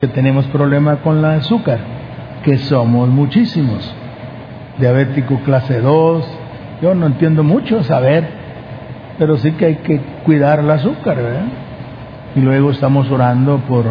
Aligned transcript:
que 0.00 0.08
tenemos 0.08 0.46
problema 0.46 1.02
con 1.02 1.20
la 1.20 1.34
azúcar, 1.34 1.78
que 2.42 2.56
somos 2.56 3.10
muchísimos. 3.10 3.94
Diabético 4.78 5.40
clase 5.40 5.78
2, 5.78 6.38
yo 6.80 6.94
no 6.94 7.04
entiendo 7.04 7.44
mucho 7.44 7.84
saber, 7.84 8.26
pero 9.18 9.36
sí 9.36 9.52
que 9.52 9.66
hay 9.66 9.76
que 9.76 10.00
cuidar 10.24 10.60
el 10.60 10.70
azúcar, 10.70 11.18
¿verdad? 11.18 11.44
Y 12.34 12.40
luego 12.40 12.70
estamos 12.70 13.10
orando 13.10 13.58
por 13.68 13.84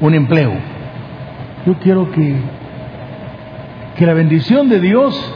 un 0.00 0.14
empleo. 0.14 0.52
Yo 1.66 1.74
quiero 1.82 2.12
que, 2.12 2.36
que 3.96 4.06
la 4.06 4.14
bendición 4.14 4.68
de 4.68 4.78
Dios 4.78 5.34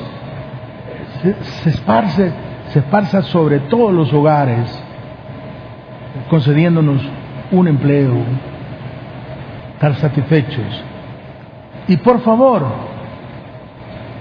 se, 1.21 1.35
se 1.43 1.71
esparce, 1.71 2.33
se 2.69 2.79
esparza 2.79 3.23
sobre 3.23 3.59
todos 3.59 3.93
los 3.93 4.13
hogares, 4.13 4.71
concediéndonos 6.31 7.03
un 7.51 7.67
empleo, 7.67 8.15
estar 9.83 9.97
satisfechos. 9.97 10.85
Y 11.89 11.97
por 11.97 12.21
favor, 12.21 12.65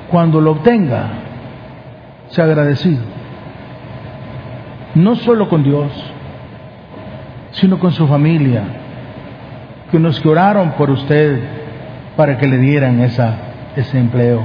cuando 0.09 0.41
lo 0.41 0.53
obtenga, 0.53 1.09
sea 2.30 2.45
agradecido. 2.45 3.03
No 4.95 5.16
solo 5.17 5.48
con 5.50 5.63
Dios, 5.63 5.91
sino 7.52 7.77
con 7.77 7.91
su 7.91 8.08
familia, 8.08 8.63
que 9.91 10.00
nos 10.00 10.20
que 10.20 10.30
oraron 10.30 10.72
por 10.72 10.89
usted 10.89 11.39
para 12.17 12.39
que 12.39 12.48
le 12.48 12.58
dieran 12.58 13.00
esa, 13.02 13.36
ese 13.75 14.00
empleo. 14.00 14.41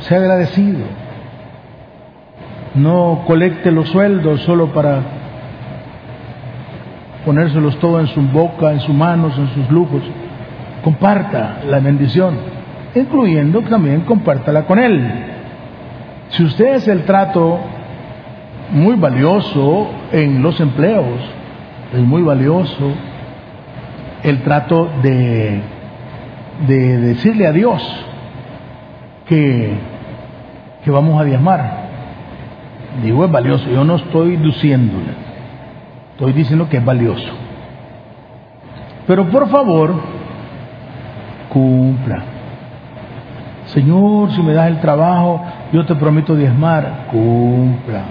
Sea 0.00 0.18
agradecido. 0.18 0.84
No 2.76 3.24
colecte 3.26 3.72
los 3.72 3.88
sueldos 3.88 4.42
solo 4.42 4.68
para 4.72 5.23
ponérselos 7.24 7.78
todo 7.78 8.00
en 8.00 8.06
su 8.08 8.20
boca, 8.22 8.72
en 8.72 8.80
sus 8.80 8.94
manos, 8.94 9.36
en 9.38 9.48
sus 9.54 9.70
lujos. 9.70 10.02
Comparta 10.82 11.60
la 11.66 11.80
bendición, 11.80 12.36
incluyendo 12.94 13.62
también 13.62 14.02
compártala 14.02 14.66
con 14.66 14.78
Él. 14.78 15.02
Si 16.30 16.44
usted 16.44 16.74
es 16.74 16.88
el 16.88 17.04
trato 17.04 17.58
muy 18.70 18.96
valioso 18.96 19.88
en 20.12 20.42
los 20.42 20.60
empleos, 20.60 21.20
es 21.92 22.00
muy 22.00 22.22
valioso 22.22 22.92
el 24.22 24.42
trato 24.42 24.88
de, 25.02 25.60
de 26.66 26.98
decirle 26.98 27.46
a 27.46 27.52
Dios 27.52 27.82
que, 29.26 29.74
vamos 30.86 31.20
a 31.20 31.24
diezmar. 31.24 31.84
Digo, 33.02 33.24
es 33.24 33.30
valioso, 33.30 33.68
yo 33.70 33.84
no 33.84 33.96
estoy 33.96 34.36
diciéndole 34.36 35.23
Estoy 36.14 36.32
diciendo 36.32 36.68
que 36.68 36.76
es 36.76 36.84
valioso. 36.84 37.28
Pero 39.06 39.28
por 39.30 39.48
favor, 39.48 39.94
cumpla. 41.48 42.22
Señor, 43.66 44.30
si 44.30 44.40
me 44.40 44.52
das 44.52 44.68
el 44.68 44.80
trabajo, 44.80 45.42
yo 45.72 45.84
te 45.84 45.96
prometo 45.96 46.36
diezmar. 46.36 47.08
Cumpla. 47.10 48.02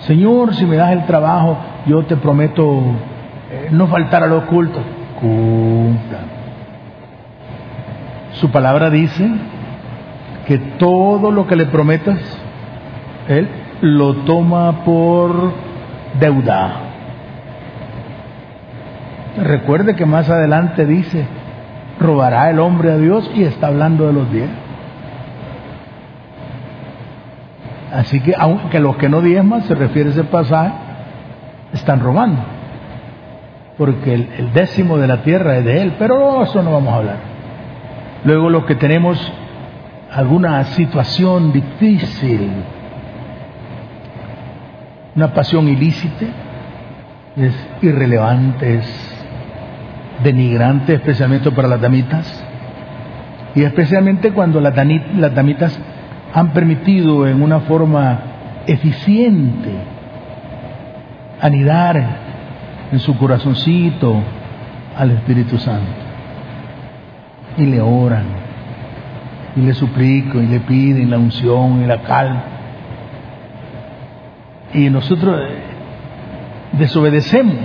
Señor, 0.00 0.52
si 0.56 0.66
me 0.66 0.74
das 0.74 0.90
el 0.90 1.06
trabajo, 1.06 1.58
yo 1.86 2.04
te 2.06 2.16
prometo 2.16 2.80
eh, 3.52 3.68
no 3.70 3.86
faltar 3.86 4.24
a 4.24 4.26
los 4.26 4.42
cultos. 4.44 4.82
Cumpla. 5.20 6.18
Su 8.32 8.50
palabra 8.50 8.90
dice 8.90 9.30
que 10.48 10.58
todo 10.58 11.30
lo 11.30 11.46
que 11.46 11.54
le 11.54 11.66
prometas, 11.66 12.18
Él 13.28 13.48
lo 13.80 14.14
toma 14.24 14.84
por 14.84 15.52
deuda. 16.18 16.91
Recuerde 19.36 19.96
que 19.96 20.04
más 20.04 20.28
adelante 20.28 20.84
dice, 20.84 21.24
robará 21.98 22.50
el 22.50 22.58
hombre 22.58 22.92
a 22.92 22.98
Dios 22.98 23.30
y 23.34 23.44
está 23.44 23.68
hablando 23.68 24.06
de 24.06 24.12
los 24.12 24.30
diez. 24.30 24.50
Así 27.92 28.20
que 28.20 28.34
aunque 28.38 28.78
los 28.78 28.96
que 28.96 29.08
no 29.08 29.20
diezman, 29.20 29.62
se 29.62 29.74
refiere 29.74 30.10
a 30.10 30.12
ese 30.12 30.24
pasaje, 30.24 30.72
están 31.72 32.00
robando. 32.00 32.42
Porque 33.78 34.14
el, 34.14 34.28
el, 34.38 34.52
décimo 34.52 34.98
de 34.98 35.06
la 35.06 35.22
tierra 35.22 35.56
es 35.58 35.64
de 35.64 35.80
él, 35.80 35.94
pero 35.98 36.42
eso 36.42 36.62
no 36.62 36.72
vamos 36.72 36.92
a 36.92 36.96
hablar. 36.96 37.16
Luego 38.24 38.50
los 38.50 38.64
que 38.66 38.74
tenemos 38.74 39.32
alguna 40.10 40.62
situación 40.64 41.52
difícil, 41.52 42.50
una 45.16 45.32
pasión 45.32 45.68
ilícita, 45.68 46.26
es 47.36 47.54
irrelevante, 47.80 48.76
es 48.76 49.11
denigrante, 50.22 50.94
especialmente 50.94 51.50
para 51.50 51.68
las 51.68 51.80
damitas, 51.80 52.44
y 53.54 53.62
especialmente 53.62 54.32
cuando 54.32 54.60
las, 54.60 54.74
las 55.16 55.34
damitas 55.34 55.78
han 56.34 56.52
permitido 56.52 57.26
en 57.26 57.42
una 57.42 57.60
forma 57.60 58.18
eficiente 58.66 59.70
anidar 61.40 62.04
en 62.92 62.98
su 63.00 63.16
corazoncito 63.18 64.22
al 64.96 65.10
Espíritu 65.10 65.58
Santo. 65.58 65.90
Y 67.58 67.66
le 67.66 67.80
oran, 67.80 68.24
y 69.56 69.60
le 69.60 69.74
suplican, 69.74 70.44
y 70.44 70.46
le 70.46 70.60
piden 70.60 71.10
la 71.10 71.18
unción 71.18 71.82
y 71.82 71.86
la 71.86 71.98
calma. 72.02 72.44
Y 74.72 74.88
nosotros 74.88 75.38
desobedecemos 76.72 77.56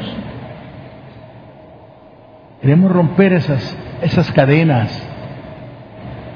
Queremos 2.62 2.92
romper 2.92 3.34
esas, 3.34 3.78
esas 4.02 4.32
cadenas 4.32 4.92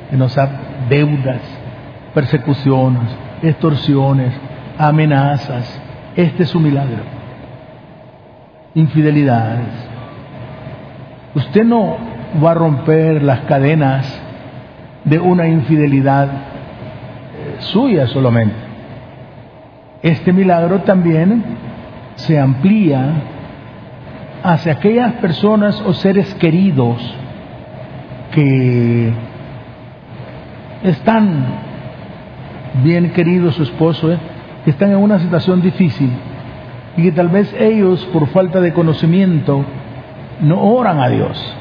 que 0.09 0.17
nos 0.17 0.35
dan 0.35 0.49
deudas, 0.89 1.41
persecuciones, 2.13 3.09
extorsiones, 3.41 4.33
amenazas. 4.77 5.81
Este 6.15 6.43
es 6.43 6.53
un 6.53 6.63
milagro. 6.63 7.03
Infidelidades. 8.75 9.67
Usted 11.33 11.63
no 11.63 11.97
va 12.43 12.51
a 12.51 12.55
romper 12.55 13.23
las 13.23 13.41
cadenas 13.41 14.21
de 15.03 15.19
una 15.19 15.47
infidelidad 15.47 16.27
eh, 16.27 17.55
suya 17.59 18.07
solamente. 18.07 18.55
Este 20.03 20.33
milagro 20.33 20.81
también 20.81 21.43
se 22.15 22.37
amplía 22.39 23.13
hacia 24.43 24.73
aquellas 24.73 25.13
personas 25.13 25.81
o 25.85 25.93
seres 25.93 26.33
queridos 26.35 26.97
que 28.31 29.11
están 30.83 31.45
bien 32.83 33.11
queridos 33.11 33.55
su 33.55 33.63
esposo, 33.63 34.11
¿eh? 34.11 34.17
que 34.63 34.71
están 34.71 34.91
en 34.91 34.97
una 34.97 35.19
situación 35.19 35.61
difícil 35.61 36.09
y 36.97 37.03
que 37.03 37.11
tal 37.11 37.29
vez 37.29 37.53
ellos 37.59 38.03
por 38.11 38.27
falta 38.27 38.61
de 38.61 38.73
conocimiento 38.73 39.63
no 40.41 40.61
oran 40.61 40.99
a 40.99 41.09
Dios. 41.09 41.57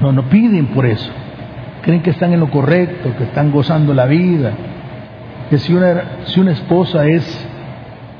No, 0.00 0.12
no 0.12 0.22
piden 0.24 0.66
por 0.66 0.86
eso. 0.86 1.10
Creen 1.82 2.02
que 2.02 2.10
están 2.10 2.32
en 2.32 2.40
lo 2.40 2.50
correcto, 2.50 3.14
que 3.16 3.24
están 3.24 3.50
gozando 3.52 3.92
la 3.94 4.06
vida. 4.06 4.52
Que 5.50 5.58
si 5.58 5.74
una, 5.74 6.02
si 6.24 6.40
una 6.40 6.52
esposa 6.52 7.06
es 7.06 7.48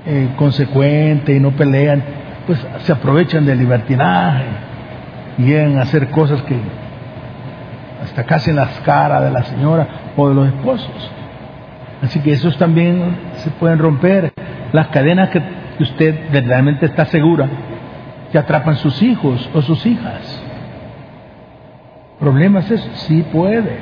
eh, 0.06 0.28
consecuente 0.36 1.34
y 1.34 1.40
no 1.40 1.52
pelean, 1.52 2.02
pues 2.46 2.64
se 2.78 2.92
aprovechan 2.92 3.46
del 3.46 3.58
libertinaje 3.58 4.44
y 5.38 5.44
llegan 5.44 5.78
a 5.78 5.82
hacer 5.82 6.10
cosas 6.10 6.42
que 6.42 6.56
hasta 8.02 8.24
casi 8.24 8.50
en 8.50 8.56
las 8.56 8.80
caras 8.80 9.22
de 9.22 9.30
la 9.30 9.44
señora 9.44 9.86
o 10.16 10.28
de 10.28 10.34
los 10.34 10.46
esposos. 10.48 11.10
Así 12.02 12.18
que 12.20 12.32
esos 12.32 12.56
también 12.58 13.16
se 13.36 13.50
pueden 13.50 13.78
romper. 13.78 14.32
Las 14.72 14.88
cadenas 14.88 15.30
que 15.30 15.40
usted 15.78 16.32
verdaderamente 16.32 16.86
está 16.86 17.04
segura 17.06 17.48
que 18.32 18.38
atrapan 18.38 18.76
sus 18.76 19.00
hijos 19.02 19.48
o 19.54 19.62
sus 19.62 19.86
hijas. 19.86 20.42
¿Problemas 22.18 22.70
es? 22.70 22.80
Sí 22.94 23.24
puede. 23.32 23.78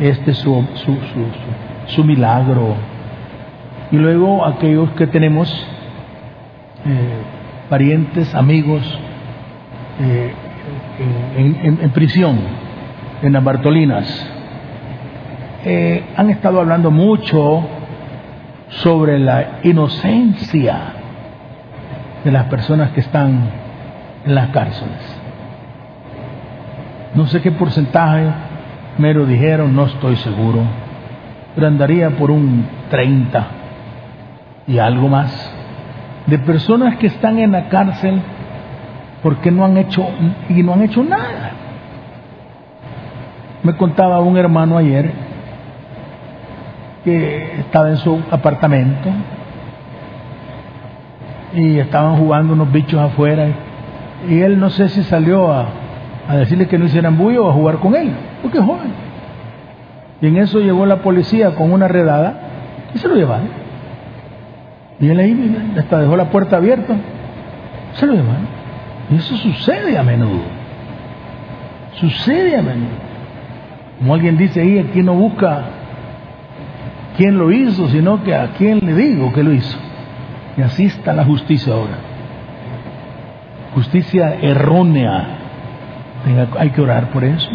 Este 0.00 0.32
es 0.32 0.38
su, 0.38 0.66
su, 0.74 0.94
su, 0.94 1.26
su 1.86 2.04
milagro. 2.04 2.74
Y 3.92 3.96
luego 3.96 4.44
aquellos 4.44 4.90
que 4.92 5.06
tenemos 5.06 5.48
eh, 6.86 7.43
parientes, 7.68 8.34
amigos 8.34 8.82
eh, 10.00 10.32
en, 11.36 11.90
prisión, 11.90 12.38
en 13.22 13.32
las 13.32 13.44
Bartolinas. 13.44 14.30
Eh, 15.64 16.04
han 16.16 16.30
estado 16.30 16.60
hablando 16.60 16.90
mucho 16.90 17.66
sobre 18.68 19.18
la 19.18 19.60
inocencia 19.62 20.78
de 22.24 22.30
las 22.30 22.44
personas 22.44 22.90
que 22.90 23.00
están 23.00 23.50
en 24.26 24.34
las 24.34 24.48
cárceles. 24.48 25.20
No 27.14 27.26
sé 27.26 27.40
qué 27.40 27.52
porcentaje 27.52 28.26
me 28.98 29.14
lo 29.14 29.26
dijeron, 29.26 29.74
no 29.74 29.86
estoy 29.86 30.16
seguro, 30.16 30.60
pero 31.54 31.66
andaría 31.66 32.10
por 32.10 32.30
un 32.30 32.66
30 32.90 33.46
y 34.66 34.78
algo 34.78 35.08
más 35.08 35.53
de 36.26 36.38
personas 36.38 36.96
que 36.96 37.06
están 37.06 37.38
en 37.38 37.52
la 37.52 37.68
cárcel 37.68 38.20
porque 39.22 39.50
no 39.50 39.64
han 39.64 39.76
hecho 39.76 40.06
y 40.48 40.62
no 40.62 40.74
han 40.74 40.82
hecho 40.82 41.02
nada. 41.02 41.52
Me 43.62 43.74
contaba 43.76 44.20
un 44.20 44.36
hermano 44.36 44.76
ayer 44.76 45.10
que 47.04 47.60
estaba 47.60 47.90
en 47.90 47.96
su 47.98 48.20
apartamento 48.30 49.08
y 51.54 51.78
estaban 51.78 52.16
jugando 52.16 52.54
unos 52.54 52.70
bichos 52.72 53.00
afuera 53.00 53.46
y 54.28 54.40
él 54.40 54.58
no 54.58 54.70
sé 54.70 54.88
si 54.88 55.02
salió 55.04 55.52
a, 55.52 55.68
a 56.28 56.36
decirle 56.36 56.66
que 56.66 56.78
no 56.78 56.86
hicieran 56.86 57.16
bullo 57.16 57.46
o 57.46 57.50
a 57.50 57.52
jugar 57.52 57.76
con 57.76 57.94
él, 57.94 58.10
porque 58.42 58.58
es 58.58 58.64
joven. 58.64 58.92
Y 60.20 60.26
en 60.26 60.38
eso 60.38 60.60
llegó 60.60 60.86
la 60.86 60.96
policía 60.96 61.54
con 61.54 61.72
una 61.72 61.88
redada 61.88 62.34
y 62.94 62.98
se 62.98 63.08
lo 63.08 63.14
llevaron. 63.14 63.63
Y 65.00 65.08
él 65.08 65.18
ahí 65.18 65.74
hasta 65.78 66.00
dejó 66.00 66.16
la 66.16 66.30
puerta 66.30 66.56
abierta, 66.56 66.94
se 67.94 68.06
lo 68.06 68.14
llevaron. 68.14 68.46
Y 69.10 69.16
eso 69.16 69.36
sucede 69.36 69.98
a 69.98 70.02
menudo. 70.02 70.42
Sucede 71.94 72.56
a 72.56 72.62
menudo. 72.62 73.04
Como 73.98 74.14
alguien 74.14 74.36
dice 74.36 74.60
ahí, 74.60 74.78
aquí 74.78 75.02
no 75.02 75.14
busca 75.14 75.64
quién 77.16 77.38
lo 77.38 77.52
hizo, 77.52 77.88
sino 77.88 78.22
que 78.22 78.34
a 78.34 78.48
quién 78.58 78.80
le 78.84 78.94
digo 78.94 79.32
que 79.32 79.42
lo 79.42 79.52
hizo. 79.52 79.78
Y 80.56 80.62
así 80.62 80.86
está 80.86 81.12
la 81.12 81.24
justicia 81.24 81.72
ahora. 81.72 81.96
Justicia 83.74 84.36
errónea. 84.40 85.38
hay 86.58 86.70
que 86.70 86.80
orar 86.80 87.10
por 87.10 87.24
eso. 87.24 87.50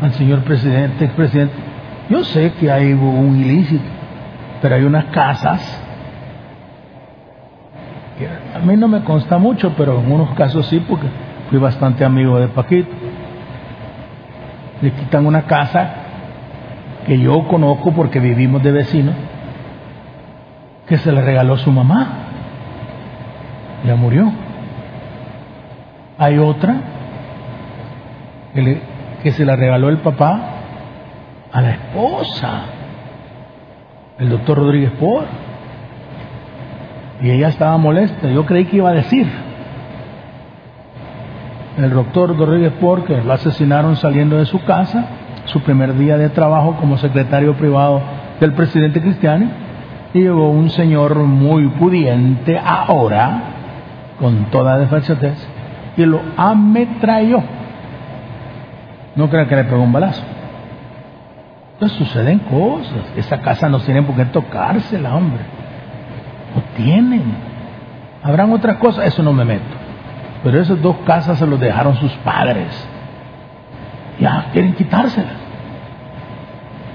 Al 0.00 0.12
señor 0.12 0.40
presidente, 0.40 1.04
expresidente. 1.04 1.54
Yo 2.08 2.24
sé 2.24 2.52
que 2.58 2.70
hay 2.70 2.92
un 2.92 3.36
ilícito, 3.36 3.84
pero 4.60 4.74
hay 4.74 4.82
unas 4.82 5.06
casas 5.06 5.86
que 8.18 8.28
a 8.28 8.58
mí 8.58 8.76
no 8.76 8.88
me 8.88 9.02
consta 9.02 9.38
mucho, 9.38 9.72
pero 9.76 10.00
en 10.00 10.12
unos 10.12 10.34
casos 10.34 10.66
sí, 10.66 10.84
porque 10.88 11.06
fui 11.48 11.58
bastante 11.58 12.04
amigo 12.04 12.38
de 12.38 12.48
Paquito 12.48 12.90
le 14.82 14.92
quitan 14.92 15.26
una 15.26 15.42
casa 15.42 15.90
que 17.06 17.18
yo 17.18 17.46
conozco 17.48 17.92
porque 17.92 18.20
vivimos 18.20 18.62
de 18.62 18.72
vecinos, 18.72 19.14
que 20.86 20.98
se 20.98 21.12
le 21.12 21.22
regaló 21.22 21.56
su 21.58 21.70
mamá. 21.70 22.06
Ya 23.84 23.94
murió. 23.96 24.30
Hay 26.18 26.38
otra 26.38 26.76
que, 28.54 28.80
que 29.22 29.32
se 29.32 29.44
la 29.44 29.56
regaló 29.56 29.88
el 29.88 29.98
papá 29.98 30.40
a 31.52 31.60
la 31.60 31.70
esposa, 31.70 32.62
el 34.20 34.28
doctor 34.28 34.58
Rodríguez 34.58 34.92
Por. 34.92 35.24
Y 37.22 37.30
ella 37.30 37.48
estaba 37.48 37.76
molesta. 37.76 38.28
Yo 38.28 38.46
creí 38.46 38.66
que 38.66 38.76
iba 38.76 38.90
a 38.90 38.94
decir 38.94 39.26
el 41.84 41.90
doctor 41.90 42.36
Rodríguez 42.36 42.72
Porque 42.80 43.22
lo 43.22 43.32
asesinaron 43.32 43.96
saliendo 43.96 44.36
de 44.36 44.46
su 44.46 44.62
casa, 44.64 45.04
su 45.46 45.60
primer 45.62 45.96
día 45.96 46.16
de 46.16 46.28
trabajo 46.28 46.76
como 46.78 46.98
secretario 46.98 47.54
privado 47.54 48.02
del 48.38 48.52
presidente 48.52 49.00
Cristiano, 49.00 49.46
y 50.12 50.20
llegó 50.20 50.50
un 50.50 50.70
señor 50.70 51.14
muy 51.16 51.68
pudiente 51.68 52.58
ahora, 52.58 53.42
con 54.18 54.46
toda 54.46 54.78
desfachatez, 54.78 55.46
y 55.96 56.04
lo 56.04 56.20
ametralló. 56.36 57.42
No 59.16 59.28
creo 59.28 59.46
que 59.46 59.56
le 59.56 59.64
pegó 59.64 59.82
un 59.82 59.92
balazo. 59.92 60.22
Entonces 61.80 61.96
suceden 61.96 62.40
cosas. 62.40 63.10
Esa 63.16 63.40
casa 63.40 63.70
no 63.70 63.78
tiene 63.80 64.02
por 64.02 64.14
qué 64.14 64.26
tocársela, 64.26 65.14
hombre. 65.14 65.40
No 66.54 66.62
tienen. 66.76 67.22
Habrán 68.22 68.52
otras 68.52 68.76
cosas, 68.76 69.06
eso 69.06 69.22
no 69.22 69.32
me 69.32 69.46
meto. 69.46 69.64
Pero 70.44 70.60
esas 70.60 70.82
dos 70.82 70.96
casas 71.06 71.38
se 71.38 71.46
los 71.46 71.58
dejaron 71.58 71.96
sus 71.96 72.12
padres. 72.16 72.86
Ya 74.20 74.48
quieren 74.52 74.74
quitárselas. 74.74 75.32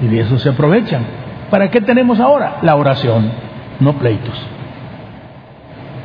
Y 0.02 0.06
de 0.06 0.20
eso 0.20 0.38
se 0.38 0.50
aprovechan. 0.50 1.02
¿Para 1.50 1.72
qué 1.72 1.82
tenemos 1.82 2.20
ahora? 2.20 2.58
La 2.62 2.76
oración, 2.76 3.32
no 3.80 3.94
pleitos. 3.94 4.40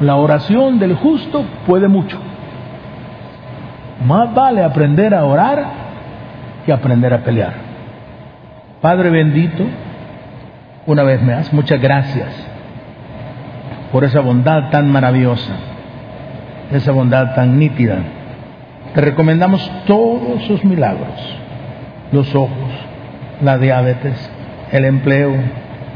La 0.00 0.16
oración 0.16 0.78
del 0.78 0.94
justo 0.94 1.44
puede 1.66 1.86
mucho. 1.86 2.18
Más 4.06 4.32
vale 4.32 4.64
aprender 4.64 5.14
a 5.14 5.26
orar 5.26 5.66
que 6.64 6.72
aprender 6.72 7.12
a 7.12 7.18
pelear. 7.18 7.69
Padre 8.80 9.10
bendito, 9.10 9.64
una 10.86 11.02
vez 11.02 11.22
más, 11.22 11.52
muchas 11.52 11.80
gracias 11.80 12.28
por 13.92 14.04
esa 14.04 14.20
bondad 14.20 14.70
tan 14.70 14.90
maravillosa 14.90 15.70
esa 16.70 16.92
bondad 16.92 17.34
tan 17.34 17.58
nítida. 17.58 17.98
Te 18.94 19.00
recomendamos 19.00 19.70
todos 19.86 20.42
sus 20.44 20.64
milagros, 20.64 21.36
los 22.12 22.34
ojos, 22.34 22.70
la 23.42 23.58
diabetes, 23.58 24.30
el 24.72 24.84
empleo, 24.84 25.32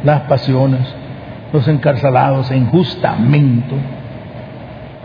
las 0.05 0.23
pasiones, 0.23 0.81
los 1.53 1.67
encarcelados 1.69 2.51
en 2.51 2.65
injustamente, 2.65 3.75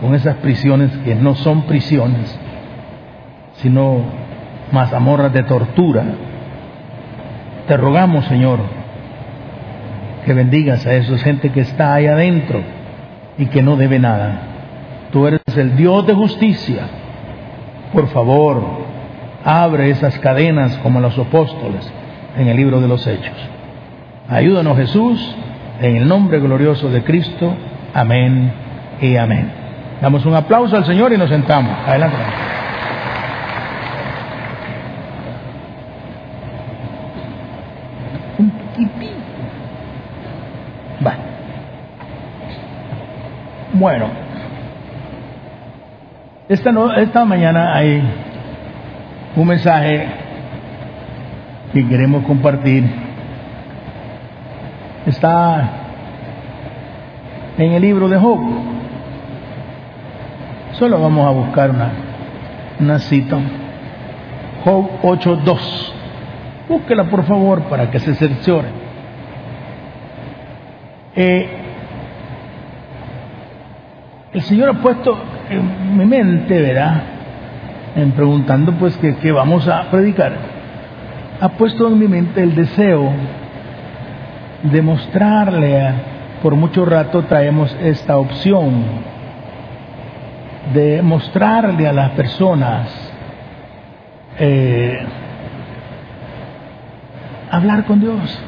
con 0.00 0.14
esas 0.14 0.36
prisiones 0.36 0.90
que 1.04 1.14
no 1.14 1.34
son 1.34 1.62
prisiones, 1.62 2.38
sino 3.54 4.02
mazamorras 4.72 5.32
de 5.32 5.42
tortura. 5.42 6.04
Te 7.70 7.76
rogamos, 7.76 8.24
Señor, 8.24 8.58
que 10.26 10.34
bendigas 10.34 10.84
a 10.88 10.94
esa 10.94 11.16
gente 11.18 11.50
que 11.50 11.60
está 11.60 11.94
ahí 11.94 12.06
adentro 12.08 12.60
y 13.38 13.46
que 13.46 13.62
no 13.62 13.76
debe 13.76 14.00
nada 14.00 14.40
Tú 15.12 15.28
eres 15.28 15.40
el 15.56 15.76
Dios 15.76 16.04
de 16.04 16.14
justicia. 16.14 16.88
Por 17.92 18.08
favor, 18.08 18.60
abre 19.44 19.90
esas 19.90 20.18
cadenas 20.18 20.78
como 20.78 20.98
los 20.98 21.16
apóstoles 21.16 21.88
en 22.36 22.48
el 22.48 22.56
libro 22.56 22.80
de 22.80 22.88
los 22.88 23.06
Hechos. 23.06 23.36
Ayúdanos 24.28 24.76
Jesús, 24.76 25.36
en 25.80 25.94
el 25.94 26.08
nombre 26.08 26.40
glorioso 26.40 26.90
de 26.90 27.04
Cristo. 27.04 27.54
Amén 27.94 28.50
y 29.00 29.14
amén. 29.14 29.48
Damos 30.02 30.26
un 30.26 30.34
aplauso 30.34 30.76
al 30.76 30.86
Señor 30.86 31.12
y 31.12 31.16
nos 31.16 31.28
sentamos. 31.28 31.72
Adelante. 31.86 32.16
Un 43.69 43.69
Bueno. 43.80 44.08
Esta, 46.50 46.70
esta 46.98 47.24
mañana 47.24 47.74
hay 47.74 48.02
un 49.34 49.48
mensaje 49.48 50.06
que 51.72 51.88
queremos 51.88 52.26
compartir. 52.26 52.84
Está 55.06 55.70
en 57.56 57.72
el 57.72 57.80
libro 57.80 58.06
de 58.10 58.18
Job. 58.18 58.38
Solo 60.72 61.00
vamos 61.00 61.26
a 61.26 61.30
buscar 61.30 61.70
una, 61.70 61.90
una 62.80 62.98
cita. 62.98 63.38
Job 64.62 64.90
8.2. 65.00 65.92
Búsquela 66.68 67.04
por 67.04 67.24
favor 67.24 67.62
para 67.62 67.90
que 67.90 67.98
se 67.98 68.14
cerciore. 68.14 68.68
Eh, 71.16 71.59
el 74.32 74.42
Señor 74.42 74.70
ha 74.70 74.74
puesto 74.74 75.18
en 75.48 75.98
mi 75.98 76.04
mente, 76.04 76.60
¿verdad? 76.60 77.02
En 77.96 78.12
preguntando 78.12 78.72
pues 78.72 78.96
que, 78.98 79.32
vamos 79.32 79.66
a 79.66 79.90
predicar, 79.90 80.32
ha 81.40 81.48
puesto 81.50 81.88
en 81.88 81.98
mi 81.98 82.06
mente 82.06 82.42
el 82.42 82.54
deseo 82.54 83.10
de 84.62 84.82
mostrarle, 84.82 85.92
por 86.42 86.54
mucho 86.54 86.84
rato 86.84 87.24
traemos 87.24 87.76
esta 87.82 88.18
opción, 88.18 88.84
de 90.74 91.02
mostrarle 91.02 91.88
a 91.88 91.92
las 91.92 92.10
personas, 92.10 93.12
eh, 94.38 95.00
hablar 97.50 97.84
con 97.84 98.00
Dios. 98.00 98.38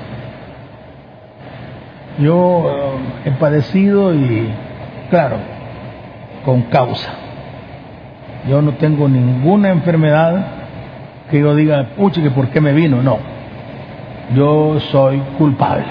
Yo 2.21 2.99
eh, 3.25 3.29
he 3.29 3.31
padecido 3.33 4.15
y, 4.15 4.49
claro, 5.11 5.51
con 6.44 6.62
causa. 6.62 7.11
Yo 8.49 8.61
no 8.61 8.72
tengo 8.72 9.08
ninguna 9.08 9.70
enfermedad 9.70 10.46
que 11.30 11.40
yo 11.40 11.54
diga, 11.54 11.90
puche, 11.96 12.22
que 12.22 12.30
por 12.30 12.49
qué 12.49 12.61
me 12.61 12.72
vino. 12.72 13.02
No, 13.02 13.18
yo 14.34 14.80
soy 14.90 15.18
culpable. 15.38 15.84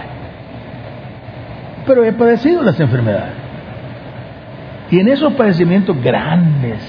Pero 1.85 2.03
he 2.03 2.13
padecido 2.13 2.61
las 2.61 2.79
enfermedades. 2.79 3.33
Y 4.91 4.99
en 4.99 5.07
esos 5.07 5.33
padecimientos 5.33 5.95
grandes, 6.03 6.79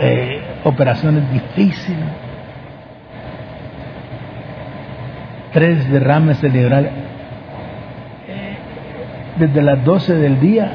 eh, 0.00 0.42
operaciones 0.64 1.32
difíciles, 1.32 2.04
tres 5.52 5.90
derrames 5.90 6.38
cerebrales, 6.38 6.92
desde 9.38 9.62
las 9.62 9.84
12 9.84 10.14
del 10.16 10.40
día 10.40 10.70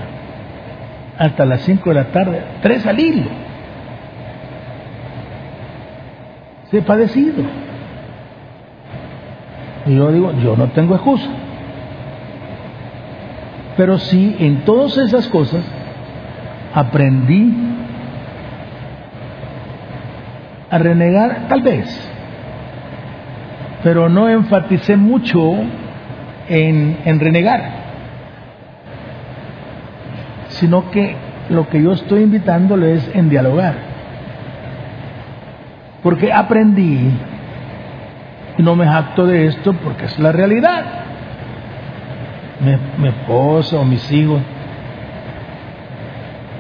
hasta 1.18 1.46
las 1.46 1.62
5 1.62 1.90
de 1.90 1.96
la 1.96 2.06
tarde, 2.06 2.42
tres 2.62 2.86
al 2.86 3.00
hilo. 3.00 3.30
Se 6.70 6.80
he 6.80 6.82
padecido. 6.82 7.44
Y 9.86 9.96
yo 9.96 10.12
digo, 10.12 10.34
yo 10.44 10.56
no 10.58 10.68
tengo 10.70 10.96
excusa. 10.96 11.30
Pero 13.78 13.98
sí, 14.00 14.36
en 14.40 14.64
todas 14.66 14.98
esas 14.98 15.28
cosas 15.28 15.64
aprendí 16.74 17.54
a 20.70 20.78
renegar, 20.78 21.48
tal 21.48 21.62
vez, 21.62 22.12
pero 23.84 24.10
no 24.10 24.30
enfaticé 24.30 24.98
mucho 24.98 25.54
en, 26.50 26.98
en 27.06 27.20
renegar, 27.20 27.70
sino 30.56 30.92
que 30.92 31.16
lo 31.50 31.68
que 31.70 31.82
yo 31.82 31.94
estoy 31.94 32.24
invitándole 32.24 32.96
es 32.96 33.12
en 33.14 33.30
dialogar. 33.30 33.76
Porque 36.02 36.32
aprendí, 36.32 37.12
y 38.58 38.64
no 38.64 38.76
me 38.76 38.86
jacto 38.86 39.26
de 39.26 39.48
esto 39.48 39.74
porque 39.74 40.06
es 40.06 40.20
la 40.20 40.32
realidad. 40.32 40.86
Mi, 42.60 42.76
mi 43.02 43.10
esposa 43.10 43.78
o 43.78 43.86
mis 43.86 44.12
hijos, 44.12 44.42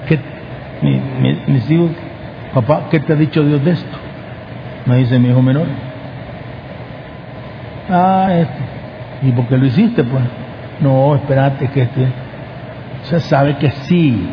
que 0.08 0.20
mis 1.48 1.70
hijos, 1.72 1.92
papá, 2.54 2.88
¿qué 2.90 3.00
te 3.00 3.14
ha 3.14 3.16
dicho 3.16 3.44
Dios 3.44 3.64
de 3.64 3.72
esto? 3.72 3.98
Me 4.86 4.98
dice 4.98 5.18
mi 5.20 5.30
hijo 5.30 5.42
menor. 5.42 5.68
Ah, 7.90 8.30
este. 8.32 9.28
¿Y 9.28 9.32
por 9.32 9.48
qué 9.48 9.58
lo 9.58 9.66
hiciste? 9.66 10.04
Pues, 10.04 10.24
no, 10.82 11.16
espérate 11.16 11.68
que 11.70 11.84
este. 11.84 12.25
Se 13.10 13.20
sabe 13.20 13.58
que 13.58 13.72
sí. 13.72 14.30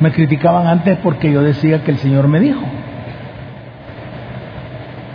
Me 0.00 0.12
criticaban 0.12 0.66
antes 0.66 0.98
porque 0.98 1.32
yo 1.32 1.42
decía 1.42 1.82
que 1.82 1.90
el 1.90 1.98
Señor 1.98 2.28
me 2.28 2.40
dijo. 2.40 2.62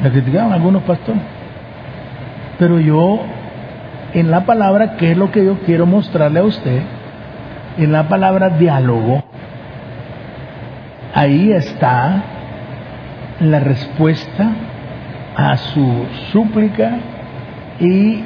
Me 0.02 0.12
criticaban 0.12 0.54
algunos 0.54 0.84
pastores. 0.84 1.22
Pero 2.58 2.80
yo, 2.80 3.22
en 4.14 4.32
la 4.32 4.46
palabra, 4.46 4.98
¿qué 4.98 5.12
es 5.12 5.18
lo 5.18 5.32
que 5.32 5.46
yo 5.46 5.60
quiero 5.66 5.86
mostrarle 5.86 6.40
a 6.40 6.44
usted? 6.44 6.82
En 7.78 7.92
la 7.92 8.10
palabra 8.10 8.50
diálogo, 8.50 9.24
ahí 11.14 11.52
está 11.52 12.24
la 13.40 13.60
respuesta 13.62 14.52
a 15.38 15.56
su 15.56 16.06
súplica 16.32 16.98
y 17.80 18.24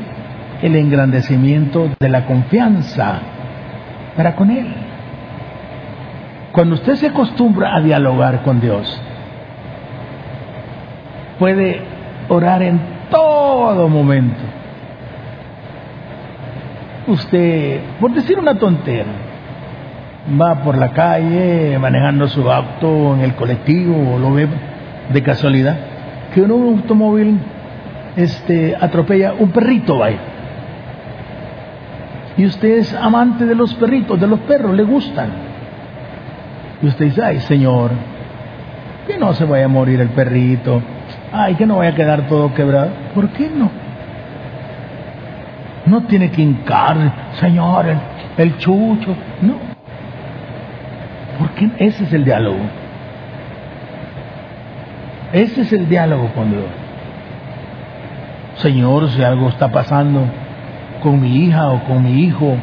el 0.63 0.75
engrandecimiento 0.75 1.91
de 1.99 2.09
la 2.09 2.25
confianza 2.25 3.19
para 4.15 4.35
con 4.35 4.51
Él. 4.51 4.67
Cuando 6.51 6.75
usted 6.75 6.95
se 6.95 7.07
acostumbra 7.07 7.75
a 7.75 7.81
dialogar 7.81 8.43
con 8.43 8.61
Dios, 8.61 9.01
puede 11.39 11.81
orar 12.29 12.61
en 12.61 12.79
todo 13.09 13.89
momento. 13.89 14.41
Usted, 17.07 17.81
por 17.99 18.13
decir 18.13 18.39
una 18.39 18.55
tontera, 18.55 19.11
va 20.39 20.63
por 20.63 20.77
la 20.77 20.89
calle 20.89 21.77
manejando 21.79 22.27
su 22.27 22.49
auto 22.49 23.15
en 23.15 23.21
el 23.21 23.33
colectivo 23.33 24.15
o 24.15 24.19
lo 24.19 24.31
ve 24.31 24.47
de 25.11 25.21
casualidad 25.21 25.75
que 26.33 26.41
un 26.41 26.51
automóvil 26.51 27.39
este, 28.15 28.75
atropella 28.79 29.33
un 29.37 29.51
perrito, 29.51 29.97
vaya. 29.97 30.32
Y 32.37 32.45
usted 32.45 32.79
es 32.79 32.93
amante 32.93 33.45
de 33.45 33.55
los 33.55 33.73
perritos, 33.75 34.19
de 34.19 34.27
los 34.27 34.39
perros, 34.41 34.73
le 34.75 34.83
gustan. 34.83 35.29
Y 36.81 36.87
usted 36.87 37.05
dice, 37.05 37.23
ay 37.23 37.39
Señor, 37.41 37.91
que 39.07 39.17
no 39.17 39.33
se 39.33 39.45
vaya 39.45 39.65
a 39.65 39.69
morir 39.69 40.01
el 40.01 40.09
perrito, 40.09 40.81
ay, 41.31 41.55
que 41.55 41.65
no 41.65 41.77
vaya 41.77 41.91
a 41.91 41.95
quedar 41.95 42.27
todo 42.27 42.53
quebrado. 42.53 42.89
¿Por 43.13 43.29
qué 43.29 43.49
no? 43.49 43.69
No 45.85 46.03
tiene 46.03 46.31
que 46.31 46.41
hincar, 46.41 46.95
Señor, 47.39 47.87
el, 47.87 47.97
el 48.37 48.57
chucho, 48.57 49.15
no. 49.41 49.55
Porque 51.37 51.69
ese 51.77 52.05
es 52.05 52.13
el 52.13 52.23
diálogo. 52.23 52.59
Ese 55.33 55.61
es 55.61 55.73
el 55.73 55.89
diálogo 55.89 56.29
con 56.33 56.51
Dios. 56.51 56.63
Señor, 58.57 59.09
si 59.09 59.23
algo 59.23 59.49
está 59.49 59.69
pasando 59.71 60.25
con 61.03 61.21
mi 61.21 61.45
hija 61.45 61.69
o 61.69 61.83
con 61.83 62.01
mi 62.01 62.23
hijo 62.23 62.55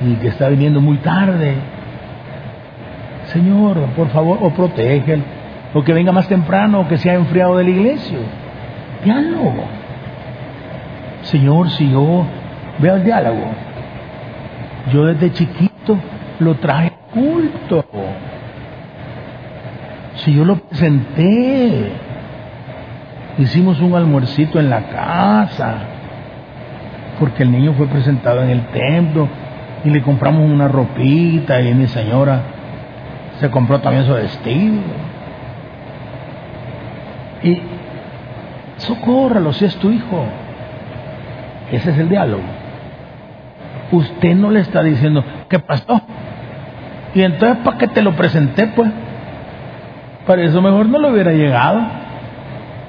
y 0.00 0.14
que 0.16 0.28
está 0.28 0.48
viniendo 0.48 0.80
muy 0.80 0.98
tarde, 0.98 1.54
Señor, 3.26 3.78
por 3.96 4.08
favor, 4.08 4.38
o 4.42 4.50
protege, 4.50 5.18
o 5.72 5.82
que 5.82 5.92
venga 5.92 6.12
más 6.12 6.28
temprano, 6.28 6.80
o 6.80 6.88
que 6.88 6.98
sea 6.98 7.14
enfriado 7.14 7.56
de 7.56 7.64
la 7.64 7.70
iglesia. 7.70 8.18
Diálogo. 9.04 9.64
Señor, 11.22 11.70
si 11.70 11.90
yo 11.90 12.24
veo 12.78 12.96
el 12.96 13.04
diálogo, 13.04 13.50
yo 14.92 15.06
desde 15.06 15.32
chiquito 15.32 15.98
lo 16.38 16.54
traje 16.56 16.92
culto. 17.12 17.84
Si 20.16 20.34
yo 20.34 20.44
lo 20.44 20.56
presenté, 20.56 21.92
hicimos 23.38 23.80
un 23.80 23.94
almuercito 23.94 24.60
en 24.60 24.70
la 24.70 24.82
casa, 24.82 25.74
porque 27.18 27.42
el 27.42 27.52
niño 27.52 27.74
fue 27.74 27.86
presentado 27.86 28.42
en 28.42 28.50
el 28.50 28.66
templo 28.66 29.28
y 29.84 29.90
le 29.90 30.02
compramos 30.02 30.48
una 30.48 30.68
ropita 30.68 31.60
y 31.60 31.74
mi 31.74 31.86
señora 31.86 32.40
se 33.40 33.50
compró 33.50 33.80
también 33.80 34.04
su 34.06 34.14
vestido. 34.14 34.80
Y 37.42 37.60
socórralo 38.78 39.52
si 39.52 39.64
es 39.64 39.76
tu 39.76 39.90
hijo. 39.90 40.24
Ese 41.70 41.90
es 41.90 41.98
el 41.98 42.08
diálogo. 42.08 42.42
Usted 43.92 44.34
no 44.34 44.50
le 44.50 44.60
está 44.60 44.82
diciendo, 44.82 45.24
¿qué 45.48 45.58
pasó? 45.58 46.00
Y 47.14 47.22
entonces, 47.22 47.58
¿para 47.64 47.78
qué 47.78 47.88
te 47.88 48.02
lo 48.02 48.12
presenté, 48.12 48.66
pues? 48.68 48.90
Para 50.26 50.42
eso 50.42 50.60
mejor 50.60 50.86
no 50.86 50.98
lo 50.98 51.10
hubiera 51.10 51.32
llegado. 51.32 51.80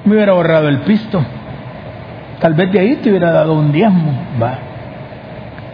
Me 0.04 0.14
hubiera 0.14 0.32
ahorrado 0.32 0.68
el 0.68 0.78
pisto. 0.78 1.24
Tal 2.40 2.54
vez 2.54 2.70
de 2.72 2.80
ahí 2.80 2.96
te 2.96 3.10
hubiera 3.10 3.32
dado 3.32 3.54
un 3.54 3.72
diezmo. 3.72 4.12
Va. 4.40 4.58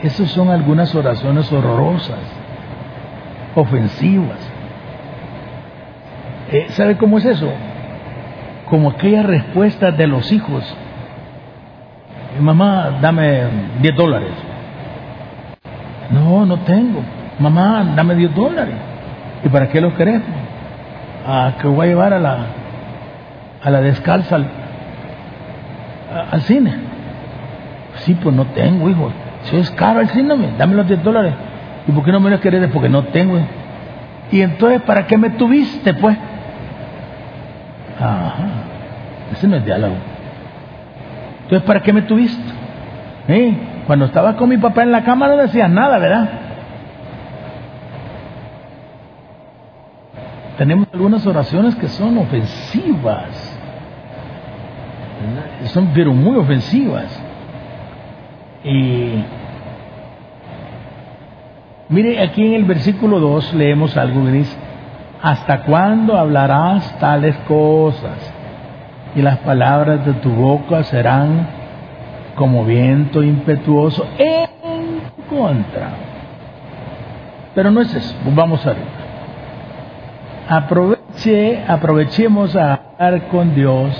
Esas 0.02 0.30
son 0.30 0.50
algunas 0.50 0.94
oraciones 0.94 1.50
horrorosas, 1.52 2.18
ofensivas. 3.54 4.38
Eh, 6.52 6.66
¿Sabe 6.71 6.97
cómo 6.97 7.18
es 7.18 7.25
eso? 7.25 7.50
Como 8.68 8.90
aquella 8.90 9.23
respuesta 9.23 9.90
de 9.90 10.06
los 10.06 10.30
hijos. 10.33 10.62
Mamá, 12.40 12.99
dame 13.00 13.44
10 13.80 13.97
dólares. 13.97 14.33
No, 16.11 16.44
no 16.44 16.59
tengo. 16.61 17.00
Mamá, 17.38 17.92
dame 17.94 18.14
10 18.14 18.35
dólares. 18.35 18.75
¿Y 19.44 19.49
para 19.49 19.68
qué 19.68 19.80
los 19.80 19.94
queremos? 19.94 20.44
a 21.26 21.54
que 21.61 21.66
voy 21.66 21.87
a 21.87 21.88
llevar 21.88 22.12
a 22.12 22.18
la, 22.18 22.38
a 23.62 23.71
la 23.71 23.80
descalza 23.80 24.38
al, 26.30 26.42
cine. 26.42 26.75
Sí, 27.97 28.14
pues 28.14 28.35
no 28.35 28.47
tengo, 28.47 28.88
hijo. 28.88 29.11
Si 29.44 29.56
es 29.56 29.71
caro 29.73 30.00
el 30.00 30.09
cine, 30.09 30.35
dame 30.59 30.75
los 30.75 30.87
10 30.87 31.02
dólares. 31.02 31.35
¿Y 31.87 31.92
por 31.92 32.04
qué 32.04 32.12
no 32.12 32.21
me 32.21 32.30
lo 32.30 32.40
querés? 32.40 32.68
Porque 32.73 32.88
no 32.88 33.04
tengo. 33.04 33.38
Y 34.30 34.40
entonces, 34.40 34.83
¿para 34.83 35.06
qué 35.06 35.18
me 35.18 35.30
tuviste, 35.30 35.94
pues? 35.94 36.16
Ajá. 37.99 38.35
Ese 39.33 39.47
no 39.47 39.56
es 39.56 39.64
diálogo. 39.64 39.94
Entonces, 41.42 41.66
¿para 41.66 41.80
qué 41.80 41.92
me 41.92 42.02
tuviste? 42.02 42.52
¿Eh? 43.28 43.54
Cuando 43.87 44.06
estaba 44.06 44.37
con 44.37 44.49
mi 44.49 44.56
papá 44.56 44.83
en 44.83 44.92
la 44.92 45.04
cama 45.04 45.28
no 45.28 45.37
decías 45.37 45.71
nada, 45.71 45.99
¿verdad? 45.99 46.28
tenemos 50.56 50.87
algunas 50.92 51.26
oraciones 51.26 51.75
que 51.76 51.88
son 51.88 52.18
ofensivas. 52.18 53.53
Son 55.66 55.90
pero 55.95 56.12
muy 56.12 56.37
ofensivas. 56.37 57.07
Y 58.64 59.25
mire, 61.88 62.23
aquí 62.23 62.47
en 62.47 62.54
el 62.54 62.64
versículo 62.64 63.21
2 63.21 63.54
leemos 63.54 63.97
algo 63.97 64.25
que 64.25 64.33
dice, 64.33 64.57
¿hasta 65.23 65.62
cuándo 65.62 66.16
hablarás 66.16 66.99
tales 66.99 67.37
cosas? 67.49 68.33
Y 69.14 69.23
las 69.23 69.38
palabras 69.38 70.04
de 70.04 70.14
tu 70.14 70.31
boca 70.31 70.83
serán 70.85 71.47
como 72.35 72.64
viento 72.64 73.23
impetuoso 73.23 74.07
en 74.19 74.49
contra. 75.28 75.90
Pero 77.54 77.71
no 77.71 77.81
es 77.81 77.95
eso, 77.95 78.16
vamos 78.35 78.66
a 78.66 78.71
ver 78.71 79.04
aproveche, 80.49 81.64
aprovechemos 81.66 82.54
a 82.57 82.75
hablar 82.75 83.28
con 83.28 83.54
Dios, 83.54 83.93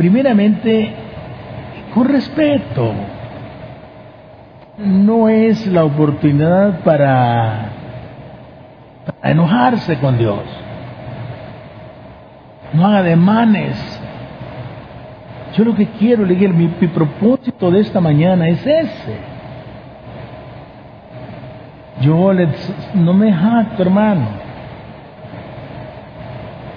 primeramente 0.00 0.94
con 1.92 2.08
respeto. 2.08 2.90
no 4.78 5.28
es 5.28 5.66
la 5.66 5.84
oportunidad 5.84 6.80
para, 6.80 7.66
enojarse 9.22 9.98
con 9.98 10.16
Dios. 10.16 10.40
No 12.72 12.86
haga 12.86 13.02
demanes. 13.02 13.76
Yo 15.54 15.64
lo 15.64 15.74
que 15.74 15.86
quiero, 15.98 16.24
le 16.24 16.48
mi, 16.48 16.74
mi 16.80 16.88
propósito 16.88 17.70
de 17.70 17.80
esta 17.80 18.00
mañana 18.00 18.48
es 18.48 18.66
ese. 18.66 19.16
Yo 22.00 22.32
no 22.94 23.12
me 23.12 23.30
jacto, 23.30 23.82
hermano. 23.82 24.28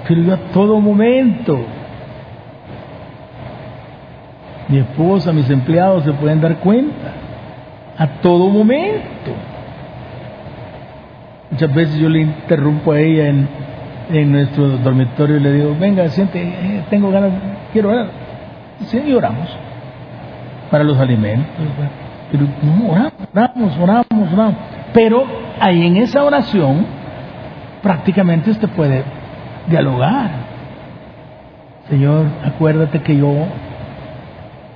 Pero 0.09 0.21
yo 0.23 0.33
a 0.33 0.37
todo 0.51 0.81
momento, 0.81 1.65
mi 4.67 4.77
esposa, 4.77 5.31
mis 5.31 5.49
empleados 5.49 6.03
se 6.03 6.13
pueden 6.13 6.41
dar 6.41 6.57
cuenta. 6.57 7.11
A 7.97 8.07
todo 8.21 8.49
momento. 8.49 9.31
Muchas 11.51 11.73
veces 11.73 11.99
yo 11.99 12.09
le 12.09 12.21
interrumpo 12.21 12.93
a 12.93 12.99
ella 12.99 13.27
en, 13.27 13.47
en 14.11 14.31
nuestro 14.31 14.69
dormitorio 14.79 15.37
y 15.37 15.39
le 15.39 15.51
digo, 15.51 15.75
venga, 15.79 16.07
siente, 16.09 16.41
eh, 16.41 16.83
tengo 16.89 17.11
ganas, 17.11 17.31
quiero 17.71 17.89
orar. 17.89 18.07
Sí, 18.87 19.01
y 19.05 19.13
oramos 19.13 19.47
para 20.71 20.83
los 20.83 20.97
alimentos. 20.97 21.47
Pero 22.31 22.45
no, 22.63 22.91
oramos, 22.91 23.13
oramos, 23.31 23.77
oramos, 23.77 24.33
oramos. 24.33 24.55
Pero 24.91 25.23
ahí 25.59 25.85
en 25.85 25.97
esa 25.97 26.23
oración 26.23 26.85
prácticamente 27.83 28.49
usted 28.49 28.69
puede 28.69 29.03
dialogar. 29.67 30.31
Señor, 31.89 32.25
acuérdate 32.43 33.01
que 33.01 33.15
yo 33.15 33.45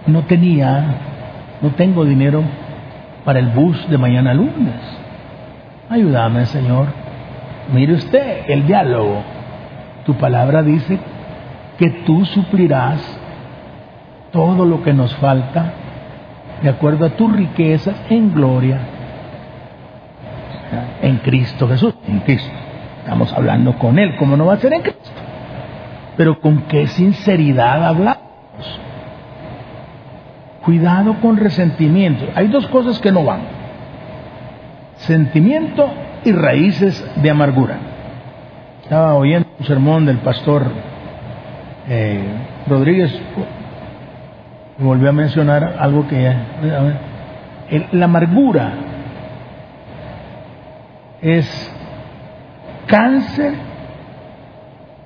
no 0.07 0.23
tenía, 0.23 0.85
no 1.61 1.69
tengo 1.71 2.05
dinero 2.05 2.43
para 3.23 3.39
el 3.39 3.47
bus 3.47 3.89
de 3.89 3.97
mañana 3.97 4.33
lunes. 4.33 4.75
Ayúdame, 5.89 6.45
Señor. 6.45 6.87
Mire 7.73 7.93
usted 7.93 8.45
el 8.47 8.65
diálogo. 8.65 9.21
Tu 10.05 10.13
palabra 10.15 10.63
dice 10.63 10.99
que 11.77 11.89
tú 12.05 12.25
suplirás 12.25 13.01
todo 14.31 14.65
lo 14.65 14.83
que 14.83 14.93
nos 14.93 15.13
falta 15.17 15.73
de 16.61 16.69
acuerdo 16.69 17.05
a 17.05 17.09
tus 17.09 17.31
riquezas 17.35 17.95
en 18.09 18.33
gloria 18.33 18.79
en 21.01 21.17
Cristo 21.17 21.67
Jesús, 21.67 21.93
en 22.07 22.19
Cristo. 22.19 22.51
Estamos 22.99 23.31
hablando 23.33 23.77
con 23.77 23.99
Él, 23.99 24.15
como 24.17 24.35
no 24.35 24.45
va 24.45 24.55
a 24.55 24.57
ser 24.57 24.73
en 24.73 24.81
Cristo? 24.81 25.11
Pero 26.17 26.39
con 26.41 26.63
qué 26.63 26.87
sinceridad 26.87 27.85
hablamos. 27.85 28.17
Cuidado 30.67 31.21
con 31.21 31.37
resentimiento. 31.37 32.25
Hay 32.35 32.49
dos 32.49 32.67
cosas 32.67 32.99
que 32.99 33.09
no 33.09 33.23
van. 33.23 33.39
Sentimiento 34.97 35.89
y 36.25 36.33
raíces 36.33 37.09
de 37.15 37.29
amargura. 37.29 37.77
Estaba 38.83 39.13
oyendo 39.13 39.47
un 39.57 39.65
sermón 39.65 40.05
del 40.05 40.17
pastor 40.17 40.65
eh, 41.87 42.21
Rodríguez 42.67 43.17
y 44.77 44.83
volvió 44.83 45.07
a 45.07 45.13
mencionar 45.13 45.77
algo 45.79 46.05
que 46.05 46.21
ya... 46.21 46.35
la 47.93 48.05
amargura 48.05 48.73
es 51.21 51.73
cáncer 52.87 53.53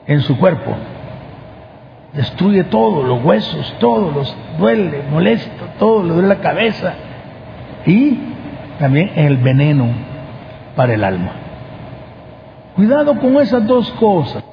en 0.08 0.22
su 0.22 0.40
cuerpo. 0.40 0.76
Destruye 2.14 2.66
todo, 2.66 3.04
los 3.04 3.24
huesos, 3.24 3.74
todo, 3.80 4.12
los 4.12 4.36
duele, 4.60 5.04
molesta, 5.10 5.76
todo, 5.80 6.04
le 6.04 6.14
duele 6.14 6.28
la 6.28 6.42
cabeza. 6.42 6.94
Y 7.86 8.20
también 8.80 9.12
el 9.16 9.38
veneno 9.38 9.88
para 10.76 10.94
el 10.94 11.04
alma. 11.04 11.32
Cuidado 12.76 13.18
con 13.18 13.38
esas 13.38 13.66
dos 13.66 13.90
cosas. 13.92 14.44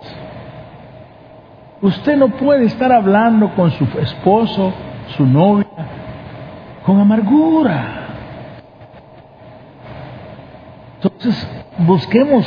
Usted 1.81 2.17
no 2.17 2.29
puede 2.29 2.67
estar 2.67 2.93
hablando 2.93 3.55
con 3.55 3.71
su 3.73 3.85
esposo, 4.01 4.73
su 5.17 5.27
novia, 5.27 5.67
con 6.85 7.01
amargura. 7.01 8.07
Entonces, 10.97 11.49
busquemos 11.79 12.47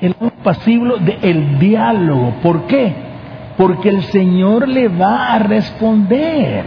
el 0.00 0.14
pasivo 0.42 0.96
del 0.96 1.58
diálogo. 1.58 2.34
¿Por 2.42 2.66
qué? 2.66 3.09
Porque 3.60 3.90
el 3.90 4.02
Señor 4.04 4.66
le 4.68 4.88
va 4.88 5.34
a 5.34 5.38
responder. 5.38 6.64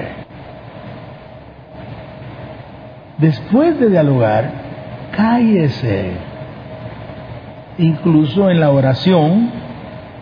Después 3.18 3.80
de 3.80 3.90
dialogar, 3.90 4.52
cállese. 5.12 6.12
Incluso 7.80 8.52
en 8.52 8.60
la 8.60 8.70
oración, 8.70 9.50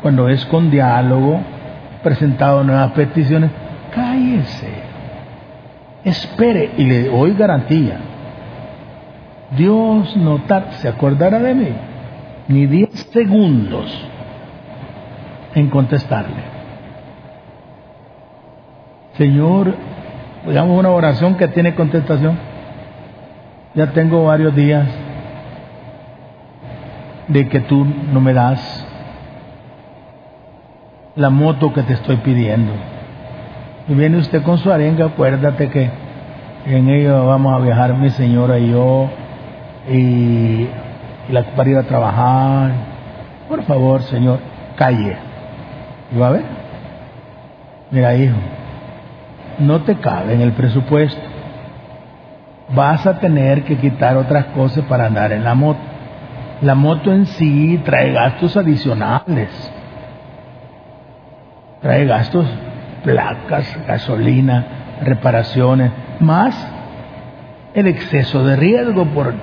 cuando 0.02 0.30
es 0.30 0.46
con 0.46 0.72
diálogo, 0.72 1.42
presentado 2.04 2.64
nuevas 2.64 2.92
peticiones, 2.94 3.52
cállese. 3.94 4.70
Espere 6.06 6.72
y 6.78 6.86
le 6.86 7.10
doy 7.10 7.34
garantía 7.34 7.98
Dios 9.58 10.16
no 10.16 10.42
se 10.80 10.88
acordará 10.88 11.40
de 11.40 11.54
mí 11.54 11.70
ni 12.48 12.68
diez 12.68 12.90
segundos 13.12 13.92
en 15.54 15.70
contestarle. 15.70 16.61
Señor, 19.22 19.76
digamos 20.48 20.80
una 20.80 20.90
oración 20.90 21.36
que 21.36 21.48
tiene 21.48 21.76
contestación. 21.76 22.40
Ya 23.76 23.92
tengo 23.92 24.26
varios 24.26 24.56
días 24.56 24.88
de 27.28 27.48
que 27.48 27.60
tú 27.60 27.86
no 28.12 28.20
me 28.20 28.34
das 28.34 28.84
la 31.16 31.30
moto 31.30 31.72
que 31.72 31.84
te 31.84 31.94
estoy 31.94 32.16
pidiendo. 32.16 32.72
Y 33.88 33.94
viene 33.94 34.18
usted 34.18 34.42
con 34.42 34.58
su 34.58 34.72
arenga, 34.72 35.06
acuérdate 35.06 35.70
que 35.70 35.92
en 36.66 36.90
ello 36.90 37.28
vamos 37.28 37.54
a 37.54 37.64
viajar 37.64 37.94
mi 37.94 38.10
señora 38.10 38.58
y 38.58 38.72
yo 38.72 39.08
y, 39.88 40.68
la, 41.30 41.44
para 41.56 41.70
ir 41.70 41.78
a 41.78 41.84
trabajar. 41.84 42.72
Por 43.48 43.62
favor, 43.66 44.02
Señor, 44.02 44.40
calle. 44.76 45.16
¿Y 46.12 46.18
va 46.18 46.30
a 46.30 46.32
ver? 46.32 46.44
Mira, 47.92 48.16
hijo, 48.16 48.36
no 49.62 49.82
te 49.82 49.96
cabe 49.96 50.34
en 50.34 50.42
el 50.42 50.52
presupuesto. 50.54 51.22
Vas 52.74 53.06
a 53.06 53.20
tener 53.20 53.64
que 53.64 53.78
quitar 53.78 54.18
otras 54.18 54.46
cosas 54.48 54.84
para 54.86 55.06
andar 55.06 55.32
en 55.32 55.44
la 55.44 55.56
moto. 55.56 55.80
La 56.62 56.76
moto 56.76 57.12
en 57.12 57.26
sí 57.26 57.82
trae 57.84 58.12
gastos 58.12 58.56
adicionales. 58.56 59.50
Trae 61.82 62.06
gastos, 62.06 62.46
placas, 63.04 63.78
gasolina, 63.88 64.66
reparaciones, 65.04 65.92
más 66.20 66.56
el 67.74 67.88
exceso 67.88 68.44
de 68.44 68.56
riesgo 68.56 69.06
por 69.06 69.34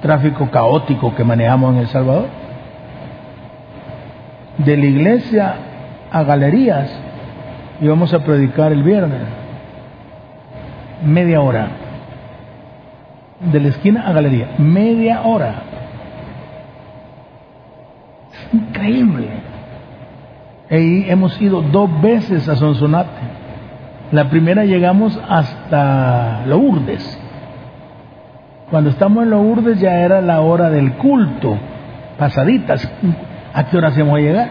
tráfico 0.00 0.50
caótico 0.50 1.14
que 1.14 1.24
manejamos 1.24 1.74
en 1.74 1.80
El 1.80 1.86
Salvador. 1.88 2.28
De 4.58 4.76
la 4.76 4.86
iglesia 4.86 5.54
a 6.10 6.22
galerías 6.22 6.90
íbamos 7.80 8.12
a 8.14 8.20
predicar 8.20 8.72
el 8.72 8.82
viernes. 8.82 9.45
Media 11.04 11.40
hora. 11.40 11.68
De 13.52 13.60
la 13.60 13.68
esquina 13.68 14.06
a 14.06 14.12
galería. 14.12 14.54
Media 14.58 15.22
hora. 15.22 15.54
Es 18.32 18.54
increíble. 18.54 19.28
Y 20.70 21.08
hemos 21.08 21.40
ido 21.40 21.62
dos 21.62 22.00
veces 22.00 22.48
a 22.48 22.56
Sonsonate. 22.56 23.10
La 24.12 24.30
primera 24.30 24.64
llegamos 24.64 25.18
hasta 25.28 26.44
Lourdes 26.46 27.20
cuando 28.70 28.90
estamos 28.90 29.22
en 29.22 29.30
Lourdes 29.30 29.78
ya 29.78 30.00
era 30.00 30.20
la 30.20 30.40
hora 30.40 30.70
del 30.70 30.94
culto, 30.94 31.56
pasaditas. 32.18 32.88
¿A 33.54 33.64
qué 33.66 33.76
hora 33.76 33.88
hacemos 33.88 34.18
llegar? 34.18 34.50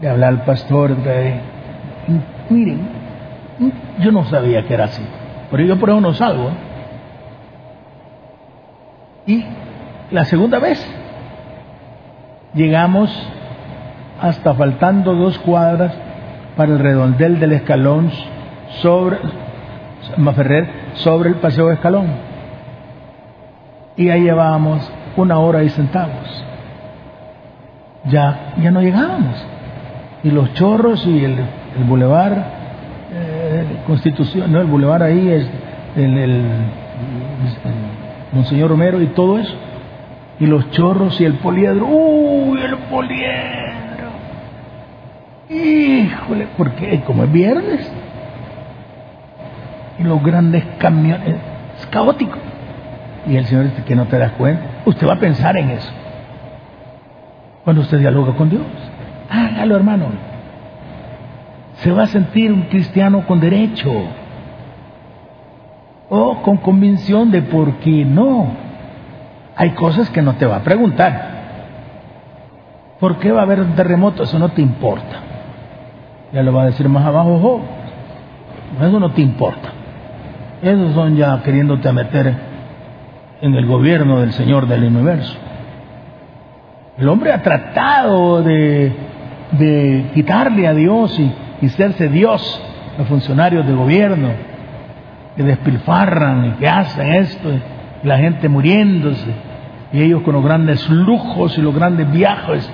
De 0.00 0.08
hablar 0.08 0.34
al 0.34 0.44
pastor, 0.44 0.94
de, 0.94 1.40
miren, 2.50 2.80
yo 4.00 4.12
no 4.12 4.24
sabía 4.24 4.66
que 4.66 4.74
era 4.74 4.84
así, 4.84 5.02
pero 5.50 5.64
yo 5.64 5.78
por 5.78 5.90
eso 5.90 6.00
no 6.00 6.14
salgo. 6.14 6.50
Y 9.26 9.44
la 10.10 10.24
segunda 10.24 10.58
vez 10.58 10.86
llegamos 12.54 13.10
hasta 14.20 14.54
faltando 14.54 15.14
dos 15.14 15.38
cuadras 15.38 15.92
para 16.56 16.72
el 16.72 16.78
redondel 16.78 17.38
del 17.40 17.52
escalón 17.52 18.10
sobre 18.80 19.18
Maferrer 20.16 20.68
sobre 20.94 21.30
el 21.30 21.36
paseo 21.36 21.68
de 21.68 21.74
escalón. 21.74 22.06
Y 23.96 24.08
ahí 24.10 24.22
llevábamos 24.22 24.90
una 25.16 25.38
hora 25.38 25.60
ahí 25.60 25.68
sentados. 25.70 26.44
Ya, 28.04 28.54
ya 28.58 28.70
no 28.70 28.82
llegábamos. 28.82 29.44
Y 30.22 30.30
los 30.30 30.52
chorros 30.54 31.04
y 31.06 31.24
el, 31.24 31.38
el 31.76 31.84
bulevar, 31.86 32.44
Constitución, 33.86 34.52
no, 34.52 34.60
el 34.60 34.66
bulevar 34.66 35.02
ahí 35.02 35.28
es 35.28 35.48
el, 35.96 36.18
el, 36.18 36.42
Monseñor 38.32 38.70
Romero 38.70 39.00
y 39.00 39.06
todo 39.08 39.38
eso. 39.38 39.54
Y 40.38 40.46
los 40.46 40.70
chorros 40.70 41.20
y 41.20 41.24
el 41.24 41.34
poliedro. 41.34 41.86
¡Uy, 41.86 42.60
el 42.60 42.76
poliedro! 42.76 44.08
Híjole, 45.48 46.48
porque 46.56 47.00
como 47.06 47.24
es 47.24 47.32
viernes. 47.32 47.90
Y 49.98 50.02
los 50.02 50.22
grandes 50.22 50.64
camiones. 50.78 51.36
Es 51.78 51.86
caótico. 51.86 52.36
Y 53.26 53.36
el 53.36 53.46
Señor 53.46 53.64
dice 53.64 53.82
que 53.84 53.96
no 53.96 54.04
te 54.06 54.18
das 54.18 54.32
cuenta. 54.32 54.62
Usted 54.84 55.06
va 55.06 55.14
a 55.14 55.18
pensar 55.18 55.56
en 55.56 55.70
eso. 55.70 55.90
Cuando 57.64 57.82
usted 57.82 57.98
dialoga 57.98 58.34
con 58.34 58.50
Dios. 58.50 58.62
Hágalo, 59.30 59.76
hermano. 59.76 60.35
Se 61.76 61.90
va 61.92 62.04
a 62.04 62.06
sentir 62.06 62.52
un 62.52 62.62
cristiano 62.62 63.26
con 63.26 63.40
derecho. 63.40 63.92
O 66.08 66.42
con 66.42 66.58
convicción 66.58 67.30
de 67.30 67.42
por 67.42 67.74
qué 67.74 68.04
no. 68.04 68.48
Hay 69.56 69.70
cosas 69.70 70.08
que 70.10 70.22
no 70.22 70.34
te 70.34 70.46
va 70.46 70.56
a 70.56 70.62
preguntar. 70.62 71.36
¿Por 73.00 73.18
qué 73.18 73.30
va 73.30 73.40
a 73.40 73.44
haber 73.44 73.60
un 73.60 73.74
terremoto? 73.74 74.22
Eso 74.22 74.38
no 74.38 74.50
te 74.50 74.62
importa. 74.62 75.20
Ya 76.32 76.42
lo 76.42 76.52
va 76.52 76.62
a 76.62 76.66
decir 76.66 76.88
más 76.88 77.04
abajo, 77.04 77.60
Eso 78.80 79.00
no 79.00 79.10
te 79.12 79.20
importa. 79.20 79.68
Esos 80.62 80.94
son 80.94 81.16
ya 81.16 81.42
queriéndote 81.42 81.92
meter 81.92 82.34
en 83.42 83.54
el 83.54 83.66
gobierno 83.66 84.20
del 84.20 84.32
Señor 84.32 84.66
del 84.66 84.84
universo. 84.84 85.36
El 86.98 87.08
hombre 87.08 87.32
ha 87.32 87.42
tratado 87.42 88.42
de, 88.42 88.92
de 89.52 90.10
quitarle 90.14 90.66
a 90.66 90.72
Dios 90.72 91.18
y, 91.18 91.30
y 91.60 91.68
serse 91.68 92.08
Dios 92.08 92.62
los 92.98 93.06
funcionarios 93.08 93.66
de 93.66 93.74
gobierno 93.74 94.28
que 95.36 95.42
despilfarran 95.42 96.46
y 96.46 96.50
que 96.52 96.68
hacen 96.68 97.12
esto, 97.12 97.52
y 97.52 98.06
la 98.06 98.18
gente 98.18 98.48
muriéndose, 98.48 99.30
y 99.92 100.02
ellos 100.02 100.22
con 100.22 100.34
los 100.34 100.44
grandes 100.44 100.88
lujos 100.88 101.56
y 101.58 101.62
los 101.62 101.74
grandes 101.74 102.10
viajes, 102.10 102.70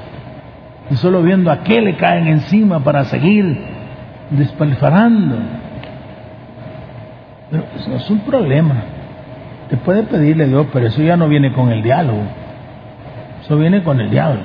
y 0.91 0.97
solo 0.97 1.23
viendo 1.23 1.51
a 1.51 1.63
qué 1.63 1.81
le 1.81 1.97
caen 1.97 2.29
encima 2.29 2.81
para 2.81 3.05
seguir 3.05 3.59
despilfarrando. 4.31 5.37
Pero 7.51 7.65
eso 7.77 7.97
es 7.97 8.11
un 8.11 8.21
problema. 8.21 8.77
Te 9.69 9.77
puede 9.77 10.05
pedirle 10.05 10.45
a 10.45 10.47
Dios, 10.49 10.67
pero 10.73 10.87
eso 10.87 11.03
ya 11.03 11.17
no 11.17 11.29
viene 11.29 11.53
con 11.53 11.71
el 11.71 11.83
diálogo. 11.83 12.23
Eso 13.43 13.57
viene 13.57 13.83
con 13.83 14.01
el 14.01 14.11
diablo. 14.11 14.43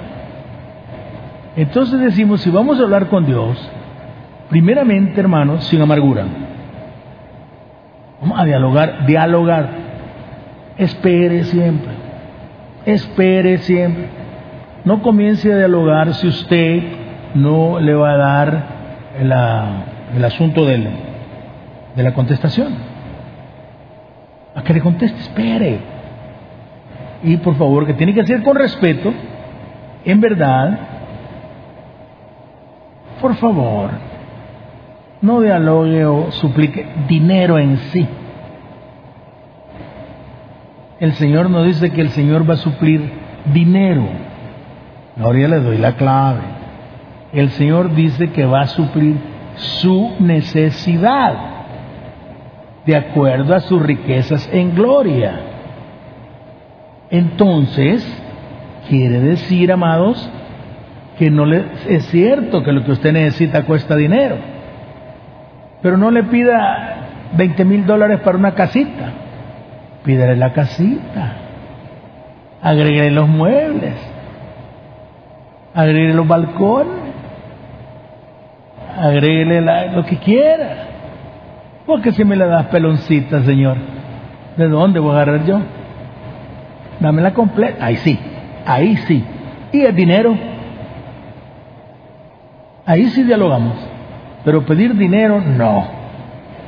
Entonces 1.56 2.00
decimos, 2.00 2.41
si 2.41 2.50
vamos 2.50 2.80
a 2.80 2.84
hablar 2.84 3.08
con 3.08 3.26
Dios, 3.26 3.58
primeramente, 4.49 5.19
hermanos, 5.19 5.65
sin 5.65 5.81
amargura. 5.81 6.25
Vamos 8.21 8.39
a 8.39 8.45
dialogar, 8.45 9.05
dialogar. 9.05 9.69
Espere 10.77 11.43
siempre. 11.45 11.91
Espere 12.86 13.57
siempre. 13.60 14.07
No 14.86 15.01
comience 15.01 15.51
a 15.51 15.57
dialogar 15.57 16.13
si 16.13 16.27
usted 16.27 16.83
no 17.36 17.79
le 17.79 17.93
va 17.93 18.12
a 18.12 18.17
dar 18.17 18.63
el, 19.19 20.23
asunto 20.23 20.65
de 20.65 20.89
la 21.95 22.13
contestación. 22.13 22.73
A 24.55 24.63
que 24.63 24.73
le 24.73 24.81
conteste, 24.81 25.19
espere. 25.19 25.79
Y 27.23 27.38
por 27.38 27.55
favor, 27.55 27.86
que 27.86 27.93
tiene 27.93 28.13
que 28.13 28.25
ser 28.25 28.43
con 28.43 28.55
respeto, 28.55 29.13
en 30.05 30.21
verdad, 30.21 30.79
por 33.19 33.36
favor, 33.36 33.91
no 35.21 35.41
dialogue 35.41 36.06
o 36.06 36.32
suplique 36.32 36.86
dinero 37.08 37.58
en 37.58 37.77
sí. 37.77 38.08
El 40.99 41.13
Señor 41.13 41.49
nos 41.49 41.65
dice 41.65 41.91
que 41.91 42.01
el 42.01 42.10
Señor 42.10 42.49
va 42.49 42.56
a 42.56 42.58
suplir 42.58 43.01
dinero. 43.53 44.03
Ahora 45.19 45.39
ya 45.39 45.47
le 45.47 45.60
doy 45.60 45.77
la 45.77 45.93
clave. 45.93 46.41
El 47.34 47.49
Señor 47.51 47.93
dice 47.93 48.32
que 48.32 48.45
va 48.45 48.62
a 48.62 48.67
suplir 48.67 49.15
su 49.56 50.15
necesidad 50.19 51.36
de 52.86 52.95
acuerdo 52.95 53.53
a 53.53 53.60
sus 53.60 53.82
riquezas 53.82 54.49
en 54.51 54.73
gloria. 54.73 55.41
Entonces, 57.10 58.06
quiere 58.89 59.19
decir, 59.19 59.71
amados, 59.71 60.30
que 61.17 61.30
no 61.30 61.45
le, 61.45 61.65
es 61.89 62.06
cierto 62.08 62.63
que 62.63 62.71
lo 62.71 62.84
que 62.84 62.91
usted 62.91 63.13
necesita 63.13 63.65
cuesta 63.65 63.95
dinero 63.95 64.57
pero 65.88 65.95
no 65.95 66.12
le 66.12 66.23
pida 66.23 66.97
20 67.38 67.63
mil 67.63 67.86
dólares 67.86 68.19
para 68.19 68.38
una 68.38 68.54
casita. 68.54 69.10
Pídele 70.04 70.36
la 70.36 70.52
casita. 70.52 71.32
Agregue 72.62 73.10
los 73.10 73.26
muebles. 73.30 73.93
Agregue 75.73 76.13
los 76.13 76.28
balcones. 76.28 77.13
Agregue 78.97 79.62
lo 79.93 80.04
que 80.04 80.17
quiera. 80.17 80.76
Porque 81.86 82.12
si 82.12 82.26
me 82.26 82.36
le 82.36 82.47
das 82.47 82.65
peloncita, 82.65 83.43
Señor, 83.43 83.78
¿de 84.58 84.67
dónde 84.67 85.00
voy 85.00 85.12
a 85.12 85.21
agarrar 85.21 85.45
yo? 85.45 85.62
Dámela 87.00 87.34
completa. 87.34 87.86
Ahí 87.86 87.95
sí, 87.95 88.19
ahí 88.65 88.97
sí. 89.08 89.23
¿Y 89.71 89.84
el 89.84 89.95
dinero? 89.95 90.36
Ahí 92.86 93.06
sí 93.06 93.23
dialogamos. 93.23 93.87
Pero 94.47 94.65
pedir 94.65 94.95
dinero, 94.95 95.41
no. 95.41 95.86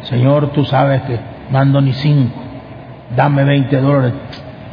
Señor, 0.02 0.52
tú 0.52 0.66
sabes 0.66 1.02
que 1.04 1.18
mando 1.50 1.80
ni 1.80 1.94
cinco. 1.94 2.38
Dame 3.16 3.46
20 3.46 3.80
dólares. 3.80 4.14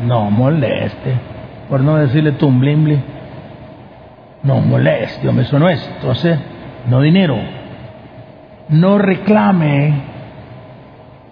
No 0.04 0.28
moleste. 0.28 1.14
Por 1.68 1.82
no 1.82 1.98
decirle 1.98 2.32
tumblimbli. 2.32 3.00
No 4.42 4.60
moleste, 4.60 5.28
hombre, 5.28 5.44
eso 5.44 5.56
no 5.56 5.68
es. 5.68 5.88
Entonces, 5.94 6.36
no 6.88 7.00
dinero. 7.00 7.36
No 8.70 8.98
reclame 8.98 10.02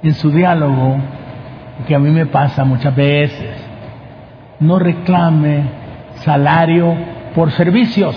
en 0.04 0.14
su 0.14 0.30
diálogo, 0.30 0.98
que 1.88 1.96
a 1.96 1.98
mí 1.98 2.10
me 2.10 2.26
pasa 2.26 2.64
muchas 2.64 2.94
veces. 2.94 3.50
No 4.60 4.78
reclame 4.78 5.64
salario 6.22 6.94
por 7.34 7.50
servicios. 7.50 8.14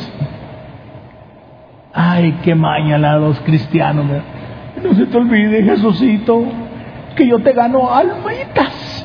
Ay, 1.99 2.37
qué 2.43 2.53
maña 2.53 2.99
los 3.17 3.39
cristianos. 3.39 4.05
No 4.83 4.93
se 4.93 5.07
te 5.07 5.17
olvide, 5.17 5.63
Jesucito, 5.63 6.43
que 7.15 7.27
yo 7.27 7.39
te 7.39 7.53
gano 7.53 7.91
almitas. 7.91 9.03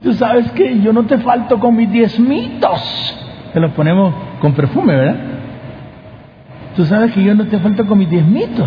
Tú 0.00 0.14
sabes 0.14 0.50
que 0.52 0.80
yo 0.80 0.94
no 0.94 1.02
te 1.04 1.18
falto 1.18 1.60
con 1.60 1.76
mis 1.76 1.92
diezmitos. 1.92 3.14
Te 3.52 3.60
los 3.60 3.72
ponemos 3.72 4.14
con 4.40 4.54
perfume, 4.54 4.96
¿verdad? 4.96 5.16
Tú 6.76 6.86
sabes 6.86 7.12
que 7.12 7.22
yo 7.22 7.34
no 7.34 7.44
te 7.44 7.58
falto 7.58 7.86
con 7.86 7.98
mis 7.98 8.08
diezmitos. 8.08 8.66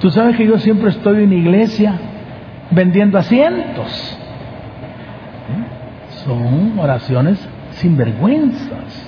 Tú 0.00 0.08
sabes 0.08 0.38
que 0.38 0.46
yo 0.46 0.56
siempre 0.58 0.88
estoy 0.88 1.24
en 1.24 1.34
iglesia 1.34 1.92
vendiendo 2.70 3.18
asientos. 3.18 4.18
Son 6.24 6.78
oraciones 6.78 7.46
sin 7.72 7.94
vergüenzas 7.98 9.07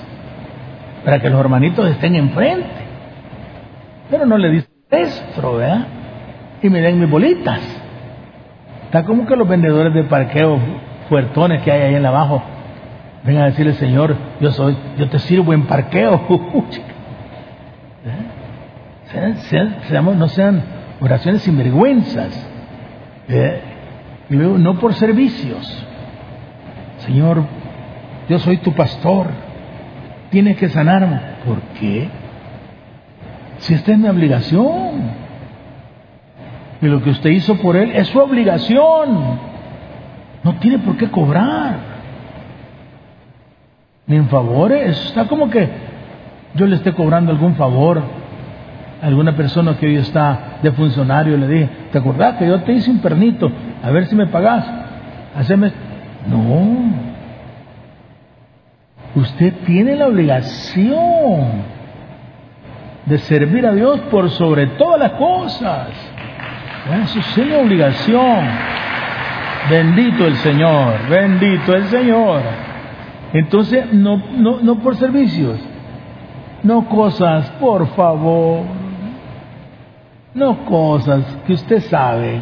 para 1.03 1.19
que 1.19 1.29
los 1.29 1.39
hermanitos 1.39 1.89
estén 1.89 2.15
enfrente. 2.15 2.69
Pero 4.09 4.25
no 4.25 4.37
le 4.37 4.49
dice 4.49 4.67
esto, 4.89 5.55
¿verdad? 5.55 5.87
Y 6.61 6.69
me 6.69 6.81
den 6.81 6.99
mis 6.99 7.09
bolitas. 7.09 7.59
Está 8.85 9.05
como 9.05 9.25
que 9.25 9.35
los 9.35 9.47
vendedores 9.47 9.93
de 9.93 10.03
parqueo 10.03 10.59
fuertones 11.09 11.61
que 11.63 11.71
hay 11.71 11.81
ahí 11.81 11.95
en 11.95 12.05
abajo 12.05 12.43
vengan 13.23 13.43
a 13.43 13.47
decirle, 13.47 13.73
Señor, 13.73 14.15
yo 14.39 14.51
soy, 14.51 14.75
yo 14.97 15.09
te 15.09 15.19
sirvo 15.19 15.53
en 15.53 15.65
parqueo. 15.65 16.21
no 20.15 20.27
sean 20.29 20.63
oraciones 20.99 21.41
sinvergüenzas. 21.41 22.47
¿eh? 23.27 23.61
Y 24.29 24.35
luego, 24.35 24.57
no 24.57 24.79
por 24.79 24.93
servicios. 24.93 25.85
Señor, 26.99 27.43
yo 28.29 28.39
soy 28.39 28.57
tu 28.57 28.73
pastor 28.73 29.27
tienes 30.31 30.57
que 30.57 30.69
sanarme. 30.69 31.19
¿Por 31.45 31.61
qué? 31.79 32.09
Si 33.59 33.75
esta 33.75 33.91
es 33.91 33.97
mi 33.99 34.07
obligación. 34.07 35.21
Y 36.81 36.87
lo 36.87 37.03
que 37.03 37.11
usted 37.11 37.29
hizo 37.29 37.55
por 37.57 37.75
él 37.75 37.91
es 37.93 38.07
su 38.07 38.17
obligación. 38.17 39.39
No 40.43 40.55
tiene 40.55 40.79
por 40.79 40.97
qué 40.97 41.09
cobrar. 41.09 41.75
Ni 44.07 44.15
en 44.15 44.27
favores. 44.29 44.97
Está 45.05 45.27
como 45.27 45.49
que 45.49 45.69
yo 46.55 46.65
le 46.65 46.77
esté 46.77 46.93
cobrando 46.93 47.31
algún 47.31 47.55
favor 47.55 48.01
a 49.01 49.05
alguna 49.05 49.35
persona 49.35 49.77
que 49.77 49.85
hoy 49.85 49.97
está 49.97 50.57
de 50.63 50.71
funcionario. 50.71 51.37
Le 51.37 51.47
dije, 51.47 51.69
¿te 51.91 51.99
acordás 51.99 52.37
que 52.37 52.47
yo 52.47 52.61
te 52.61 52.73
hice 52.73 52.89
un 52.89 52.99
pernito? 52.99 53.51
A 53.83 53.91
ver 53.91 54.07
si 54.07 54.15
me 54.15 54.25
pagás. 54.27 54.65
Haceme. 55.35 55.71
No. 56.27 57.10
Usted 59.15 59.53
tiene 59.65 59.95
la 59.95 60.07
obligación 60.07 61.63
de 63.05 63.17
servir 63.17 63.65
a 63.65 63.73
Dios 63.73 63.99
por 64.11 64.29
sobre 64.29 64.67
todas 64.67 64.99
las 64.99 65.11
cosas. 65.13 65.89
Eso 67.03 67.19
es 67.19 67.37
una 67.37 67.57
obligación. 67.57 68.47
Bendito 69.69 70.25
el 70.25 70.35
Señor, 70.37 71.07
bendito 71.09 71.75
el 71.75 71.85
Señor. 71.85 72.41
Entonces, 73.33 73.93
no, 73.93 74.17
no, 74.17 74.59
no 74.61 74.79
por 74.79 74.95
servicios, 74.97 75.59
no 76.63 76.87
cosas, 76.89 77.49
por 77.51 77.87
favor, 77.95 78.63
no 80.33 80.65
cosas 80.65 81.23
que 81.45 81.53
usted 81.53 81.81
sabe, 81.81 82.41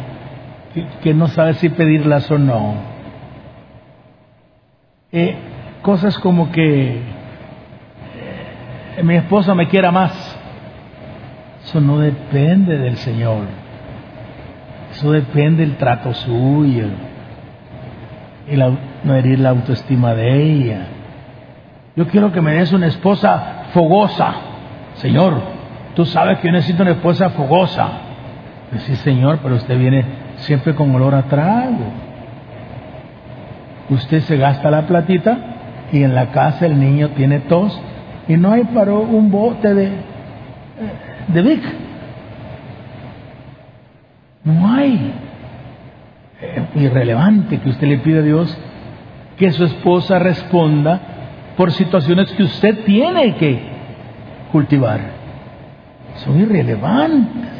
que, 1.02 1.14
no 1.14 1.28
sabe 1.28 1.54
si 1.54 1.68
pedirlas 1.68 2.30
o 2.30 2.38
no. 2.38 2.74
Eh, 5.12 5.36
cosas 5.82 6.18
como 6.18 6.50
que 6.50 7.02
eh, 8.96 9.02
mi 9.02 9.16
esposa 9.16 9.54
me 9.54 9.68
quiera 9.68 9.90
más. 9.90 10.12
Eso 11.64 11.80
no 11.80 11.98
depende 11.98 12.78
del 12.78 12.96
Señor. 12.96 13.44
Eso 14.92 15.12
depende 15.12 15.64
del 15.64 15.76
trato 15.76 16.12
suyo 16.12 16.88
y 18.50 18.56
no 18.56 19.14
herir 19.14 19.38
la 19.38 19.50
autoestima 19.50 20.14
de 20.14 20.42
ella. 20.42 20.86
Yo 21.94 22.08
quiero 22.08 22.32
que 22.32 22.40
me 22.40 22.54
des 22.54 22.72
una 22.72 22.86
esposa 22.86 23.64
fogosa. 23.72 24.34
Señor, 24.94 25.40
tú 25.94 26.04
sabes 26.04 26.38
que 26.38 26.48
yo 26.48 26.52
necesito 26.52 26.82
una 26.82 26.92
esposa 26.92 27.30
fogosa. 27.30 27.88
Sí, 28.78 28.96
Señor, 28.96 29.38
pero 29.42 29.56
usted 29.56 29.78
viene 29.78 30.04
siempre 30.36 30.74
con 30.74 30.94
olor 30.94 31.14
a 31.14 31.22
trago. 31.22 31.92
Usted 33.90 34.20
se 34.20 34.36
gasta 34.36 34.70
la 34.70 34.86
platita 34.86 35.49
y 35.92 36.02
en 36.02 36.14
la 36.14 36.30
casa 36.30 36.66
el 36.66 36.78
niño 36.78 37.10
tiene 37.10 37.40
tos 37.40 37.80
y 38.28 38.36
no 38.36 38.52
hay 38.52 38.64
para 38.64 38.92
un 38.92 39.30
bote 39.30 39.74
de, 39.74 39.90
de 41.28 41.42
Vic. 41.42 41.62
No 44.44 44.72
hay 44.72 45.12
irrelevante 46.74 47.58
que 47.58 47.68
usted 47.68 47.88
le 47.88 47.98
pida 47.98 48.20
a 48.20 48.22
Dios 48.22 48.56
que 49.36 49.50
su 49.52 49.64
esposa 49.64 50.18
responda 50.18 51.00
por 51.56 51.72
situaciones 51.72 52.30
que 52.32 52.42
usted 52.42 52.84
tiene 52.84 53.34
que 53.36 53.58
cultivar. 54.52 55.00
Son 56.16 56.38
irrelevantes. 56.40 57.50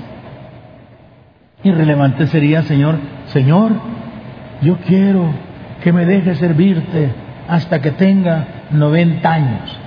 Irrelevante 1.63 2.27
sería, 2.27 2.63
Señor, 2.63 2.97
Señor, 3.27 3.73
yo 4.63 4.77
quiero 4.87 5.27
que 5.83 5.93
me 5.93 6.07
deje 6.07 6.35
servirte 6.35 7.11
hasta 7.51 7.81
que 7.81 7.91
tenga 7.91 8.45
90 8.71 9.33
años. 9.33 9.79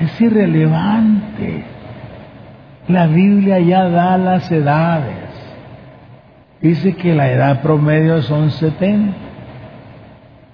Es 0.00 0.20
irrelevante. 0.20 1.64
La 2.88 3.06
Biblia 3.06 3.58
ya 3.60 3.88
da 3.88 4.18
las 4.18 4.50
edades 4.50 5.26
dice 6.60 6.94
que 6.94 7.14
la 7.14 7.30
edad 7.30 7.62
promedio 7.62 8.22
son 8.22 8.50
70. 8.50 9.14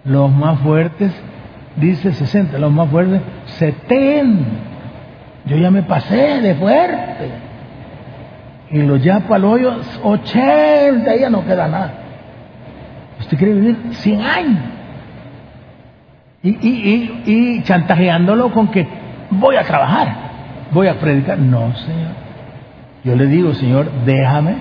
Los 0.05 0.31
más 0.33 0.59
fuertes, 0.61 1.13
dice 1.77 2.13
60, 2.13 2.59
los 2.59 2.73
más 2.73 2.89
fuertes, 2.91 3.21
70. 3.59 4.43
Yo 5.47 5.57
ya 5.57 5.71
me 5.71 5.83
pasé 5.83 6.41
de 6.41 6.55
fuerte. 6.57 7.31
Y 8.71 8.83
los 8.83 9.03
ya 9.03 9.21
palollos, 9.21 10.01
80, 10.03 11.17
ya 11.17 11.31
no 11.31 11.45
queda 11.45 11.69
nada. 11.69 11.93
Usted 13.21 13.37
quiere 13.37 13.55
vivir 13.55 13.77
100 13.93 14.21
años. 14.23 14.61
Y, 16.43 16.51
y, 16.51 17.23
y, 17.27 17.33
y 17.33 17.63
chantajeándolo 17.63 18.51
con 18.51 18.69
que 18.69 18.87
voy 19.31 19.57
a 19.57 19.63
trabajar, 19.63 20.15
voy 20.73 20.89
a 20.89 20.99
predicar. 20.99 21.39
No, 21.39 21.75
Señor. 21.77 22.23
Yo 23.05 23.17
le 23.17 23.27
digo, 23.27 23.55
Señor, 23.55 23.91
déjame 24.05 24.57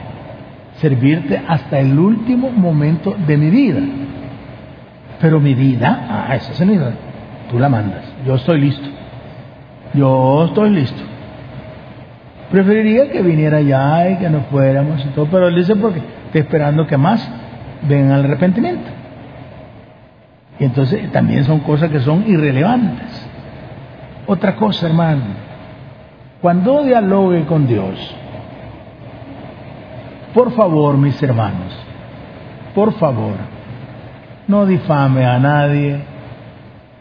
servirte 0.76 1.42
hasta 1.48 1.80
el 1.80 1.98
último 1.98 2.50
momento 2.52 3.16
de 3.28 3.38
mi 3.38 3.50
vida. 3.50 3.80
Pero 5.20 5.40
mi 5.40 5.54
vida, 5.54 6.26
ah, 6.28 6.36
esa 6.36 6.66
vida, 6.66 6.94
tú 7.50 7.60
la 7.60 7.70
mandas. 7.70 8.04
Yo 8.26 8.36
estoy 8.36 8.62
listo. 8.62 8.88
Yo 9.94 10.46
estoy 10.46 10.72
listo. 10.72 11.02
Preferiría 12.52 13.10
que 13.12 13.22
viniera 13.22 13.62
ya 13.62 14.10
y 14.10 14.18
que 14.18 14.30
nos 14.30 14.46
fuéramos 14.48 15.06
y 15.06 15.10
todo, 15.10 15.28
pero 15.28 15.48
él 15.48 15.56
dice 15.56 15.76
porque 15.76 16.02
estoy 16.26 16.42
esperando 16.42 16.88
que 16.88 16.98
más 16.98 17.32
vengan 17.88 18.14
al 18.14 18.26
arrepentimiento. 18.26 19.01
Y 20.62 20.66
entonces 20.66 21.12
también 21.12 21.44
son 21.44 21.62
cosas 21.62 21.90
que 21.90 22.02
son 22.02 22.24
irrelevantes. 22.28 23.28
Otra 24.28 24.56
cosa, 24.56 24.86
hermano, 24.86 25.24
cuando 26.40 26.84
dialogue 26.84 27.46
con 27.46 27.66
Dios, 27.66 28.16
por 30.36 30.52
favor, 30.52 30.98
mis 30.98 31.22
hermanos, 31.24 31.76
por 32.76 32.94
favor, 32.94 33.34
no 34.48 34.68
difame 34.68 35.26
a 35.26 35.40
nadie 35.40 36.00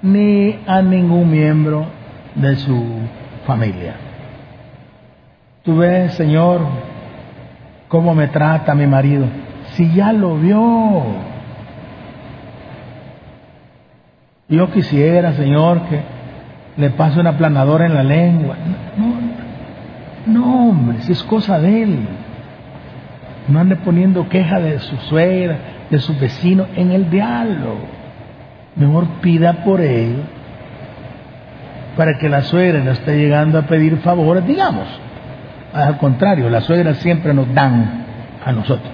ni 0.00 0.58
a 0.66 0.80
ningún 0.80 1.30
miembro 1.30 1.84
de 2.36 2.56
su 2.56 2.82
familia. 3.46 3.94
Tú 5.64 5.76
ves, 5.76 6.14
Señor, 6.14 6.62
cómo 7.88 8.14
me 8.14 8.28
trata 8.28 8.74
mi 8.74 8.86
marido. 8.86 9.26
Si 9.74 9.92
ya 9.92 10.14
lo 10.14 10.38
vio. 10.38 11.29
Yo 14.50 14.70
quisiera, 14.70 15.32
Señor, 15.32 15.82
que 15.82 16.02
le 16.76 16.90
pase 16.90 17.20
una 17.20 17.38
planadora 17.38 17.86
en 17.86 17.94
la 17.94 18.02
lengua. 18.02 18.56
No, 20.26 20.38
no, 20.38 20.68
hombre, 20.70 20.98
si 21.02 21.12
es 21.12 21.22
cosa 21.22 21.58
de 21.60 21.82
él. 21.84 21.98
No 23.48 23.60
ande 23.60 23.76
poniendo 23.76 24.28
queja 24.28 24.60
de 24.60 24.78
su 24.80 24.96
suegra, 24.96 25.56
de 25.88 25.98
su 25.98 26.18
vecino 26.18 26.66
en 26.76 26.90
el 26.90 27.10
diálogo. 27.10 27.86
Mejor 28.76 29.06
pida 29.20 29.64
por 29.64 29.80
él 29.80 30.22
para 31.96 32.18
que 32.18 32.28
la 32.28 32.42
suegra 32.42 32.82
no 32.82 32.92
esté 32.92 33.16
llegando 33.18 33.58
a 33.58 33.62
pedir 33.62 33.98
favores, 33.98 34.46
digamos. 34.46 34.86
Al 35.72 35.98
contrario, 35.98 36.48
las 36.48 36.64
suegras 36.64 36.98
siempre 36.98 37.34
nos 37.34 37.52
dan 37.54 38.04
a 38.44 38.52
nosotros. 38.52 38.90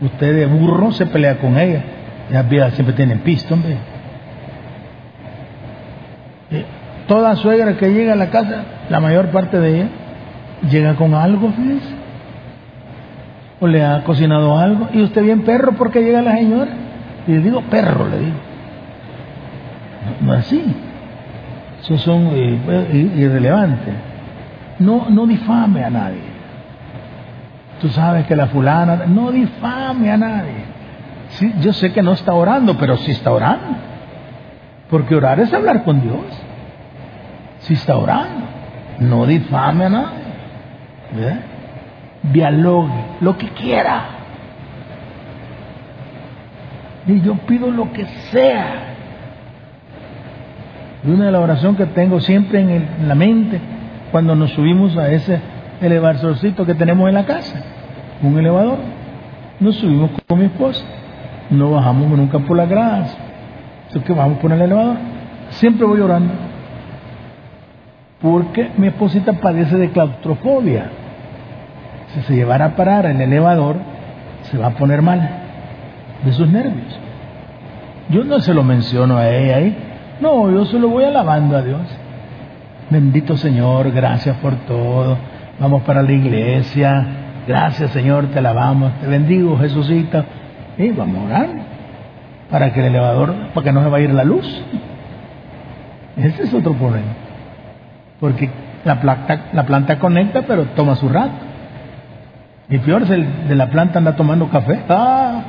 Usted 0.00 0.34
de 0.34 0.46
burro 0.46 0.90
se 0.92 1.06
pelea 1.06 1.36
con 1.38 1.58
ella. 1.58 1.82
Las 2.30 2.48
viejas 2.48 2.74
siempre 2.74 2.94
tienen 2.94 3.20
pisto, 3.20 3.54
hombre. 3.54 3.76
Eh, 6.50 6.64
toda 7.06 7.36
suegra 7.36 7.76
que 7.76 7.92
llega 7.92 8.12
a 8.12 8.16
la 8.16 8.30
casa, 8.30 8.62
la 8.88 9.00
mayor 9.00 9.28
parte 9.28 9.58
de 9.58 9.76
ella, 9.76 9.88
llega 10.70 10.94
con 10.94 11.14
algo, 11.14 11.50
fíjese. 11.52 11.94
O 13.60 13.66
le 13.66 13.84
ha 13.84 14.04
cocinado 14.04 14.58
algo. 14.58 14.88
Y 14.92 15.02
usted 15.02 15.22
bien 15.22 15.42
perro 15.42 15.72
porque 15.72 16.02
llega 16.02 16.22
la 16.22 16.36
señora 16.36 16.70
y 17.26 17.32
le 17.32 17.40
digo 17.40 17.62
perro 17.62 18.08
le 18.08 18.18
digo. 18.18 18.36
No, 20.20 20.34
es 20.34 20.40
así. 20.40 20.62
Eso 21.80 21.98
son 21.98 22.30
eh, 22.34 22.58
pues, 22.64 22.94
irrelevantes 22.94 23.94
no 24.78 25.06
no 25.10 25.26
difame 25.26 25.84
a 25.84 25.90
nadie. 25.90 26.36
Tú 27.80 27.88
sabes 27.88 28.26
que 28.26 28.36
la 28.36 28.46
fulana 28.48 29.04
no 29.06 29.30
difame 29.30 30.10
a 30.10 30.16
nadie. 30.16 30.64
Sí, 31.30 31.52
yo 31.60 31.72
sé 31.72 31.92
que 31.92 32.02
no 32.02 32.12
está 32.12 32.32
orando 32.34 32.76
pero 32.78 32.96
sí 32.96 33.10
está 33.10 33.32
orando. 33.32 33.76
Porque 34.90 35.14
orar 35.14 35.40
es 35.40 35.52
hablar 35.52 35.82
con 35.84 36.00
Dios 36.00 36.24
sí 37.66 37.74
está 37.74 37.96
orando 37.96 38.46
no 39.00 39.26
difame 39.26 39.84
a 39.84 39.88
nadie 39.88 40.26
¿verdad? 41.14 41.40
dialogue, 42.32 42.92
lo 43.20 43.36
que 43.36 43.48
quiera. 43.48 44.04
Y 47.06 47.20
yo 47.20 47.34
pido 47.46 47.70
lo 47.70 47.92
que 47.92 48.04
sea. 48.30 48.94
Y 51.04 51.10
una 51.10 51.26
de 51.26 51.32
las 51.32 51.40
oraciones 51.40 51.78
que 51.78 51.86
tengo 51.86 52.20
siempre 52.20 52.60
en, 52.60 53.08
la 53.08 53.14
mente 53.14 53.60
cuando 54.10 54.34
nos 54.34 54.50
subimos 54.52 54.96
a 54.96 55.10
ese 55.10 55.40
elevadorcito 55.80 56.64
que 56.66 56.74
tenemos 56.74 57.08
en 57.08 57.14
la 57.14 57.26
casa, 57.26 57.62
un 58.22 58.36
elevador, 58.38 58.78
nos 59.60 59.76
subimos 59.76 60.10
con 60.26 60.38
mi 60.38 60.46
esposa, 60.46 60.84
no 61.50 61.72
bajamos 61.72 62.08
nunca 62.08 62.38
por 62.40 62.56
las 62.56 62.68
gradas, 62.68 63.16
es 63.94 64.02
que 64.02 64.12
vamos 64.12 64.38
por 64.38 64.52
el 64.52 64.60
elevador. 64.60 64.96
Siempre 65.50 65.86
voy 65.86 66.00
orando, 66.00 66.32
porque 68.26 68.70
mi 68.76 68.88
esposita 68.88 69.34
padece 69.34 69.76
de 69.76 69.90
claustrofobia 69.90 70.90
si 72.12 72.22
se 72.22 72.34
llevara 72.34 72.64
a 72.64 72.76
parar 72.76 73.06
el 73.06 73.20
elevador, 73.20 73.76
se 74.42 74.58
va 74.58 74.68
a 74.68 74.70
poner 74.70 75.00
mal 75.00 75.28
de 76.24 76.32
sus 76.32 76.48
nervios. 76.48 76.98
Yo 78.08 78.24
no 78.24 78.40
se 78.40 78.52
lo 78.52 78.64
menciono 78.64 79.16
a 79.16 79.28
ella 79.28 79.56
ahí, 79.56 79.76
no, 80.20 80.50
yo 80.50 80.64
se 80.64 80.78
lo 80.78 80.88
voy 80.88 81.04
alabando 81.04 81.56
a 81.56 81.62
Dios. 81.62 81.82
Bendito 82.90 83.36
Señor, 83.36 83.92
gracias 83.92 84.36
por 84.38 84.54
todo. 84.66 85.18
Vamos 85.60 85.82
para 85.82 86.02
la 86.02 86.12
iglesia. 86.12 87.06
Gracias 87.46 87.92
Señor, 87.92 88.26
te 88.28 88.40
alabamos, 88.40 88.92
te 89.00 89.06
bendigo 89.06 89.56
Jesucito. 89.58 90.24
Y 90.78 90.90
vamos 90.90 91.22
a 91.22 91.26
orar 91.26 91.48
para 92.50 92.72
que 92.72 92.80
el 92.80 92.86
elevador, 92.86 93.34
para 93.54 93.64
que 93.64 93.72
no 93.72 93.82
se 93.84 93.88
vaya 93.88 94.06
a 94.06 94.08
ir 94.08 94.14
la 94.14 94.24
luz. 94.24 94.64
Ese 96.16 96.44
es 96.44 96.54
otro 96.54 96.72
problema. 96.72 97.25
Porque 98.20 98.50
la 98.84 99.00
planta, 99.00 99.46
la 99.52 99.66
planta 99.66 99.98
conecta, 99.98 100.42
pero 100.42 100.64
toma 100.76 100.94
su 100.96 101.08
rato. 101.08 101.34
Y 102.68 102.78
peor 102.78 103.02
el 103.10 103.48
de 103.48 103.54
la 103.54 103.68
planta 103.68 103.98
anda 103.98 104.16
tomando 104.16 104.48
café. 104.48 104.80
Ah, 104.88 105.42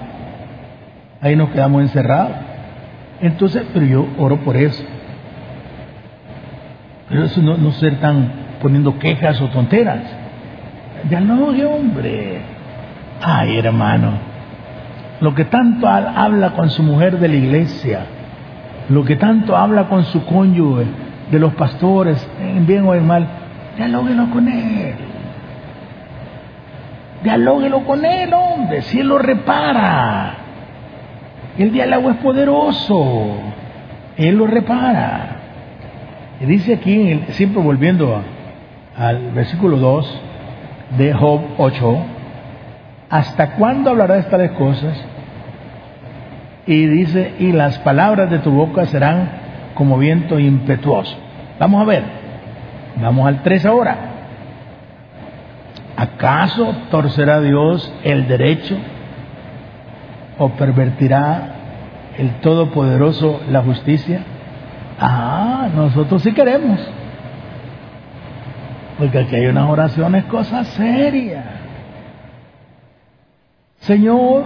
ahí 1.22 1.36
nos 1.36 1.50
quedamos 1.50 1.82
encerrados. 1.82 2.32
Entonces, 3.22 3.64
pero 3.74 3.86
yo 3.86 4.08
oro 4.20 4.38
por 4.38 4.56
eso. 4.56 4.84
Pero 7.10 7.24
eso 7.24 7.42
no, 7.42 7.58
no 7.58 7.72
ser 7.72 8.00
tan 8.00 8.32
poniendo 8.62 9.00
quejas 9.00 9.42
o 9.42 9.48
tonteras. 9.48 10.02
Ya 11.10 11.20
no, 11.20 11.48
hombre. 11.48 12.42
Ay, 13.24 13.58
hermano. 13.58 14.12
Lo 15.22 15.34
que 15.34 15.46
tanto 15.46 15.88
habla 15.88 16.52
con 16.52 16.70
su 16.70 16.84
mujer 16.84 17.18
de 17.18 17.28
la 17.28 17.36
iglesia, 17.36 18.02
lo 18.90 19.04
que 19.04 19.16
tanto 19.16 19.58
habla 19.58 19.86
con 19.86 20.04
su 20.06 20.24
cónyuge, 20.26 20.86
de 21.32 21.40
los 21.40 21.54
pastores, 21.56 22.26
en 22.40 22.66
bien 22.66 22.86
o 22.86 22.96
en 22.96 23.06
mal, 23.06 23.28
dialóguelo 23.76 24.30
con 24.32 24.48
él. 24.48 24.96
Dialóguelo 27.24 27.84
con 27.84 28.06
él, 28.06 28.34
hombre, 28.34 28.82
si 28.84 29.00
él 29.00 29.08
lo 29.08 29.18
repara. 29.18 30.36
El 31.58 31.72
diálogo 31.72 32.12
es 32.12 32.18
poderoso, 32.18 33.38
él 34.16 34.38
lo 34.38 34.48
repara. 34.48 35.38
Y 36.40 36.46
dice 36.46 36.76
aquí, 36.76 37.24
siempre 37.30 37.62
volviendo 37.62 38.22
al 38.96 39.32
versículo 39.32 39.78
2 39.78 40.22
de 40.98 41.14
Job 41.14 41.42
8, 41.58 41.98
¿hasta 43.10 43.52
cuándo 43.56 43.90
hablarás 43.90 44.30
tales 44.30 44.52
cosas? 44.52 45.04
Y 46.68 46.86
dice, 46.86 47.34
y 47.40 47.54
las 47.54 47.80
palabras 47.80 48.30
de 48.30 48.40
tu 48.40 48.52
boca 48.52 48.86
serán 48.86 49.47
como 49.78 50.00
viento 50.00 50.40
impetuoso. 50.40 51.16
Vamos 51.60 51.84
a 51.84 51.86
ver, 51.86 52.04
vamos 53.00 53.28
al 53.28 53.44
3 53.44 53.66
ahora. 53.68 53.96
¿Acaso 55.96 56.76
torcerá 56.90 57.40
Dios 57.42 57.94
el 58.04 58.28
derecho 58.28 58.76
o 60.40 60.50
pervertirá 60.50 61.54
el 62.18 62.40
Todopoderoso 62.42 63.40
la 63.52 63.62
justicia? 63.62 64.22
Ah, 65.00 65.70
nosotros 65.76 66.24
sí 66.24 66.34
queremos. 66.34 66.80
Porque 68.98 69.20
aquí 69.20 69.36
hay 69.36 69.46
unas 69.46 69.70
oraciones, 69.70 70.24
cosas 70.26 70.68
serias. 70.70 71.46
Señor, 73.82 74.44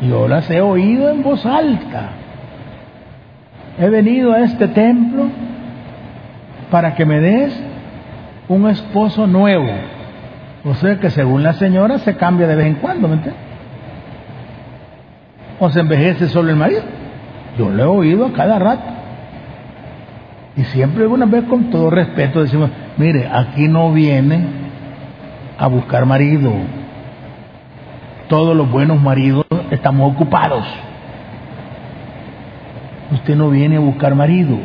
yo 0.00 0.26
las 0.26 0.50
he 0.50 0.62
oído 0.62 1.10
en 1.10 1.22
voz 1.22 1.44
alta. 1.44 2.23
He 3.78 3.88
venido 3.88 4.32
a 4.32 4.40
este 4.40 4.68
templo 4.68 5.26
para 6.70 6.94
que 6.94 7.04
me 7.04 7.20
des 7.20 7.60
un 8.48 8.68
esposo 8.68 9.26
nuevo. 9.26 9.68
O 10.64 10.74
sea 10.74 10.98
que 10.98 11.10
según 11.10 11.42
la 11.42 11.54
señora 11.54 11.98
se 11.98 12.16
cambia 12.16 12.46
de 12.46 12.56
vez 12.56 12.66
en 12.66 12.74
cuando, 12.76 13.08
¿me 13.08 13.14
entiendes? 13.14 13.42
O 15.60 15.70
se 15.70 15.80
envejece 15.80 16.28
solo 16.28 16.50
el 16.50 16.56
marido. 16.56 16.82
Yo 17.58 17.70
lo 17.70 17.82
he 17.82 17.86
oído 17.86 18.26
a 18.26 18.32
cada 18.32 18.58
rato. 18.58 18.84
Y 20.56 20.64
siempre 20.64 21.02
alguna 21.02 21.26
vez 21.26 21.44
con 21.44 21.70
todo 21.70 21.90
respeto 21.90 22.42
decimos, 22.42 22.70
mire, 22.96 23.28
aquí 23.32 23.66
no 23.68 23.92
viene 23.92 24.40
a 25.58 25.66
buscar 25.66 26.06
marido. 26.06 26.52
Todos 28.28 28.56
los 28.56 28.70
buenos 28.70 29.00
maridos 29.00 29.44
estamos 29.70 30.12
ocupados. 30.12 30.64
Usted 33.14 33.36
no 33.36 33.50
viene 33.50 33.76
a 33.76 33.80
buscar 33.80 34.14
marido. 34.14 34.58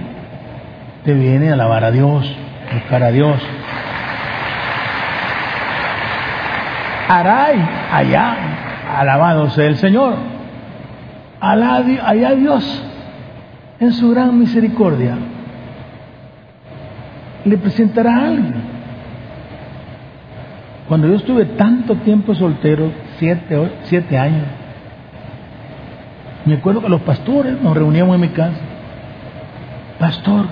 Usted 0.98 1.20
viene 1.20 1.50
a 1.50 1.54
alabar 1.54 1.84
a 1.84 1.92
Dios, 1.92 2.36
buscar 2.74 3.04
a 3.04 3.12
Dios. 3.12 3.42
Aray, 7.08 7.68
allá, 7.92 8.38
alabado 8.98 9.50
sea 9.52 9.66
el 9.66 9.78
Señor. 9.78 10.16
allá 11.40 12.36
Dios 12.36 12.84
en 13.80 13.94
su 13.94 14.12
gran 14.12 14.38
misericordia 14.38 15.16
le 17.46 17.58
presentará 17.58 18.16
a 18.16 18.28
alguien. 18.28 18.80
Cuando 20.88 21.08
yo 21.08 21.16
estuve 21.16 21.46
tanto 21.46 21.96
tiempo 21.98 22.34
soltero, 22.36 22.92
siete 23.20 24.18
años, 24.18 24.46
me 26.46 26.56
acuerdo 26.56 26.82
que 26.82 26.90
los 26.90 27.02
pastores 27.02 27.62
nos 27.62 27.76
reuníamos 27.76 28.16
en 28.16 28.22
mi 28.22 28.30
casa. 28.30 28.60
Pastor, 30.00 30.46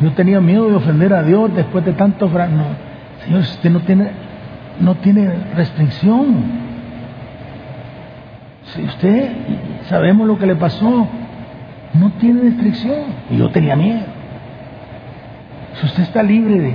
yo 0.00 0.12
tenía 0.12 0.40
miedo 0.40 0.68
de 0.68 0.76
ofender 0.76 1.12
a 1.12 1.22
Dios 1.22 1.54
después 1.54 1.84
de 1.84 1.92
tanto... 1.92 2.28
No, 2.28 2.64
Señor, 3.24 3.40
usted 3.40 3.70
no 3.70 3.80
tiene, 3.80 4.10
no 4.80 4.94
tiene 4.96 5.30
restricción. 5.54 6.62
Si 8.64 8.82
usted, 8.82 9.32
sabemos 9.88 10.26
lo 10.26 10.38
que 10.38 10.46
le 10.46 10.56
pasó, 10.56 11.08
no 11.94 12.10
tiene 12.18 12.42
restricción. 12.42 13.04
Y 13.30 13.36
yo 13.38 13.50
tenía 13.50 13.76
miedo. 13.76 14.06
Si 15.74 15.86
usted 15.86 16.02
está 16.04 16.22
libre 16.22 16.74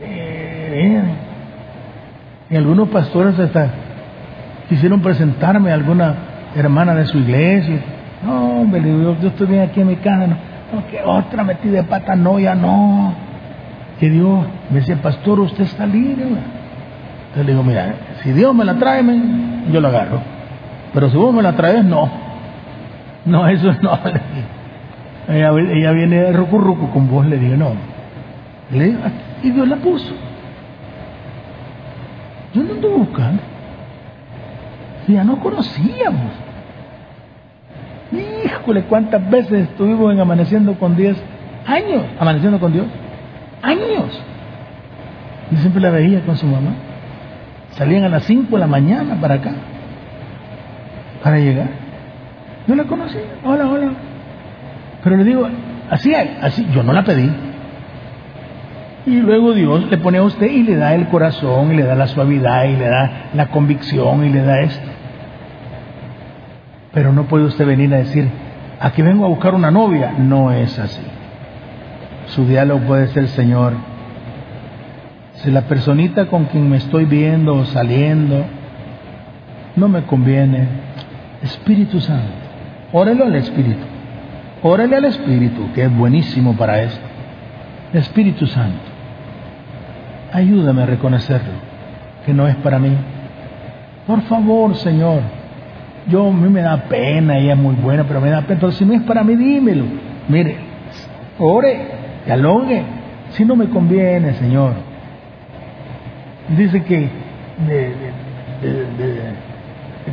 de... 0.00 1.04
y 2.50 2.56
algunos 2.56 2.88
pastores 2.88 3.38
hasta 3.38 3.70
quisieron 4.68 5.00
presentarme 5.00 5.70
a 5.70 5.74
alguna 5.74 6.14
hermana 6.56 6.94
de 6.94 7.06
su 7.06 7.18
iglesia. 7.18 7.80
No, 8.24 8.60
hombre, 8.60 8.82
yo, 8.82 9.16
yo 9.20 9.28
estoy 9.28 9.46
bien 9.46 9.62
aquí 9.62 9.80
en 9.80 9.88
mi 9.88 9.96
casa. 9.96 10.26
No, 10.26 10.86
que 10.90 11.00
otra 11.04 11.44
metida 11.44 11.82
de 11.82 11.84
pata, 11.84 12.16
no, 12.16 12.38
ya 12.38 12.54
no. 12.54 13.14
Que 14.00 14.10
Dios 14.10 14.44
me 14.70 14.80
dice, 14.80 14.96
pastor, 14.96 15.40
usted 15.40 15.64
está 15.64 15.86
libre. 15.86 16.24
Entonces 16.24 17.46
le 17.46 17.52
digo, 17.52 17.62
mira, 17.62 17.94
si 18.22 18.32
Dios 18.32 18.54
me 18.54 18.64
la 18.64 18.74
trae, 18.74 19.02
yo 19.70 19.80
la 19.80 19.88
agarro. 19.88 20.20
Pero 20.92 21.10
si 21.10 21.16
vos 21.16 21.34
me 21.34 21.42
la 21.42 21.52
traes, 21.52 21.84
no. 21.84 22.08
No, 23.24 23.48
eso 23.48 23.72
no. 23.82 23.98
Ella, 25.28 25.52
ella 25.58 25.92
viene 25.92 26.32
rucu 26.32 26.90
con 26.90 27.08
vos, 27.08 27.24
le 27.24 27.38
digo, 27.38 27.56
no. 27.56 27.72
Le 28.70 28.94
y 29.42 29.50
Dios 29.50 29.66
la 29.66 29.76
puso. 29.76 30.14
Yo 32.52 32.62
no 32.62 32.74
ando 32.74 32.90
buscando. 32.90 33.53
Ya 35.08 35.24
no 35.24 35.38
conocíamos. 35.40 36.32
Híjole, 38.44 38.82
cuántas 38.84 39.28
veces 39.28 39.68
estuvimos 39.68 40.12
en 40.12 40.20
amaneciendo 40.20 40.74
con 40.74 40.96
Dios. 40.96 41.16
Años, 41.66 42.04
amaneciendo 42.18 42.58
con 42.60 42.72
Dios. 42.72 42.86
Años. 43.62 44.22
Yo 45.50 45.58
siempre 45.58 45.80
la 45.80 45.90
veía 45.90 46.20
con 46.24 46.36
su 46.36 46.46
mamá. 46.46 46.74
Salían 47.70 48.04
a 48.04 48.08
las 48.08 48.24
5 48.24 48.54
de 48.54 48.60
la 48.60 48.66
mañana 48.66 49.16
para 49.20 49.34
acá. 49.34 49.52
Para 51.22 51.38
llegar. 51.38 51.68
No 52.66 52.74
la 52.74 52.84
conocía. 52.84 53.22
Hola, 53.44 53.66
hola. 53.66 53.90
Pero 55.02 55.16
le 55.16 55.24
digo, 55.24 55.48
así 55.90 56.14
así, 56.14 56.66
yo 56.72 56.82
no 56.82 56.92
la 56.92 57.04
pedí. 57.04 57.30
Y 59.06 59.20
luego 59.20 59.52
Dios 59.52 59.90
le 59.90 59.98
pone 59.98 60.18
a 60.18 60.22
usted 60.22 60.50
y 60.50 60.62
le 60.62 60.76
da 60.76 60.94
el 60.94 61.08
corazón, 61.08 61.72
y 61.72 61.76
le 61.76 61.84
da 61.84 61.94
la 61.94 62.06
suavidad, 62.06 62.64
y 62.64 62.76
le 62.76 62.88
da 62.88 63.30
la 63.34 63.46
convicción, 63.48 64.24
y 64.24 64.30
le 64.30 64.42
da 64.42 64.60
esto. 64.60 64.88
Pero 66.92 67.12
no 67.12 67.24
puede 67.24 67.44
usted 67.44 67.66
venir 67.66 67.92
a 67.92 67.98
decir, 67.98 68.28
aquí 68.80 69.02
vengo 69.02 69.24
a 69.26 69.28
buscar 69.28 69.54
una 69.54 69.70
novia. 69.70 70.14
No 70.16 70.52
es 70.52 70.78
así. 70.78 71.02
Su 72.28 72.46
diálogo 72.46 72.80
puede 72.86 73.08
ser, 73.08 73.28
Señor, 73.28 73.74
si 75.34 75.50
la 75.50 75.62
personita 75.62 76.26
con 76.26 76.46
quien 76.46 76.70
me 76.70 76.78
estoy 76.78 77.04
viendo 77.04 77.54
o 77.54 77.64
saliendo 77.66 78.44
no 79.76 79.88
me 79.88 80.04
conviene, 80.04 80.66
Espíritu 81.42 82.00
Santo, 82.00 82.32
órelo 82.92 83.24
al 83.24 83.34
Espíritu. 83.34 83.84
Órale 84.62 84.96
al 84.96 85.04
Espíritu, 85.04 85.72
que 85.74 85.82
es 85.82 85.94
buenísimo 85.94 86.56
para 86.56 86.80
esto. 86.82 87.04
Espíritu 87.92 88.46
Santo, 88.46 88.93
ayúdame 90.34 90.82
a 90.82 90.86
reconocerlo, 90.86 91.54
que 92.26 92.34
no 92.34 92.46
es 92.46 92.56
para 92.56 92.78
mí. 92.78 92.90
Por 94.06 94.20
favor, 94.22 94.74
Señor, 94.76 95.22
yo 96.08 96.28
a 96.28 96.32
mí 96.32 96.48
me 96.50 96.60
da 96.60 96.76
pena, 96.76 97.38
ella 97.38 97.54
es 97.54 97.58
muy 97.58 97.74
buena, 97.76 98.04
pero 98.04 98.20
me 98.20 98.28
da 98.28 98.42
pena. 98.42 98.60
Pero 98.60 98.72
si 98.72 98.84
no 98.84 98.92
es 98.92 99.02
para 99.02 99.24
mí, 99.24 99.34
dímelo. 99.36 99.84
Mire, 100.28 100.56
ore, 101.38 101.78
dialogue. 102.26 102.82
Si 103.30 103.44
no 103.44 103.56
me 103.56 103.68
conviene, 103.68 104.34
Señor. 104.34 104.74
Dice 106.56 106.82
que, 106.82 107.08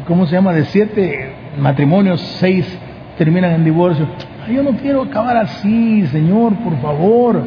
¿cómo 0.07 0.25
se 0.25 0.35
llama? 0.35 0.53
De 0.53 0.63
siete 0.65 1.33
matrimonios, 1.59 2.21
seis 2.21 2.79
terminan 3.17 3.51
en 3.51 3.65
divorcio 3.65 4.07
yo 4.51 4.63
no 4.63 4.71
quiero 4.71 5.03
acabar 5.03 5.37
así, 5.37 6.05
Señor, 6.07 6.55
por 6.55 6.77
favor. 6.81 7.41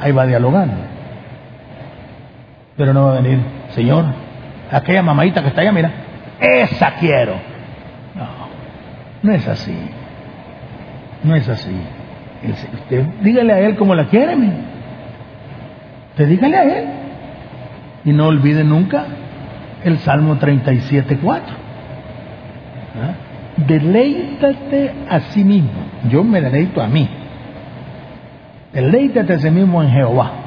Ahí 0.00 0.12
va 0.12 0.26
dialogando. 0.26 0.74
Pero 2.76 2.92
no 2.92 3.06
va 3.06 3.12
a 3.12 3.20
venir, 3.20 3.38
Señor, 3.70 4.04
aquella 4.70 5.02
mamadita 5.02 5.42
que 5.42 5.48
está 5.48 5.60
allá, 5.60 5.72
mira, 5.72 5.90
esa 6.40 6.94
quiero. 6.94 7.34
No, 8.14 8.26
no 9.22 9.32
es 9.32 9.46
así. 9.46 9.76
No 11.22 11.34
es 11.34 11.48
así. 11.48 11.74
Usted 12.74 13.04
dígale 13.22 13.52
a 13.52 13.60
él 13.60 13.76
como 13.76 13.94
la 13.94 14.06
quiere, 14.06 14.36
Usted 16.10 16.28
dígale 16.28 16.56
a 16.56 16.78
él. 16.78 16.84
Y 18.04 18.12
no 18.12 18.26
olvide 18.26 18.64
nunca 18.64 19.06
el 19.84 19.98
Salmo 19.98 20.36
37.4. 20.36 21.40
¿Ah? 22.96 23.14
Deleítate 23.56 24.92
a 25.08 25.20
sí 25.20 25.42
mismo. 25.44 25.70
Yo 26.10 26.22
me 26.22 26.40
deleito 26.40 26.82
a 26.82 26.86
mí. 26.86 27.08
Deleítate 28.72 29.32
a 29.32 29.38
sí 29.38 29.50
mismo 29.50 29.82
en 29.82 29.90
Jehová. 29.90 30.43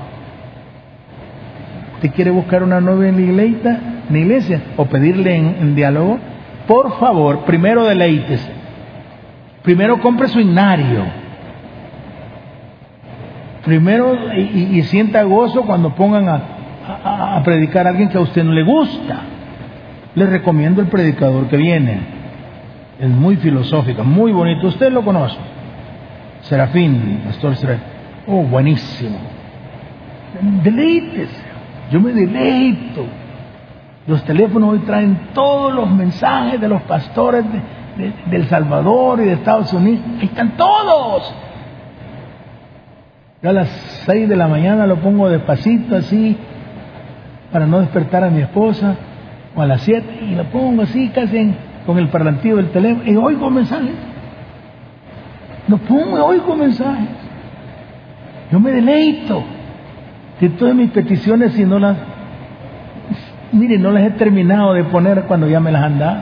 ¿Usted 1.97 2.11
quiere 2.13 2.29
buscar 2.29 2.61
una 2.61 2.79
novia 2.79 3.09
en 3.09 3.15
la 3.15 3.21
iglesia, 3.23 3.79
en 4.07 4.13
la 4.13 4.19
iglesia 4.19 4.61
o 4.77 4.85
pedirle 4.85 5.35
en, 5.35 5.73
diálogo? 5.73 6.19
Por 6.67 6.99
favor, 6.99 7.43
primero 7.45 7.85
deleítese. 7.85 8.51
Primero 9.63 9.99
compre 9.99 10.27
su 10.27 10.39
inario. 10.39 11.05
Primero 13.65 14.15
y, 14.35 14.79
sienta 14.83 15.23
gozo 15.23 15.63
cuando 15.63 15.95
pongan 15.95 16.29
a, 16.29 17.41
predicar 17.43 17.87
a 17.87 17.89
alguien 17.89 18.09
que 18.09 18.19
a 18.19 18.21
usted 18.21 18.43
no 18.43 18.51
le 18.51 18.63
gusta. 18.63 19.21
Le 20.13 20.27
recomiendo 20.27 20.81
el 20.81 20.87
predicador 20.89 21.47
que 21.47 21.57
viene. 21.57 21.97
Es 22.99 23.09
muy 23.09 23.37
filosófico, 23.37 24.03
muy 24.03 24.31
bonito. 24.31 24.67
Usted 24.67 24.91
lo 24.91 25.03
conoce. 25.03 25.37
Serafín, 26.41 27.21
Pastor 27.25 27.55
Serafín. 27.55 27.83
Oh, 28.27 28.43
buenísimo. 28.43 29.17
Deleítese. 30.63 31.46
Yo 31.91 32.01
me 32.01 32.11
deleito. 32.11 33.05
Los 34.07 34.23
teléfonos 34.23 34.73
hoy 34.73 34.79
traen 34.79 35.29
todos 35.33 35.73
los 35.73 35.89
mensajes 35.89 36.59
de 36.59 36.67
los 36.67 36.81
pastores 36.83 37.43
de, 37.97 38.13
El 38.31 38.47
Salvador 38.47 39.19
y 39.21 39.25
de 39.25 39.33
Estados 39.33 39.73
Unidos. 39.73 40.01
Ahí 40.19 40.25
están 40.25 40.55
todos. 40.55 41.33
Yo 43.41 43.49
a 43.49 43.53
las 43.53 43.67
seis 44.05 44.27
de 44.27 44.35
la 44.35 44.47
mañana 44.47 44.87
lo 44.87 44.97
pongo 44.97 45.29
despacito 45.29 45.95
así 45.95 46.37
para 47.51 47.65
no 47.65 47.79
despertar 47.79 48.23
a 48.23 48.29
mi 48.29 48.41
esposa 48.41 48.95
o 49.55 49.61
a 49.61 49.65
las 49.65 49.81
siete 49.81 50.19
y 50.23 50.35
lo 50.35 50.45
pongo 50.45 50.83
así 50.83 51.09
casi 51.09 51.53
con 51.85 51.97
el 51.97 52.09
parlantillo 52.09 52.57
del 52.57 52.71
teléfono 52.71 53.09
y 53.09 53.15
oigo 53.15 53.49
mensajes. 53.49 53.95
Lo 55.67 55.77
pongo 55.77 56.23
oigo 56.25 56.55
mensajes. 56.55 57.09
Yo 58.51 58.59
me 58.59 58.71
deleito 58.71 59.43
de 60.39 60.49
todas 60.49 60.75
mis 60.75 60.91
peticiones 60.91 61.53
si 61.53 61.65
no 61.65 61.79
las, 61.79 61.97
mire, 63.51 63.77
no 63.77 63.91
las 63.91 64.03
he 64.03 64.11
terminado 64.11 64.73
de 64.73 64.83
poner 64.83 65.23
cuando 65.23 65.47
ya 65.47 65.59
me 65.59 65.71
las 65.71 65.83
han 65.83 65.99
dado. 65.99 66.19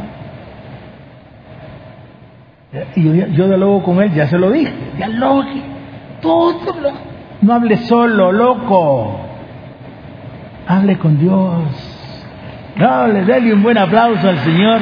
Y 2.95 3.03
yo, 3.03 3.27
yo 3.27 3.47
dialogo 3.47 3.83
con 3.83 4.01
él, 4.01 4.13
ya 4.13 4.27
se 4.27 4.37
lo 4.37 4.51
dije, 4.51 4.73
dialogue, 4.97 5.61
todo, 6.21 6.93
no 7.41 7.53
hable 7.53 7.77
solo, 7.77 8.31
loco, 8.31 9.19
hable 10.67 10.97
con 10.97 11.17
Dios. 11.19 11.95
No, 12.75 13.07
le 13.07 13.23
déle 13.23 13.53
un 13.53 13.63
buen 13.63 13.77
aplauso 13.77 14.27
al 14.27 14.37
Señor. 14.39 14.81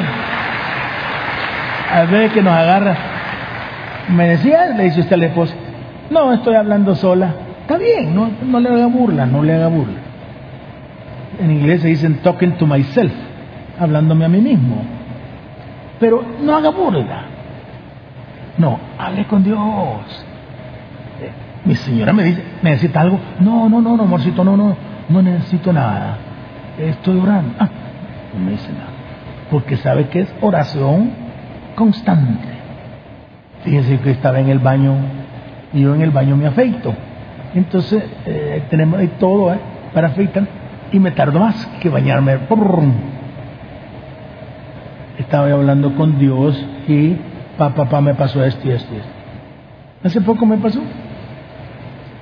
A 1.92 2.06
ver 2.06 2.32
que 2.32 2.42
nos 2.42 2.54
agarra. 2.54 2.98
Me 4.10 4.30
decía, 4.30 4.70
le 4.76 4.86
dice 4.86 5.02
usted 5.02 5.14
a 5.14 5.18
la 5.18 5.26
esposa, 5.28 5.54
no, 6.10 6.34
estoy 6.34 6.56
hablando 6.56 6.96
sola. 6.96 7.36
Está 7.74 7.84
bien, 7.84 8.14
no, 8.14 8.30
no 8.46 8.60
le 8.60 8.70
haga 8.70 8.86
burla, 8.86 9.26
no 9.26 9.42
le 9.42 9.56
haga 9.56 9.68
burla. 9.68 9.98
En 11.40 11.50
inglés 11.50 11.82
se 11.82 11.88
dicen 11.88 12.20
talking 12.22 12.52
to 12.52 12.68
myself, 12.68 13.12
hablándome 13.80 14.26
a 14.26 14.30
mí 14.30 14.40
mismo. 14.42 14.76
Pero 16.00 16.24
no 16.44 16.56
haga 16.56 16.70
burla. 16.70 17.24
No, 18.60 18.80
hable 19.00 19.26
con 19.26 19.44
Dios. 19.44 19.58
Eh, 21.20 21.32
mi 21.66 21.74
señora 21.74 22.14
me 22.14 22.26
dice, 22.26 22.44
¿necesita 22.62 23.02
algo? 23.02 23.20
No, 23.40 23.68
no, 23.68 23.82
no, 23.82 23.98
no, 23.98 24.04
amorcito, 24.04 24.44
no, 24.44 24.56
no, 24.56 24.78
no 25.10 25.22
necesito 25.24 25.74
nada. 25.74 26.20
Estoy 26.78 27.20
orando. 27.20 27.56
Ah, 27.58 27.70
no 28.36 28.46
me 28.46 28.52
dice 28.52 28.72
nada. 28.72 28.92
Porque 29.50 29.78
sabe 29.78 30.10
que 30.10 30.20
es 30.20 30.34
oración 30.42 31.10
constante. 31.74 32.50
Fíjese 33.64 34.00
que 34.00 34.12
estaba 34.12 34.40
en 34.40 34.50
el 34.50 34.60
baño 34.60 34.94
y 35.74 35.82
yo 35.82 35.96
en 35.96 36.02
el 36.04 36.12
baño 36.12 36.38
me 36.38 36.46
afeito. 36.46 36.94
Entonces 37.56 38.04
eh, 38.26 38.64
tenemos 38.70 39.00
ahí 39.00 39.12
todo 39.20 39.54
¿eh? 39.54 39.60
para 39.94 40.08
afeitar 40.08 40.48
y 40.92 41.00
me 41.00 41.12
tardo 41.12 41.40
más 41.40 41.66
que 41.80 41.90
bañarme. 41.90 42.38
Estaba 45.20 45.52
hablando 45.52 45.96
con 45.96 46.18
Dios 46.20 46.66
y 46.88 47.16
papá, 47.58 47.84
papá 47.84 48.02
me 48.02 48.16
pasó 48.16 48.44
esto 48.44 48.68
y 48.68 48.72
esto 48.72 48.94
y 48.94 48.98
esto. 48.98 49.10
Hace 50.04 50.22
poco 50.22 50.46
me 50.46 50.58
pasó. 50.58 50.82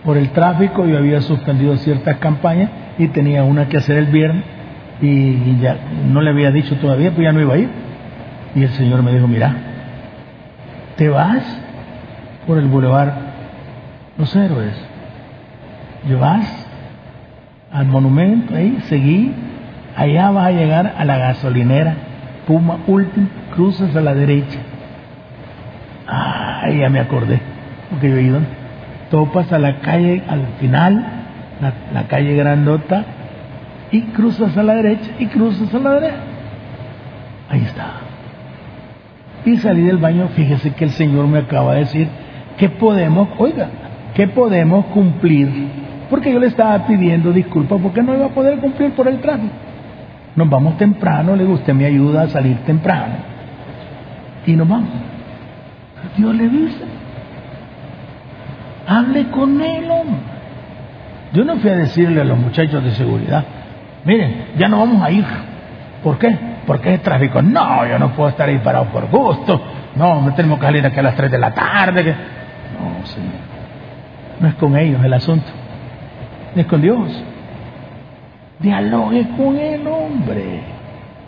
Por 0.03 0.17
el 0.17 0.29
tráfico 0.31 0.85
yo 0.85 0.97
había 0.97 1.21
suspendido 1.21 1.77
ciertas 1.77 2.17
campañas 2.17 2.69
y 2.97 3.07
tenía 3.09 3.43
una 3.43 3.69
que 3.69 3.77
hacer 3.77 3.97
el 3.97 4.07
viernes 4.07 4.43
y, 5.01 5.59
ya 5.59 5.77
no 6.11 6.21
le 6.21 6.29
había 6.29 6.51
dicho 6.51 6.75
todavía, 6.77 7.11
pues 7.11 7.23
ya 7.23 7.31
no 7.31 7.41
iba 7.41 7.53
a 7.53 7.57
ir. 7.57 7.69
Y 8.55 8.63
el 8.63 8.69
Señor 8.71 9.01
me 9.01 9.13
dijo, 9.13 9.27
mira, 9.27 9.55
te 10.97 11.07
vas 11.07 11.43
por 12.45 12.57
el 12.57 12.67
bulevar 12.67 13.13
Los 14.17 14.35
Héroes 14.35 14.90
vas 16.09 16.67
al 17.71 17.85
monumento, 17.85 18.55
ahí, 18.55 18.77
seguí, 18.87 19.31
allá 19.95 20.31
vas 20.31 20.47
a 20.47 20.51
llegar 20.51 20.95
a 20.97 21.05
la 21.05 21.17
gasolinera, 21.17 21.95
Puma 22.47 22.79
Última, 22.87 23.27
cruzas 23.53 23.95
a 23.95 24.01
la 24.01 24.13
derecha. 24.13 24.59
Ah, 26.07 26.69
ya 26.69 26.89
me 26.89 26.99
acordé, 26.99 27.39
porque 27.89 28.09
yo 28.09 28.17
he 28.17 28.23
ido. 28.23 28.39
Topas 29.09 29.51
a 29.53 29.59
la 29.59 29.79
calle, 29.79 30.23
al 30.27 30.45
final, 30.59 31.05
la, 31.61 31.73
la 31.93 32.07
calle 32.07 32.35
grandota, 32.35 33.05
y 33.91 34.01
cruzas 34.01 34.57
a 34.57 34.63
la 34.63 34.75
derecha, 34.75 35.11
y 35.19 35.27
cruzas 35.27 35.73
a 35.73 35.79
la 35.79 35.91
derecha. 35.91 36.23
Ahí 37.49 37.61
está. 37.61 37.87
Y 39.45 39.57
salí 39.57 39.81
del 39.81 39.97
baño, 39.97 40.29
fíjese 40.29 40.71
que 40.73 40.85
el 40.85 40.91
Señor 40.91 41.27
me 41.27 41.39
acaba 41.39 41.73
de 41.73 41.81
decir 41.81 42.07
que 42.57 42.69
podemos, 42.69 43.29
oiga, 43.37 43.69
que 44.13 44.27
podemos 44.27 44.85
cumplir 44.87 45.49
porque 46.11 46.29
yo 46.29 46.39
le 46.39 46.47
estaba 46.47 46.85
pidiendo 46.85 47.31
disculpas 47.31 47.79
porque 47.81 48.03
no 48.03 48.13
iba 48.13 48.25
a 48.25 48.29
poder 48.29 48.59
cumplir 48.59 48.91
por 48.91 49.07
el 49.07 49.21
tráfico. 49.21 49.53
Nos 50.35 50.49
vamos 50.49 50.77
temprano, 50.77 51.37
le 51.37 51.45
usted 51.45 51.73
me 51.73 51.85
ayuda 51.85 52.23
a 52.23 52.27
salir 52.27 52.57
temprano. 52.65 53.13
Y 54.45 54.51
nos 54.51 54.67
vamos. 54.67 54.89
Dios 56.17 56.35
le 56.35 56.49
dice, 56.49 56.83
hable 58.85 59.29
con 59.29 59.61
él, 59.61 59.89
hombre. 59.89 60.19
Yo 61.31 61.45
no 61.45 61.55
fui 61.55 61.69
a 61.69 61.77
decirle 61.77 62.19
a 62.19 62.25
los 62.25 62.37
muchachos 62.37 62.83
de 62.83 62.91
seguridad, 62.91 63.45
miren, 64.03 64.47
ya 64.57 64.67
no 64.67 64.79
vamos 64.79 65.01
a 65.01 65.11
ir. 65.11 65.25
¿Por 66.03 66.17
qué? 66.17 66.37
Porque 66.67 66.95
es 66.95 67.01
tráfico. 67.01 67.41
No, 67.41 67.87
yo 67.87 67.97
no 67.97 68.09
puedo 68.09 68.31
estar 68.31 68.49
ahí 68.49 68.57
parado 68.57 68.87
por 68.87 69.09
gusto. 69.09 69.61
No, 69.95 70.19
me 70.19 70.31
tenemos 70.33 70.59
que 70.59 70.65
salir 70.65 70.85
aquí 70.85 70.99
a 70.99 71.03
las 71.03 71.15
3 71.15 71.31
de 71.31 71.37
la 71.37 71.53
tarde. 71.53 72.03
No, 72.03 73.05
señor. 73.05 73.31
No 74.41 74.47
es 74.49 74.55
con 74.55 74.75
ellos 74.75 75.01
el 75.05 75.13
asunto 75.13 75.60
es 76.55 76.65
con 76.65 76.81
Dios. 76.81 77.23
Dialogue 78.59 79.27
con 79.37 79.57
el 79.57 79.87
hombre. 79.87 80.61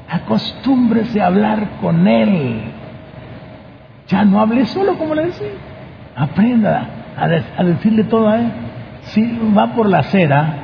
Acostúmbrese 0.09 1.21
a 1.21 1.27
hablar 1.27 1.67
con 1.81 2.07
él. 2.07 2.61
Ya 4.07 4.25
no 4.25 4.39
hable 4.39 4.65
solo, 4.65 4.97
como 4.97 5.15
le 5.15 5.27
decía. 5.27 5.47
Aprenda 6.15 6.87
a, 7.17 7.63
decirle 7.63 8.03
todo 8.03 8.29
a 8.29 8.39
él. 8.39 8.51
Si 9.03 9.39
va 9.55 9.73
por 9.73 9.89
la 9.89 9.99
acera 9.99 10.57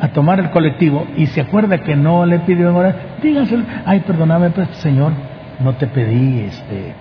a 0.00 0.08
tomar 0.08 0.40
el 0.40 0.50
colectivo 0.50 1.06
y 1.16 1.26
se 1.26 1.40
acuerda 1.40 1.78
que 1.78 1.96
no 1.96 2.26
le 2.26 2.40
pidió 2.40 2.74
orar, 2.74 2.96
dígaselo. 3.22 3.64
Ay, 3.84 4.00
perdóname, 4.00 4.50
pero 4.50 4.72
Señor, 4.74 5.12
no 5.60 5.74
te 5.74 5.86
pedí 5.86 6.40
este. 6.40 6.94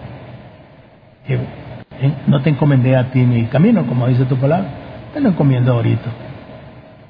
Eh, 1.28 1.40
no 2.28 2.42
te 2.42 2.50
encomendé 2.50 2.96
a 2.98 3.12
ti 3.12 3.20
mi 3.20 3.46
camino, 3.46 3.86
como 3.86 4.08
dice 4.08 4.26
tu 4.26 4.36
palabra. 4.36 4.68
Te 5.14 5.22
lo 5.22 5.30
encomiendo 5.30 5.74
ahorita. 5.74 6.10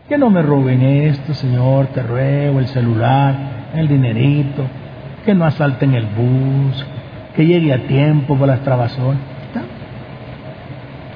Que 0.08 0.18
no 0.18 0.30
me 0.30 0.42
roben 0.42 0.82
esto, 0.82 1.34
Señor, 1.34 1.88
te 1.88 2.04
ruego, 2.04 2.60
el 2.60 2.68
celular, 2.68 3.36
el 3.74 3.88
dinerito, 3.88 4.64
que 5.26 5.34
no 5.34 5.46
asalten 5.46 5.94
el 5.94 6.06
bus, 6.06 6.86
que 7.36 7.46
llegue 7.46 7.74
a 7.74 7.88
tiempo 7.88 8.36
por 8.36 8.48
las 8.48 8.60
trabazones. 8.62 9.34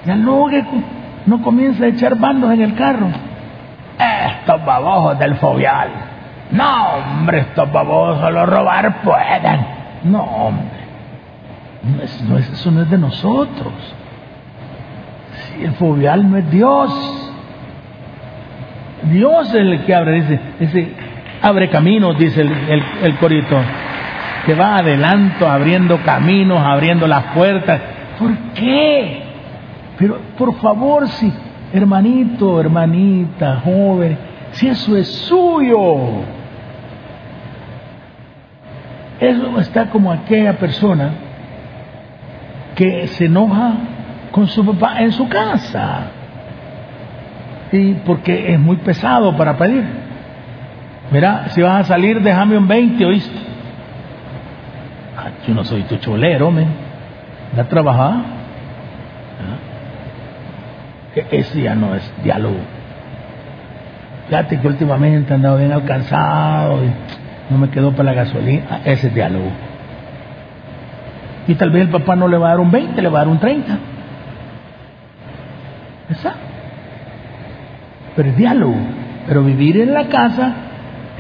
Ya 0.06 0.16
no, 0.16 0.48
no 1.26 1.42
comienza 1.42 1.84
a 1.84 1.88
echar 1.88 2.18
bandos 2.18 2.54
en 2.54 2.62
el 2.62 2.76
carro. 2.76 3.08
Estos 4.00 4.66
babosos 4.66 5.20
del 5.20 5.36
fobial. 5.36 5.90
No, 6.52 6.94
hombre, 6.96 7.40
estos 7.40 7.70
babosos 7.70 8.32
lo 8.32 8.46
robar 8.46 9.02
pueden. 9.02 9.68
No, 10.06 10.22
hombre. 10.22 10.78
No 11.84 12.38
es, 12.38 12.50
eso 12.50 12.72
no 12.72 12.84
es 12.84 12.90
de 12.90 12.98
nosotros. 12.98 13.74
Si 15.36 15.66
el 15.66 15.74
fobial 15.74 16.32
no 16.32 16.38
es 16.38 16.50
Dios. 16.50 17.17
Dios 19.12 19.50
es 19.50 19.56
el 19.56 19.86
que 19.86 19.96
abre, 19.96 20.22
dice, 20.22 20.40
dice 20.60 20.88
abre 21.42 21.70
caminos, 21.70 22.18
dice 22.18 22.42
el, 22.42 23.16
corito, 23.18 23.58
que 24.46 24.54
va 24.54 24.78
adelanto, 24.78 25.50
abriendo 25.50 25.98
caminos, 26.04 26.60
abriendo 26.60 27.08
las 27.08 27.24
puertas. 27.34 27.82
¿Por 28.20 28.36
qué? 28.54 29.24
Pero 29.98 30.20
por 30.38 30.56
favor, 30.60 31.08
si, 31.08 31.32
hermanito, 31.74 32.60
hermanita, 32.60 33.62
joven, 33.64 34.18
Si 34.52 34.68
eso 34.68 34.96
es 34.96 35.08
suyo. 35.08 35.98
Eso 39.20 39.60
está 39.60 39.90
como 39.90 40.12
aquella 40.12 40.54
persona 40.54 41.10
que 42.76 43.08
se 43.08 43.26
enoja 43.26 43.74
con 44.32 44.48
su 44.48 44.64
papá 44.64 45.02
en 45.02 45.12
su 45.12 45.28
casa. 45.28 46.12
Porque 48.06 48.54
es 48.54 48.60
muy 48.60 48.78
pesado 48.78 49.36
para 49.38 49.58
pedir. 49.58 49.84
Mira, 51.12 51.50
si 51.50 51.62
vas 51.62 51.82
a 51.82 51.84
salir, 51.84 52.22
déjame 52.22 52.58
un 52.58 52.68
20, 52.68 53.06
¿oíste? 53.06 53.38
Ah, 55.18 55.30
yo 55.48 55.54
no 55.54 55.64
soy 55.64 55.84
tu 55.84 55.98
cholero, 55.98 56.52
men. 56.52 56.68
¿Da 57.56 57.64
trabajar? 57.64 58.14
¿Ah? 58.14 59.58
E-, 61.16 61.28
ese 61.32 61.62
ya 61.62 61.76
no 61.76 61.96
es 61.96 62.12
diálogo. 62.24 62.58
Fíjate 64.28 64.60
que 64.60 64.68
últimamente 64.68 65.32
he 65.32 65.36
andado 65.36 65.58
bien 65.58 65.72
alcanzado 65.72 66.84
y 66.84 66.92
no 67.50 67.58
me 67.58 67.70
quedó 67.70 67.92
para 67.92 68.12
la 68.12 68.14
gasolina. 68.14 68.64
Ah, 68.70 68.80
ese 68.84 69.08
es 69.08 69.16
diálogo. 69.16 69.50
Y 71.48 71.56
tal 71.56 71.72
vez 71.72 71.84
el 71.84 71.90
papá 71.90 72.16
no 72.18 72.28
le 72.28 72.38
va 72.38 72.48
a 72.48 72.50
dar 72.52 72.60
un 72.60 72.70
20, 72.70 73.02
le 73.02 73.08
va 73.10 73.20
a 73.20 73.22
dar 73.22 73.30
un 73.30 73.40
30. 73.40 73.78
Exacto. 76.10 76.47
Pero 78.18 78.30
es 78.30 78.36
diálogo. 78.36 78.76
Pero 79.28 79.44
vivir 79.44 79.78
en 79.78 79.94
la 79.94 80.08
casa, 80.08 80.54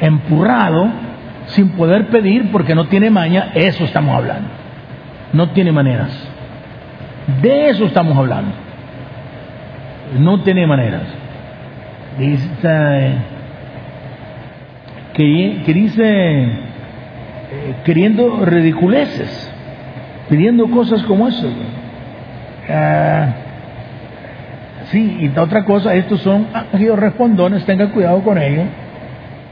empurrado, 0.01 0.89
sin 1.47 1.69
poder 1.69 2.07
pedir 2.07 2.51
porque 2.51 2.75
no 2.75 2.87
tiene 2.87 3.09
maña, 3.09 3.51
eso 3.53 3.85
estamos 3.85 4.15
hablando. 4.15 4.49
No 5.31 5.51
tiene 5.51 5.71
maneras. 5.71 6.09
De 7.41 7.69
eso 7.69 7.85
estamos 7.85 8.17
hablando. 8.17 8.51
No 10.19 10.41
tiene 10.41 10.65
maneras. 10.65 11.03
Dice, 12.17 13.13
que, 15.13 15.73
dice, 15.73 16.03
eh, 16.03 17.75
queriendo 17.83 18.45
ridiculeces, 18.45 19.51
pidiendo 20.29 20.67
cosas 20.71 21.03
como 21.03 21.27
eso. 21.27 21.49
Ah, 22.69 23.27
sí, 24.91 25.17
y 25.21 25.37
otra 25.37 25.65
cosa, 25.65 25.93
estos 25.93 26.21
son 26.21 26.47
aquellos 26.53 26.97
respondones, 26.97 27.65
tengan 27.65 27.89
cuidado 27.89 28.21
con 28.23 28.37
ellos, 28.37 28.65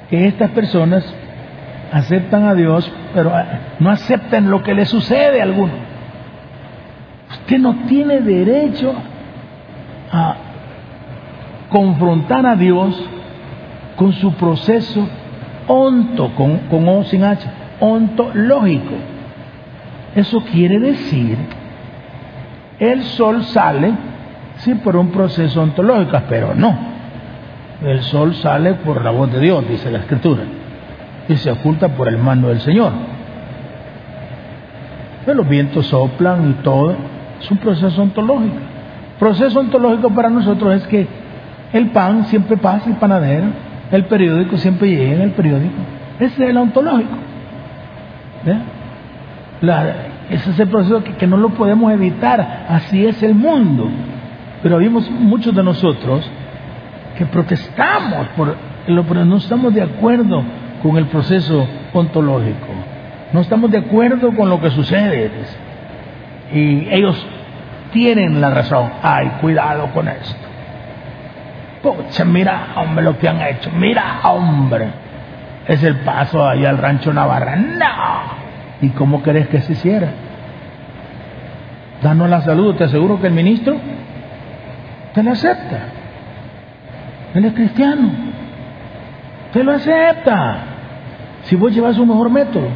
que 0.09 0.27
estas 0.27 0.51
personas 0.51 1.03
aceptan 1.91 2.45
a 2.45 2.53
Dios, 2.55 2.91
pero 3.13 3.33
ah, 3.33 3.45
no 3.79 3.89
aceptan 3.89 4.49
lo 4.49 4.63
que 4.63 4.73
le 4.73 4.85
sucede 4.85 5.39
a 5.39 5.43
alguno. 5.43 5.73
Usted 7.31 7.59
no 7.59 7.75
tiene 7.87 8.21
derecho 8.21 8.93
a 10.11 10.35
confrontar 11.69 12.45
a 12.45 12.55
Dios 12.55 13.01
con 13.95 14.13
su 14.13 14.33
proceso 14.33 15.07
onto, 15.67 16.33
con, 16.35 16.57
con 16.69 16.87
O 16.87 17.03
sin 17.03 17.23
H, 17.23 17.47
ontológico. 17.79 18.95
Eso 20.15 20.41
quiere 20.45 20.79
decir, 20.79 21.37
el 22.79 23.03
sol 23.03 23.43
sale, 23.45 23.93
sí, 24.57 24.75
por 24.75 24.95
un 24.95 25.09
proceso 25.09 25.61
ontológico, 25.61 26.19
pero 26.29 26.53
no. 26.55 26.77
El 27.83 28.01
sol 28.01 28.33
sale 28.35 28.73
por 28.75 29.03
la 29.03 29.11
voz 29.11 29.31
de 29.31 29.39
Dios, 29.39 29.67
dice 29.67 29.91
la 29.91 29.99
Escritura, 29.99 30.43
y 31.27 31.35
se 31.35 31.51
oculta 31.51 31.89
por 31.89 32.07
el 32.07 32.17
mando 32.17 32.47
del 32.47 32.61
Señor. 32.61 32.91
Pero 35.25 35.37
los 35.37 35.49
vientos 35.49 35.87
soplan 35.87 36.51
y 36.51 36.63
todo, 36.63 36.95
es 37.39 37.51
un 37.51 37.57
proceso 37.57 38.01
ontológico. 38.01 38.55
Proceso 39.19 39.59
ontológico 39.59 40.09
para 40.09 40.29
nosotros 40.29 40.75
es 40.75 40.87
que 40.87 41.07
el 41.73 41.89
pan 41.89 42.25
siempre 42.25 42.57
pasa, 42.57 42.89
el 42.89 42.95
panadero, 42.95 43.47
el 43.91 44.05
periódico 44.05 44.57
siempre 44.57 44.89
llega 44.89 45.13
en 45.13 45.21
el 45.21 45.31
periódico. 45.31 45.73
Ese 46.19 46.43
es 46.43 46.49
el 46.49 46.57
ontológico. 46.57 47.17
ese 50.29 50.49
es 50.51 50.59
el 50.59 50.67
proceso 50.69 51.03
que, 51.03 51.27
no 51.27 51.37
lo 51.37 51.49
podemos 51.49 51.91
evitar. 51.91 52.65
Así 52.69 53.05
es 53.05 53.21
el 53.23 53.35
mundo. 53.35 53.89
Pero 54.65 54.79
vimos 54.79 55.07
muchos 55.11 55.53
de 55.53 55.61
nosotros 55.61 56.27
que 57.19 57.27
protestamos 57.27 58.29
por 58.29 58.57
no 58.87 59.37
estamos 59.37 59.71
de 59.75 59.83
acuerdo 59.83 60.43
con 60.81 60.97
el 60.97 61.05
proceso 61.05 61.67
ontológico. 61.93 62.73
No 63.31 63.41
estamos 63.41 63.69
de 63.69 63.77
acuerdo 63.77 64.35
con 64.35 64.49
lo 64.49 64.59
que 64.59 64.71
sucede. 64.71 65.29
Y 66.51 66.87
ellos 66.89 67.23
tienen 67.93 68.41
la 68.41 68.49
razón. 68.49 68.89
Ay, 69.03 69.33
cuidado 69.39 69.87
con 69.93 70.07
esto. 70.07 70.47
Pucha, 71.83 72.25
mira, 72.25 72.69
hombre, 72.77 73.05
lo 73.05 73.19
que 73.19 73.29
han 73.29 73.41
hecho. 73.41 73.69
Mira, 73.71 74.21
hombre. 74.23 74.87
Es 75.67 75.83
el 75.83 75.97
paso 75.97 76.43
allá 76.43 76.71
al 76.71 76.79
rancho 76.79 77.13
Navarra. 77.13 77.55
No. 77.55 78.81
¿Y 78.81 78.89
cómo 78.89 79.21
querés 79.21 79.47
que 79.47 79.61
se 79.61 79.73
hiciera? 79.73 80.07
Danos 82.01 82.27
la 82.31 82.41
salud. 82.41 82.73
Te 82.73 82.85
aseguro 82.85 83.21
que 83.21 83.27
el 83.27 83.33
ministro 83.33 83.75
te 85.15 85.23
lo 85.23 85.31
acepta. 85.31 85.79
Él 87.33 87.45
es 87.45 87.53
cristiano. 87.53 88.09
Te 89.53 89.63
lo 89.63 89.71
acepta. 89.71 90.57
Si 91.43 91.55
vos 91.55 91.73
llevas 91.73 91.97
un 91.97 92.09
mejor 92.09 92.29
método. 92.29 92.67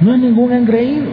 No 0.00 0.12
es 0.14 0.20
ningún 0.20 0.52
engreído. 0.52 1.12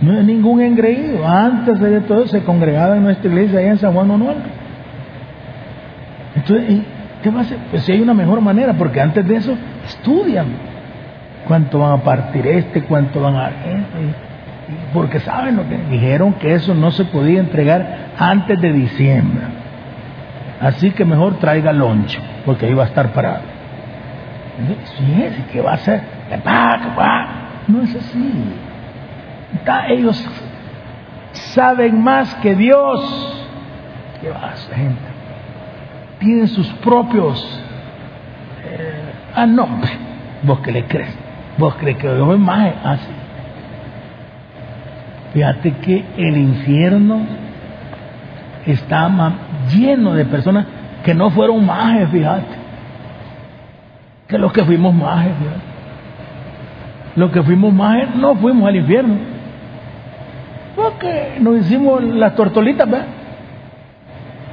No 0.00 0.18
es 0.18 0.24
ningún 0.24 0.60
engreído. 0.60 1.26
Antes 1.26 1.78
de 1.78 2.00
todo 2.00 2.26
se 2.26 2.42
congregaba 2.42 2.96
en 2.96 3.04
nuestra 3.04 3.30
iglesia 3.30 3.60
allá 3.60 3.70
en 3.70 3.78
San 3.78 3.92
Juan 3.94 4.08
Manuel. 4.08 4.38
Entonces, 6.34 6.80
¿qué 7.22 7.30
va 7.30 7.38
a 7.38 7.42
hacer? 7.42 7.58
Pues 7.70 7.84
si 7.84 7.92
hay 7.92 8.00
una 8.00 8.12
mejor 8.12 8.40
manera, 8.40 8.72
porque 8.72 9.00
antes 9.00 9.26
de 9.26 9.36
eso 9.36 9.56
estudian 9.86 10.46
cuánto 11.46 11.78
van 11.78 11.92
a 11.92 12.02
partir 12.02 12.44
este, 12.44 12.82
cuánto 12.82 13.20
van 13.20 13.36
a... 13.36 13.52
Porque 14.92 15.20
saben 15.20 15.56
lo 15.56 15.68
que 15.68 15.76
dijeron 15.90 16.34
que 16.34 16.54
eso 16.54 16.74
no 16.74 16.90
se 16.90 17.04
podía 17.04 17.40
entregar 17.40 18.10
antes 18.18 18.60
de 18.60 18.72
diciembre. 18.72 19.44
Así 20.60 20.90
que 20.92 21.04
mejor 21.04 21.38
traiga 21.38 21.72
loncho, 21.72 22.20
porque 22.46 22.66
ahí 22.66 22.74
va 22.74 22.84
a 22.84 22.86
estar 22.86 23.12
parado. 23.12 23.42
¿qué 25.52 25.60
va 25.60 25.72
a 25.72 25.74
hacer? 25.74 26.00
No 27.68 27.82
es 27.82 27.94
así. 27.94 28.32
Ellos 29.88 30.26
saben 31.32 32.02
más 32.02 32.34
que 32.36 32.54
Dios. 32.54 33.46
¿Qué 34.20 34.30
va 34.30 34.48
a 34.48 34.50
hacer, 34.52 34.76
gente? 34.76 35.14
tienen 36.24 36.48
sus 36.48 36.66
propios 36.74 37.60
eh, 38.64 39.12
ah 39.34 39.46
no 39.46 39.68
vos 40.42 40.60
que 40.60 40.72
le 40.72 40.84
crees 40.86 41.14
vos 41.58 41.74
crees 41.76 41.98
que 41.98 42.12
Dios 42.12 42.32
es 42.32 42.38
más 42.38 42.72
así 42.82 43.10
fíjate 45.34 45.72
que 45.72 46.04
el 46.16 46.36
infierno 46.36 47.20
está 48.66 49.10
lleno 49.74 50.14
de 50.14 50.24
personas 50.24 50.64
que 51.04 51.14
no 51.14 51.30
fueron 51.30 51.66
majes 51.66 52.08
fíjate 52.08 52.56
que 54.26 54.38
los 54.38 54.52
que 54.52 54.64
fuimos 54.64 54.94
majes 54.94 55.32
fíjate 55.38 55.74
los 57.16 57.30
que 57.30 57.42
fuimos 57.42 57.72
majes 57.74 58.14
no 58.14 58.34
fuimos 58.36 58.66
al 58.66 58.76
infierno 58.76 59.16
porque 60.74 61.36
nos 61.40 61.60
hicimos 61.60 62.02
las 62.02 62.34
tortolitas 62.34 62.90
¿verdad? 62.90 63.06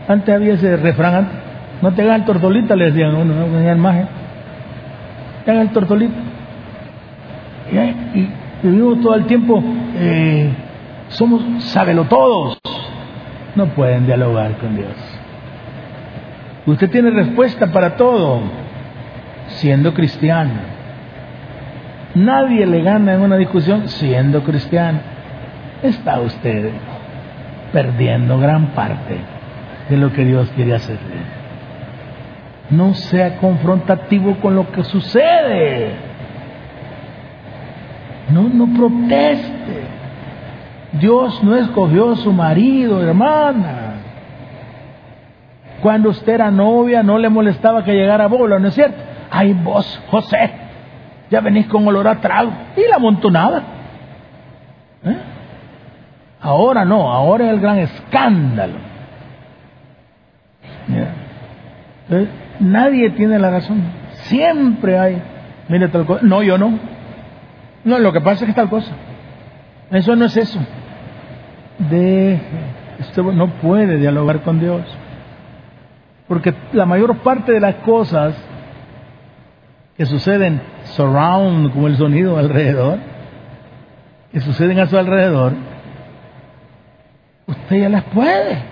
antes 0.10 0.36
había 0.36 0.54
ese 0.56 0.76
refrán 0.76 1.16
antes 1.16 1.52
no 1.82 1.92
te 1.94 2.04
hagas 2.04 2.20
el 2.20 2.26
tortolita, 2.26 2.76
le 2.76 2.86
decían 2.86 3.16
uno, 3.16 3.48
no 3.48 3.60
el 3.60 3.78
maje. 3.78 4.06
Te 5.44 5.52
hagas 5.52 5.64
el 5.64 5.70
tortolita. 5.72 6.14
Y, 8.14 8.30
vivimos 8.64 9.02
todo 9.02 9.16
el 9.16 9.26
tiempo, 9.26 9.64
eh, 9.96 10.50
somos 11.12 11.64
sábelo 11.66 12.06
todos. 12.06 12.58
No 13.56 13.68
pueden 13.68 14.06
dialogar 14.06 14.58
con 14.58 14.76
Dios. 14.76 14.96
Usted 16.66 16.90
tiene 16.90 17.12
respuesta 17.12 17.68
para 17.68 17.96
todo 17.96 18.42
siendo 19.48 19.94
cristiano. 19.94 20.54
Nadie 22.16 22.66
le 22.66 22.82
gana 22.82 23.14
en 23.14 23.22
una 23.22 23.38
discusión 23.38 23.88
siendo 23.88 24.44
cristiano. 24.44 25.00
Está 25.82 26.20
usted 26.20 26.72
perdiendo 27.74 28.38
gran 28.38 28.68
parte 28.68 29.18
de 29.90 29.98
lo 29.98 30.12
que 30.14 30.26
Dios 30.26 30.52
quiere 30.56 30.76
hacer. 30.76 30.98
No 32.70 32.94
sea 32.94 33.38
confrontativo 33.38 34.38
con 34.38 34.56
lo 34.56 34.72
que 34.72 34.84
sucede. 34.84 35.92
No, 38.32 38.44
no 38.44 38.68
proteste. 38.74 40.01
Dios 40.94 41.44
no 41.44 41.56
escogió 41.56 42.16
su 42.16 42.34
marido, 42.34 43.02
hermana. 43.02 43.96
Cuando 45.82 46.10
usted 46.10 46.34
era 46.34 46.52
novia 46.52 47.02
no 47.02 47.18
le 47.18 47.30
molestaba 47.30 47.84
que 47.84 47.94
llegara 47.94 48.28
bola, 48.28 48.60
¿no 48.60 48.68
es 48.68 48.76
cierto? 48.76 48.98
Ay, 49.30 49.54
vos, 49.54 50.02
José, 50.10 50.52
ya 51.30 51.40
venís 51.40 51.68
con 51.68 51.88
olor 51.88 52.08
a 52.08 52.20
trago. 52.20 52.52
Y 52.76 52.88
la 52.90 53.00
montonada. 53.00 53.64
¿Eh? 55.04 55.18
Ahora 56.42 56.86
no, 56.86 57.12
ahora 57.12 57.46
es 57.46 57.52
el 57.52 57.60
gran 57.60 57.80
escándalo. 57.80 58.92
Entonces, 62.10 62.30
nadie 62.60 63.10
tiene 63.12 63.40
la 63.40 63.50
razón. 63.50 63.82
Siempre 64.24 65.00
hay, 65.00 65.22
mire 65.70 65.88
tal 65.88 66.06
cosa. 66.06 66.22
No, 66.24 66.44
yo 66.44 66.58
no. 66.58 66.78
No, 67.84 67.98
lo 67.98 68.12
que 68.12 68.22
pasa 68.22 68.44
es 68.44 68.50
que 68.50 68.56
tal 68.56 68.70
cosa. 68.70 68.92
Eso 69.90 70.16
no 70.16 70.26
es 70.26 70.38
eso. 70.38 70.60
Deje. 71.90 72.42
Usted 73.00 73.24
no 73.24 73.48
puede 73.56 73.98
dialogar 73.98 74.42
con 74.42 74.60
Dios. 74.60 74.84
Porque 76.28 76.54
la 76.74 76.86
mayor 76.86 77.18
parte 77.18 77.52
de 77.52 77.60
las 77.60 77.76
cosas 77.76 78.36
que 79.98 80.06
suceden 80.06 80.62
surround, 80.84 81.74
como 81.74 81.88
el 81.88 81.98
sonido 81.98 82.38
alrededor, 82.38 83.00
que 84.32 84.40
suceden 84.40 84.80
a 84.80 84.88
su 84.88 84.98
alrededor, 84.98 85.54
usted 87.48 87.82
ya 87.82 87.90
las 87.90 88.04
puede. 88.06 88.64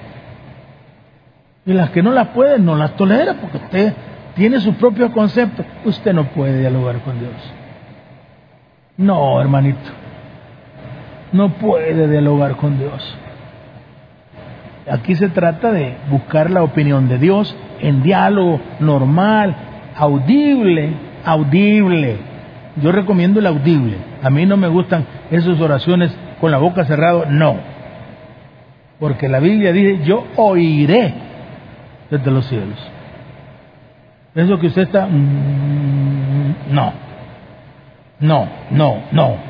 Y 1.66 1.74
las 1.74 1.90
que 1.90 2.02
no 2.02 2.12
las 2.12 2.30
puede, 2.30 2.60
no 2.60 2.76
las 2.76 2.96
tolera, 2.96 3.34
porque 3.34 3.58
usted 3.58 3.94
tiene 4.36 4.60
sus 4.60 4.76
propios 4.76 5.12
conceptos. 5.12 5.66
Usted 5.84 6.14
no 6.14 6.26
puede 6.30 6.62
dialogar 6.62 7.00
con 7.02 7.20
Dios. 7.20 7.34
No, 8.98 9.42
hermanito. 9.42 9.99
No 11.32 11.50
puede 11.50 12.08
dialogar 12.08 12.56
con 12.56 12.78
Dios. 12.78 13.18
Aquí 14.90 15.16
se 15.16 15.30
trata 15.30 15.72
de 15.72 15.96
buscar 16.10 16.50
la 16.50 16.64
opinión 16.64 17.08
de 17.08 17.20
Dios 17.20 17.56
en 17.80 18.02
diálogo 18.02 18.60
normal, 18.80 19.56
audible, 19.96 20.94
audible. 21.24 22.18
Yo 22.82 22.92
recomiendo 22.92 23.40
el 23.40 23.46
audible. 23.46 23.98
A 24.24 24.30
mí 24.30 24.46
no 24.46 24.58
me 24.58 24.68
gustan 24.68 25.06
esas 25.30 25.60
oraciones 25.62 26.16
con 26.42 26.50
la 26.52 26.58
boca 26.58 26.86
cerrada, 26.86 27.26
no. 27.30 27.58
Porque 29.00 29.30
la 29.30 29.40
Biblia 29.40 29.72
dice, 29.72 30.04
yo 30.04 30.26
oiré 30.36 31.14
desde 32.10 32.32
los 32.32 32.46
cielos. 32.48 32.80
Eso 34.34 34.60
que 34.60 34.68
usted 34.68 34.84
está... 34.84 35.06
Mm, 35.06 36.74
no. 36.74 36.94
No, 38.20 38.48
no, 38.72 39.04
no. 39.12 39.49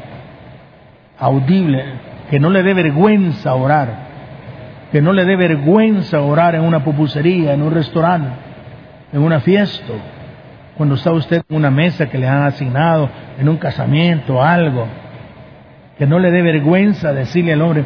Audible. 1.19 1.83
Que 2.29 2.39
no 2.39 2.49
le 2.49 2.63
dé 2.63 2.73
vergüenza 2.73 3.53
orar. 3.55 4.09
Que 4.91 5.01
no 5.01 5.13
le 5.13 5.25
dé 5.25 5.35
vergüenza 5.35 6.21
orar 6.21 6.55
en 6.55 6.61
una 6.61 6.83
pupusería, 6.83 7.53
en 7.53 7.61
un 7.61 7.71
restaurante, 7.71 8.29
en 9.13 9.21
una 9.21 9.39
fiesta 9.39 9.93
cuando 10.79 10.95
está 10.95 11.11
usted 11.11 11.43
en 11.49 11.57
una 11.57 11.69
mesa 11.69 12.05
que 12.05 12.17
le 12.17 12.25
han 12.25 12.43
asignado, 12.43 13.09
en 13.37 13.49
un 13.49 13.57
casamiento, 13.57 14.41
algo, 14.41 14.87
que 15.97 16.07
no 16.07 16.19
le 16.19 16.31
dé 16.31 16.41
vergüenza 16.41 17.11
decirle 17.11 17.51
al 17.51 17.61
hombre, 17.61 17.83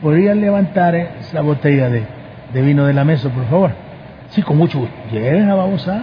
¿podría 0.00 0.32
levantar 0.36 0.94
esa 0.94 1.40
botella 1.40 1.90
de, 1.90 2.06
vino 2.62 2.86
de 2.86 2.92
la 2.92 3.02
mesa, 3.02 3.30
por 3.30 3.44
favor? 3.46 3.72
Sí, 4.28 4.42
con 4.42 4.56
mucho 4.56 4.78
gusto. 4.78 4.94
Vamos 5.56 5.88
a. 5.88 6.02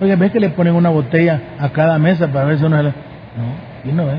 Oye, 0.00 0.14
¿ves 0.14 0.30
que 0.30 0.38
le 0.38 0.50
ponen 0.50 0.76
una 0.76 0.90
botella 0.90 1.40
a 1.58 1.68
cada 1.70 1.98
mesa 1.98 2.28
para 2.28 2.44
ver 2.44 2.58
si 2.60 2.64
uno... 2.64 2.80
No, 2.80 2.92
y 3.84 3.92
no 3.92 4.06
ve. 4.06 4.18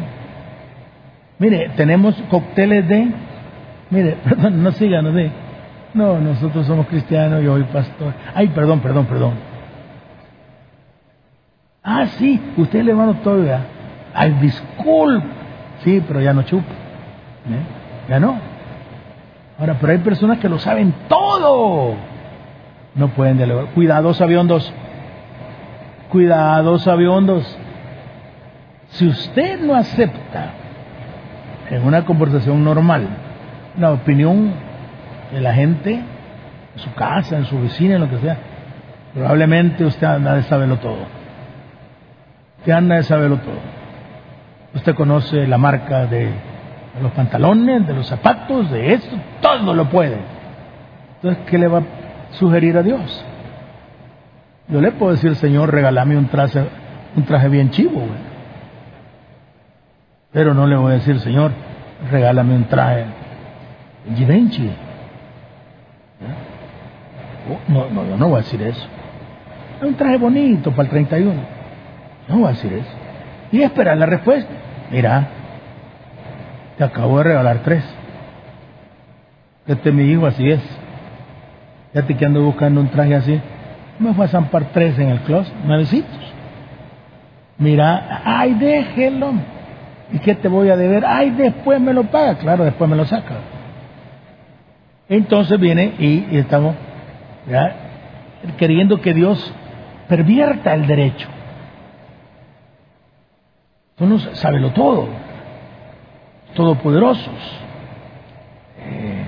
Mire, 1.40 1.72
tenemos 1.76 2.16
cócteles 2.30 2.88
de... 2.88 3.12
Mire, 3.90 4.18
perdón, 4.24 4.62
no 4.62 4.72
sigan, 4.74 5.06
no 5.06 5.12
de... 5.14 5.32
No, 5.94 6.20
nosotros 6.20 6.68
somos 6.68 6.86
cristianos, 6.88 7.42
yo 7.42 7.54
soy 7.54 7.64
pastor. 7.64 8.14
Ay, 8.36 8.48
perdón, 8.50 8.80
perdón, 8.82 9.06
perdón. 9.08 9.34
Ah, 11.84 12.06
sí, 12.06 12.40
usted 12.58 12.84
le 12.84 12.92
hermano 12.92 13.16
todavía. 13.24 13.62
Ay, 14.14 14.34
disculpe. 14.40 15.26
Sí, 15.84 16.04
pero 16.08 16.22
ya 16.22 16.34
no 16.34 16.44
chupa. 16.44 16.72
¿Eh? 17.50 18.10
Ya 18.10 18.20
no. 18.20 18.38
Ahora, 19.58 19.78
pero 19.80 19.94
hay 19.94 20.00
personas 20.00 20.38
que 20.38 20.50
lo 20.50 20.60
saben 20.60 20.94
todo. 21.08 21.96
No 22.94 23.08
pueden 23.10 23.38
delegar. 23.38 23.66
Cuidados 23.74 24.22
aviondos. 24.22 24.72
Cuidados 26.10 26.88
aviondos. 26.88 27.58
Si 28.90 29.08
usted 29.08 29.60
no 29.62 29.74
acepta 29.76 30.54
en 31.70 31.86
una 31.86 32.06
conversación 32.06 32.64
normal 32.64 33.08
la 33.78 33.92
opinión 33.92 34.52
de 35.32 35.42
la 35.42 35.54
gente, 35.54 35.94
en 35.94 36.80
su 36.82 36.94
casa, 36.94 37.38
en 37.38 37.46
su 37.46 37.60
vecina, 37.62 37.96
en 37.96 38.02
lo 38.02 38.10
que 38.10 38.18
sea, 38.18 38.38
probablemente 39.14 39.86
usted 39.86 40.08
anda 40.08 40.36
de 40.36 40.44
saberlo 40.44 40.78
todo 40.78 41.20
que 42.64 42.74
anda 42.74 42.96
de 42.96 43.04
saberlo 43.04 43.38
todo. 43.38 43.60
Usted 44.76 44.96
conoce 44.96 45.48
la 45.48 45.58
marca 45.58 46.06
de, 46.06 46.30
los 47.02 47.12
pantalones, 47.14 47.88
de 47.88 47.94
los 47.94 48.08
zapatos, 48.08 48.70
de 48.72 48.94
esto, 48.94 49.16
todo 49.42 49.74
lo 49.74 49.90
puede. 49.90 50.18
Entonces, 51.16 51.44
¿qué 51.48 51.58
le 51.58 51.68
va 51.68 51.80
a 51.80 51.84
sugerir 52.34 52.78
a 52.78 52.84
Dios? 52.84 53.26
Yo 54.68 54.82
le 54.82 54.92
puedo 54.92 55.14
decir, 55.14 55.36
Señor, 55.36 55.74
regálame 55.74 56.18
un 56.18 56.28
traje, 56.28 56.64
un 57.16 57.24
traje 57.24 57.50
bien 57.50 57.72
chivo, 57.72 58.04
pero 60.32 60.54
no 60.54 60.68
le 60.68 60.76
voy 60.76 60.92
a 60.92 60.96
decir, 60.96 61.20
Señor, 61.20 61.52
regálame 62.12 62.56
un 62.56 62.66
traje 62.66 63.06
Givenchy. 64.16 64.72
Oh, 67.50 67.72
no, 67.72 67.90
no, 67.90 68.06
yo 68.06 68.18
no 68.18 68.28
voy 68.28 68.40
a 68.40 68.44
decir 68.44 68.62
eso. 68.62 68.86
Un 69.82 69.96
traje 69.96 70.18
bonito 70.18 70.72
para 70.72 70.84
el 70.84 70.90
31. 70.90 71.34
No 72.28 72.42
va 72.42 72.50
a 72.50 72.52
decir 72.52 72.74
eso. 72.74 72.92
Y 73.52 73.62
esperar 73.62 73.98
la 73.98 74.06
respuesta. 74.06 74.52
Mira, 74.92 75.28
te 76.78 76.84
acabo 76.84 77.18
de 77.18 77.24
regalar 77.24 77.60
tres. 77.64 77.84
Este 79.66 79.90
es 79.90 79.96
mi 79.96 80.04
hijo, 80.04 80.26
así 80.26 80.50
es. 80.50 80.62
Ya 81.94 82.04
te 82.04 82.16
que 82.16 82.26
ando 82.26 82.44
buscando 82.44 82.82
un 82.82 82.90
traje 82.90 83.16
así. 83.16 83.42
Me 83.98 84.14
fue 84.14 84.26
a 84.26 84.28
zampar 84.28 84.66
tres 84.72 84.98
en 85.00 85.10
el 85.10 85.20
closet, 85.22 85.54
nuevecitos. 85.66 86.34
Mira, 87.58 88.22
ay, 88.24 88.54
déjelo. 88.54 89.34
¿Y 90.12 90.20
qué 90.20 90.36
te 90.36 90.48
voy 90.48 90.70
a 90.70 90.78
deber? 90.78 91.06
Ay, 91.06 91.32
después 91.32 91.80
me 91.80 91.94
lo 91.94 92.06
paga. 92.06 92.36
Claro, 92.36 92.64
después 92.64 92.90
me 92.90 92.96
lo 92.96 93.06
saca. 93.06 93.36
Entonces 95.08 95.60
viene 95.60 95.96
y, 96.00 96.38
estamos 96.38 96.76
queriendo 98.58 99.02
que 99.02 99.14
Dios 99.14 99.54
pervierta 100.08 100.74
el 100.74 100.86
derecho. 100.88 101.28
Uno 104.00 104.18
sabe 104.20 104.60
lo 104.60 104.70
todo, 104.70 105.10
todopoderosos, 106.54 107.60
eh, 108.78 109.26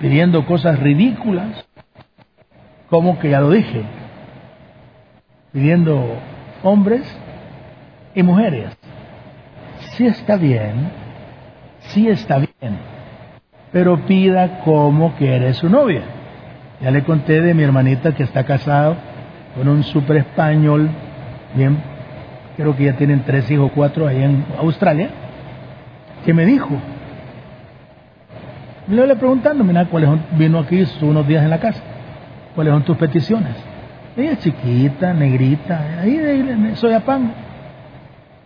pidiendo 0.00 0.46
cosas 0.46 0.78
ridículas, 0.78 1.66
como 2.88 3.18
que 3.18 3.28
ya 3.28 3.40
lo 3.40 3.50
dije, 3.50 3.82
pidiendo 5.52 6.16
hombres 6.62 7.02
y 8.14 8.22
mujeres. 8.22 8.74
Sí 9.96 10.06
está 10.06 10.36
bien, 10.36 10.90
sí 11.88 12.08
está 12.08 12.38
bien, 12.38 12.78
pero 13.72 13.96
pida 14.06 14.60
como 14.60 15.12
quiere 15.14 15.54
su 15.54 15.68
novia. 15.68 16.02
Ya 16.80 16.90
le 16.90 17.04
conté 17.04 17.40
de 17.40 17.54
mi 17.54 17.62
hermanita 17.62 18.12
que 18.12 18.24
está 18.24 18.44
casado 18.44 18.96
con 19.54 19.68
un 19.68 19.84
super 19.84 20.16
español, 20.16 20.90
bien 21.54 21.78
creo 22.56 22.76
que 22.76 22.84
ya 22.84 22.94
tienen 22.94 23.22
tres 23.24 23.48
hijos, 23.50 23.70
cuatro 23.74 24.08
ahí 24.08 24.22
en 24.22 24.44
Australia, 24.58 25.10
que 26.24 26.34
me 26.34 26.44
dijo, 26.44 26.70
le 28.88 29.06
le 29.06 29.16
preguntando, 29.16 29.62
mira, 29.62 29.86
¿cuáles 29.86 30.08
son? 30.08 30.22
Vino 30.32 30.58
aquí, 30.58 30.80
estuvo 30.80 31.10
unos 31.10 31.26
días 31.26 31.44
en 31.44 31.50
la 31.50 31.58
casa, 31.58 31.80
¿cuáles 32.56 32.72
son 32.72 32.82
tus 32.82 32.96
peticiones? 32.96 33.54
Ella 34.16 34.32
es 34.32 34.40
chiquita, 34.40 35.14
negrita, 35.14 36.00
ahí 36.00 36.16
de 36.16 36.76
Soyapango, 36.76 37.32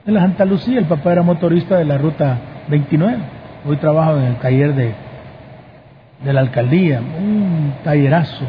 de 0.09 0.15
la 0.15 0.21
Santa 0.21 0.47
Lucía, 0.47 0.79
el 0.79 0.87
papá 0.87 1.13
era 1.13 1.23
motorista 1.23 1.77
de 1.77 1.85
la 1.85 1.99
ruta 1.99 2.39
29, 2.71 3.19
hoy 3.67 3.77
trabajo 3.77 4.17
en 4.17 4.23
el 4.25 4.37
taller 4.37 4.75
de, 4.75 4.95
de 6.25 6.33
la 6.33 6.41
alcaldía, 6.41 6.99
un 7.01 7.75
tallerazo 7.85 8.47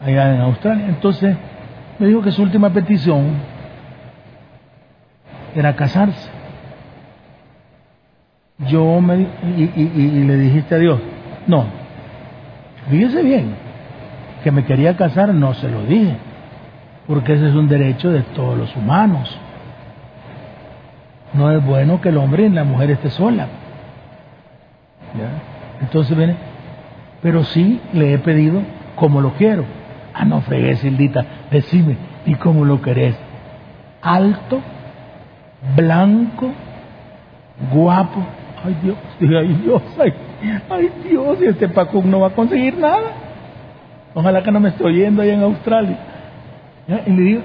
allá 0.00 0.34
en 0.34 0.40
Australia. 0.40 0.86
Entonces 0.88 1.36
me 1.98 2.06
dijo 2.06 2.22
que 2.22 2.30
su 2.30 2.40
última 2.40 2.70
petición 2.70 3.26
era 5.54 5.76
casarse. 5.76 6.30
Yo 8.68 9.02
me 9.02 9.26
y, 9.54 10.24
le 10.24 10.36
dijiste 10.38 10.76
a 10.76 10.78
Dios, 10.78 10.98
no, 11.46 11.66
fíjese 12.88 13.22
bien, 13.22 13.54
que 14.42 14.50
me 14.50 14.64
quería 14.64 14.96
casar, 14.96 15.34
no 15.34 15.52
se 15.52 15.68
lo 15.68 15.82
dije, 15.82 16.16
porque 17.06 17.34
ese 17.34 17.50
es 17.50 17.54
un 17.54 17.68
derecho 17.68 18.10
de 18.10 18.22
todos 18.22 18.56
los 18.56 18.74
humanos. 18.74 19.38
No 21.34 21.50
es 21.50 21.64
bueno 21.64 22.00
que 22.00 22.10
el 22.10 22.18
hombre 22.18 22.44
y 22.44 22.48
la 22.50 22.64
mujer 22.64 22.90
esté 22.90 23.10
sola. 23.10 23.48
Entonces 25.80 26.16
viene, 26.16 26.36
pero 27.22 27.44
sí 27.44 27.80
le 27.92 28.14
he 28.14 28.18
pedido 28.18 28.62
como 28.96 29.20
lo 29.20 29.32
quiero. 29.32 29.64
Ah, 30.14 30.24
no 30.24 30.40
fregues, 30.42 30.80
Sildita, 30.80 31.24
decime, 31.50 31.96
¿y 32.26 32.34
cómo 32.34 32.64
lo 32.64 32.82
querés? 32.82 33.16
Alto, 34.02 34.60
blanco, 35.76 36.52
guapo. 37.72 38.20
Ay 38.64 38.76
Dios, 38.82 38.96
ay 39.20 39.60
Dios, 39.64 39.82
ay, 40.70 40.90
Dios, 41.08 41.38
y 41.40 41.46
este 41.46 41.68
Paco 41.68 42.00
no 42.04 42.20
va 42.20 42.28
a 42.28 42.34
conseguir 42.34 42.78
nada. 42.78 43.10
Ojalá 44.14 44.42
que 44.42 44.52
no 44.52 44.60
me 44.60 44.68
esté 44.68 44.84
oyendo 44.84 45.22
allá 45.22 45.34
en 45.34 45.42
Australia. 45.42 45.98
Y 47.06 47.10
le 47.10 47.22
digo, 47.22 47.42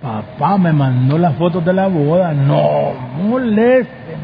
papá 0.00 0.58
me 0.58 0.72
mandó 0.72 1.18
las 1.18 1.34
fotos 1.36 1.64
de 1.64 1.72
la 1.72 1.88
boda. 1.88 2.32
No 2.32 2.92
molesten. 3.22 4.18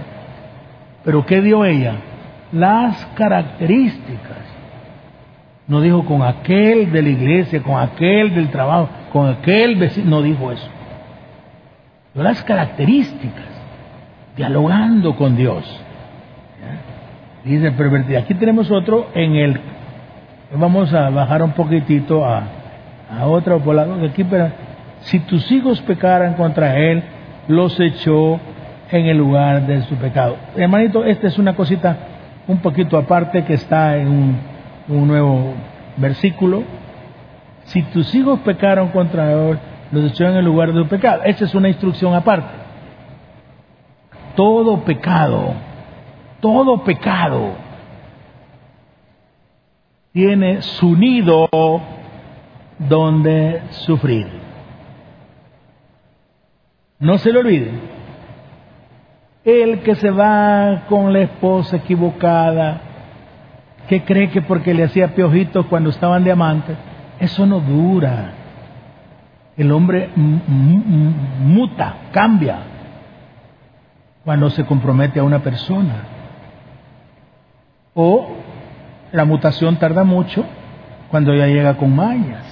Pero 1.04 1.24
¿qué 1.26 1.40
dio 1.40 1.64
ella? 1.64 1.96
Las 2.52 3.04
características. 3.14 4.38
No 5.66 5.80
dijo 5.80 6.04
con 6.04 6.22
aquel 6.22 6.92
de 6.92 7.02
la 7.02 7.08
iglesia, 7.08 7.62
con 7.62 7.80
aquel 7.80 8.34
del 8.34 8.50
trabajo, 8.50 8.88
con 9.12 9.28
aquel 9.28 9.76
vecino. 9.76 10.10
No 10.10 10.22
dijo 10.22 10.52
eso. 10.52 10.68
Dio 12.14 12.22
las 12.22 12.42
características. 12.42 13.46
Dialogando 14.36 15.16
con 15.16 15.36
Dios. 15.36 15.64
Dice, 17.44 17.72
pero 17.72 17.90
aquí 18.18 18.34
tenemos 18.34 18.70
otro 18.70 19.08
en 19.14 19.34
el 19.34 19.60
Vamos 20.54 20.92
a 20.92 21.08
bajar 21.08 21.42
un 21.42 21.52
poquitito 21.52 22.26
a, 22.26 22.42
a 23.10 23.26
otra 23.26 23.56
por 23.56 23.74
la 23.74 23.86
aquí, 24.04 24.22
pero 24.22 24.50
si 25.02 25.18
tus 25.20 25.50
hijos 25.50 25.80
pecaran 25.82 26.34
contra 26.34 26.76
él, 26.76 27.02
los 27.48 27.78
echó 27.80 28.40
en 28.90 29.06
el 29.06 29.16
lugar 29.16 29.66
de 29.66 29.82
su 29.82 29.96
pecado. 29.96 30.36
Hermanito, 30.56 31.04
esta 31.04 31.26
es 31.28 31.38
una 31.38 31.54
cosita 31.54 31.96
un 32.46 32.58
poquito 32.58 32.96
aparte 32.96 33.44
que 33.44 33.54
está 33.54 33.96
en 33.96 34.08
un, 34.08 34.38
un 34.88 35.08
nuevo 35.08 35.54
versículo. 35.96 36.62
Si 37.64 37.82
tus 37.84 38.14
hijos 38.14 38.40
pecaron 38.40 38.88
contra 38.88 39.32
él, 39.32 39.58
los 39.90 40.12
echó 40.12 40.24
en 40.26 40.36
el 40.36 40.44
lugar 40.44 40.72
de 40.72 40.82
su 40.82 40.88
pecado. 40.88 41.22
Esa 41.24 41.44
es 41.44 41.54
una 41.54 41.68
instrucción 41.68 42.14
aparte. 42.14 42.62
Todo 44.34 44.80
pecado, 44.84 45.54
todo 46.40 46.82
pecado 46.84 47.52
tiene 50.12 50.62
su 50.62 50.96
nido 50.96 51.48
donde 52.78 53.62
sufrir. 53.70 54.51
No 57.02 57.18
se 57.18 57.32
lo 57.32 57.40
olviden. 57.40 57.80
El 59.44 59.80
que 59.80 59.96
se 59.96 60.12
va 60.12 60.84
con 60.88 61.12
la 61.12 61.18
esposa 61.18 61.78
equivocada, 61.78 62.80
que 63.88 64.04
cree 64.04 64.30
que 64.30 64.40
porque 64.40 64.72
le 64.72 64.84
hacía 64.84 65.12
piojitos 65.12 65.66
cuando 65.66 65.90
estaban 65.90 66.22
diamantes, 66.22 66.76
eso 67.18 67.44
no 67.44 67.58
dura. 67.58 68.34
El 69.56 69.72
hombre 69.72 70.10
muta, 70.14 71.96
cambia 72.12 72.58
cuando 74.24 74.48
se 74.50 74.64
compromete 74.64 75.18
a 75.18 75.24
una 75.24 75.40
persona. 75.40 76.04
O 77.94 78.28
la 79.10 79.24
mutación 79.24 79.74
tarda 79.74 80.04
mucho 80.04 80.44
cuando 81.10 81.34
ya 81.34 81.48
llega 81.48 81.76
con 81.76 81.96
mañas. 81.96 82.44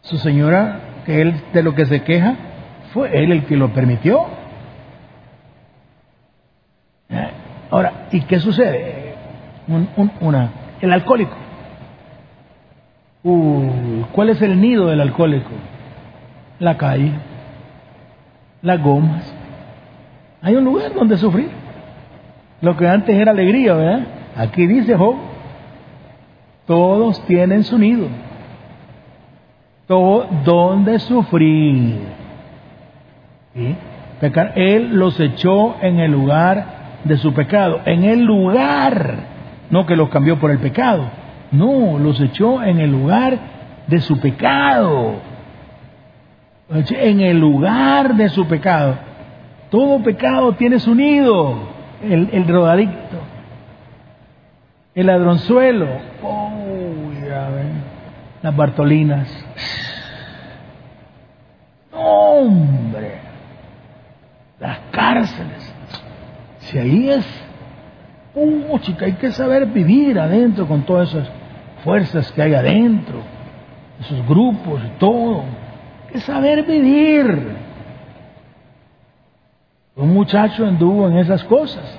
Su 0.00 0.18
señora, 0.18 0.93
que 1.04 1.20
él 1.20 1.34
de 1.52 1.62
lo 1.62 1.74
que 1.74 1.86
se 1.86 2.02
queja, 2.02 2.36
fue 2.92 3.16
él 3.22 3.32
el 3.32 3.44
que 3.44 3.56
lo 3.56 3.72
permitió. 3.72 4.26
Eh, 7.08 7.30
ahora, 7.70 8.06
¿y 8.10 8.20
qué 8.22 8.38
sucede? 8.40 9.14
una, 10.20 10.50
el 10.80 10.92
alcohólico. 10.92 11.34
¿Cuál 14.12 14.28
es 14.28 14.42
el 14.42 14.60
nido 14.60 14.88
del 14.88 15.00
alcohólico? 15.00 15.50
La 16.58 16.76
calle, 16.76 17.12
las 18.60 18.82
gomas. 18.82 19.34
Hay 20.42 20.56
un 20.56 20.64
lugar 20.64 20.92
donde 20.92 21.16
sufrir. 21.16 21.48
Lo 22.60 22.76
que 22.76 22.86
antes 22.86 23.16
era 23.16 23.32
alegría, 23.32 23.74
¿verdad? 23.74 24.06
Aquí 24.36 24.66
dice 24.66 24.94
Job, 24.96 25.16
todos 26.66 27.24
tienen 27.26 27.64
su 27.64 27.78
nido. 27.78 28.08
Donde 30.44 30.98
sufrir. 30.98 32.00
Pecar. 34.20 34.52
Él 34.56 34.96
los 34.96 35.18
echó 35.20 35.76
en 35.80 36.00
el 36.00 36.12
lugar 36.12 36.66
de 37.04 37.16
su 37.16 37.32
pecado. 37.32 37.80
En 37.84 38.04
el 38.04 38.24
lugar. 38.24 39.14
No 39.70 39.86
que 39.86 39.96
los 39.96 40.08
cambió 40.08 40.38
por 40.38 40.50
el 40.50 40.58
pecado. 40.58 41.04
No, 41.50 41.98
los 41.98 42.20
echó 42.20 42.62
en 42.62 42.80
el 42.80 42.90
lugar 42.90 43.38
de 43.86 44.00
su 44.00 44.18
pecado. 44.18 45.16
En 46.70 47.20
el 47.20 47.38
lugar 47.38 48.14
de 48.14 48.28
su 48.28 48.46
pecado. 48.46 48.96
Todo 49.70 50.02
pecado 50.02 50.52
tiene 50.52 50.78
su 50.78 50.94
nido. 50.94 51.74
El, 52.02 52.28
el 52.32 52.46
rodadicto 52.46 53.34
el 54.94 55.06
ladronzuelo, 55.06 55.88
las 58.44 58.54
Bartolinas. 58.54 59.26
hombre, 61.92 63.20
las 64.60 64.78
cárceles. 64.90 65.74
Si 66.58 66.76
ahí 66.76 67.08
es, 67.08 67.26
uh, 68.34 68.78
chica, 68.80 69.06
hay 69.06 69.14
que 69.14 69.32
saber 69.32 69.64
vivir 69.64 70.20
adentro 70.20 70.68
con 70.68 70.82
todas 70.82 71.08
esas 71.08 71.30
fuerzas 71.84 72.30
que 72.32 72.42
hay 72.42 72.52
adentro, 72.52 73.22
esos 73.98 74.26
grupos 74.28 74.82
y 74.84 74.98
todo. 74.98 75.44
Hay 76.06 76.12
que 76.12 76.20
saber 76.20 76.64
vivir. 76.64 77.56
Un 79.96 80.12
muchacho 80.12 80.66
anduvo 80.66 81.08
en 81.08 81.16
esas 81.16 81.42
cosas 81.44 81.98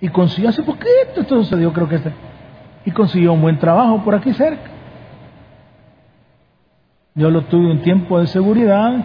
y 0.00 0.08
consiguió 0.08 0.50
hace 0.50 0.62
poquito, 0.62 1.20
esto 1.22 1.42
sucedió 1.42 1.72
creo 1.72 1.88
que 1.88 1.96
este, 1.96 2.12
y 2.84 2.92
consiguió 2.92 3.32
un 3.32 3.42
buen 3.42 3.58
trabajo 3.58 4.04
por 4.04 4.14
aquí 4.14 4.32
cerca. 4.34 4.79
Yo 7.20 7.28
lo 7.28 7.42
tuve 7.42 7.70
un 7.70 7.82
tiempo 7.82 8.18
de 8.18 8.26
seguridad 8.28 9.04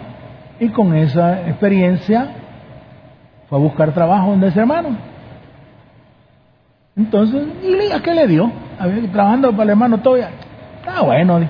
y 0.58 0.70
con 0.70 0.94
esa 0.94 1.46
experiencia 1.50 2.28
fue 3.46 3.58
a 3.58 3.60
buscar 3.60 3.92
trabajo 3.92 4.30
donde 4.30 4.48
ese 4.48 4.60
hermano. 4.60 4.96
Entonces, 6.96 7.46
¿y 7.62 7.92
a 7.92 8.00
qué 8.00 8.14
le 8.14 8.26
dio? 8.26 8.50
trabajando 9.12 9.50
para 9.50 9.64
el 9.64 9.70
hermano 9.70 9.98
todavía. 9.98 10.30
Ah, 10.86 11.02
bueno, 11.02 11.40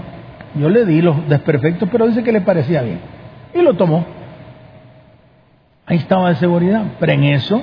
yo 0.56 0.68
le 0.68 0.84
di 0.84 1.02
los 1.02 1.28
desperfectos, 1.28 1.88
pero 1.88 2.08
dice 2.08 2.24
que 2.24 2.32
le 2.32 2.40
parecía 2.40 2.82
bien. 2.82 2.98
Y 3.54 3.62
lo 3.62 3.74
tomó. 3.74 4.04
Ahí 5.86 5.98
estaba 5.98 6.30
de 6.30 6.34
seguridad. 6.34 6.82
Pero 6.98 7.12
en 7.12 7.22
eso 7.22 7.62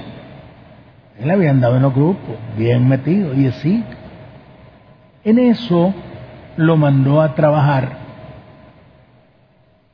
él 1.20 1.30
había 1.30 1.50
andado 1.50 1.76
en 1.76 1.82
los 1.82 1.94
grupos, 1.94 2.38
bien 2.58 2.88
metido, 2.88 3.34
y 3.34 3.48
así. 3.48 3.84
En 5.26 5.40
eso 5.40 5.94
lo 6.56 6.78
mandó 6.78 7.22
a 7.22 7.36
trabajar 7.36 8.03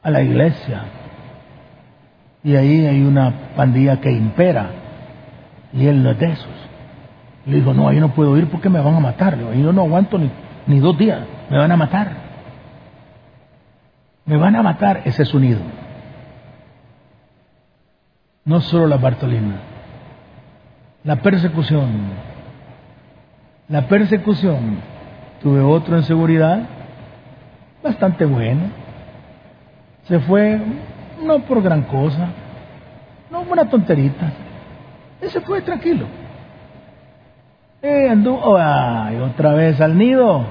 a 0.02 0.10
la 0.10 0.22
iglesia. 0.22 0.84
Y 2.44 2.56
ahí 2.56 2.86
hay 2.86 3.02
una 3.02 3.34
pandilla 3.56 4.00
que 4.00 4.12
impera. 4.12 4.70
Y 5.74 5.86
él 5.86 6.02
no 6.02 6.12
es 6.12 6.20
de 6.20 6.32
esos. 6.32 6.48
Le 7.46 7.58
dijo, 7.58 7.74
no, 7.74 7.88
ahí 7.88 8.00
no 8.00 8.14
puedo 8.14 8.38
ir 8.38 8.48
porque 8.50 8.70
me 8.70 8.80
van 8.80 8.96
a 8.96 9.00
matar. 9.00 9.36
ahí 9.36 9.62
yo 9.62 9.74
no 9.74 9.82
aguanto 9.82 10.18
ni, 10.18 10.30
ni 10.68 10.80
dos 10.80 10.98
días. 10.98 11.22
Me 11.50 11.58
van 11.58 11.72
a 11.72 11.78
matar. 11.78 12.12
Me 14.26 14.38
van 14.38 14.56
a 14.56 14.64
matar. 14.64 15.02
Ese 15.06 15.24
es 15.24 15.30
su 15.30 15.40
nido. 15.40 15.60
No 18.46 18.62
solo 18.62 18.88
la 18.88 18.98
Bartolina. 18.98 19.56
La 21.04 21.18
persecución. 21.18 21.90
La 23.68 23.88
persecución. 23.88 24.80
Tuve 25.42 25.62
otro 25.62 25.96
en 25.96 26.04
seguridad, 26.04 26.64
bastante 27.82 28.26
bueno. 28.26 28.89
Se 30.10 30.20
fue, 30.22 30.60
no 31.24 31.40
por 31.42 31.62
gran 31.62 31.84
cosa, 31.84 32.30
no 33.30 33.42
una 33.42 33.70
tonterita. 33.70 34.34
Ese 35.22 35.40
fue 35.42 35.62
tranquilo. 35.62 36.08
Eh, 37.84 38.10
anduvo, 38.10 38.58
ay, 38.58 39.18
otra 39.18 39.54
vez 39.54 39.80
al 39.80 39.96
nido. 39.96 40.46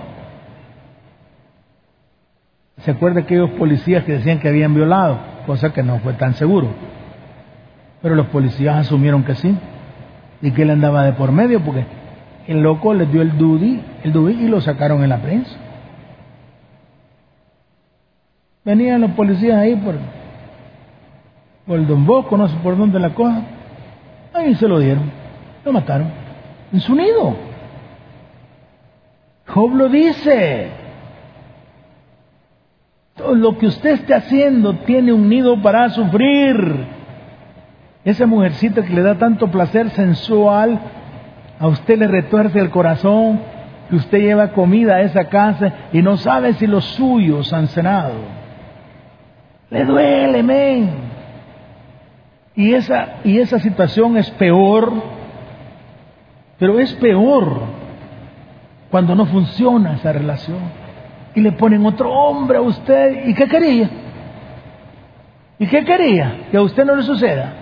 ¿Se 2.79 2.93
acuerda 2.93 3.23
aquellos 3.23 3.51
policías 3.51 4.05
que 4.05 4.13
decían 4.13 4.39
que 4.39 4.49
habían 4.49 4.75
violado? 4.75 5.19
Cosa 5.45 5.73
que 5.73 5.83
no 5.83 5.99
fue 5.99 6.13
tan 6.13 6.35
seguro. 6.35 6.69
Pero 8.01 8.15
los 8.15 8.29
policías 8.29 8.77
asumieron 8.77 9.25
que 9.25 9.35
sí 9.35 9.59
y 10.41 10.53
que 10.53 10.63
él 10.63 10.71
andaba 10.71 11.05
de 11.05 11.15
por 11.15 11.33
medio 11.33 11.61
porque 11.65 11.85
el 12.47 12.63
loco 12.63 12.95
les 12.95 13.11
dio 13.11 13.23
el 13.23 13.37
dudi, 13.37 13.83
el 14.05 14.13
dudi 14.13 14.35
y 14.35 14.47
lo 14.47 14.61
sacaron 14.61 15.03
en 15.03 15.09
la 15.09 15.19
prensa. 15.19 15.68
Venían 18.69 19.01
los 19.01 19.13
policías 19.13 19.57
ahí 19.57 19.75
por, 19.77 19.95
el 21.75 21.87
Don 21.87 22.05
Bosco, 22.05 22.37
no 22.37 22.49
sé 22.49 22.57
por 22.63 22.77
dónde 22.77 23.01
la 23.01 23.15
cosa. 23.15 23.41
Ahí 24.35 24.55
se 24.57 24.69
lo 24.69 24.79
dieron, 24.79 25.11
lo 25.65 25.73
mataron, 25.73 26.11
en 26.71 26.81
su 26.81 26.95
nido. 26.95 27.35
Job 29.47 29.75
lo 29.75 29.89
dice. 29.89 30.69
Todo 33.17 33.35
lo 33.37 33.57
que 33.57 33.69
usted 33.69 33.93
esté 33.93 34.13
haciendo 34.13 34.75
tiene 34.81 35.15
un 35.15 35.31
nido 35.31 35.63
para 35.63 35.89
sufrir. 35.89 36.89
Esa 38.05 38.27
mujercita 38.27 38.83
que 38.83 38.93
le 38.93 39.01
da 39.01 39.15
tanto 39.15 39.51
placer 39.51 39.89
sensual, 39.93 40.79
a 41.59 41.69
usted 41.69 41.99
le 41.99 42.07
retuerce 42.07 42.59
el 42.59 42.69
corazón 42.69 43.41
que 43.89 43.97
usted 43.97 44.19
lleva 44.19 44.53
comida 44.53 44.97
a 44.97 45.01
esa 45.01 45.25
casa 45.31 45.73
y 45.91 46.03
no 46.03 46.19
sabe 46.19 46.53
si 46.53 46.67
los 46.67 46.85
suyos 46.85 47.55
han 47.55 47.69
cenado. 47.69 48.38
Le 49.71 49.85
duele, 49.85 50.43
men. 50.43 50.91
Y 52.55 52.75
esa, 52.75 53.19
y 53.25 53.39
esa 53.39 53.59
situación 53.61 54.17
es 54.17 54.31
peor, 54.33 54.93
pero 56.59 56.81
es 56.81 56.93
peor 56.95 57.61
cuando 58.91 59.15
no 59.15 59.27
funciona 59.27 59.95
esa 59.95 60.13
relación. 60.13 60.59
Y 61.35 61.41
le 61.41 61.53
ponen 61.53 61.85
otro 61.87 62.11
hombre 62.11 62.59
a 62.59 62.63
usted. 62.63 63.27
¿Y 63.27 63.35
qué 63.35 63.47
quería? 63.47 63.91
¿Y 65.59 65.67
qué 65.67 65.85
quería? 65.85 66.49
Que 66.51 66.57
a 66.57 66.63
usted 66.63 66.85
no 66.85 66.97
le 66.97 67.03
suceda. 67.03 67.53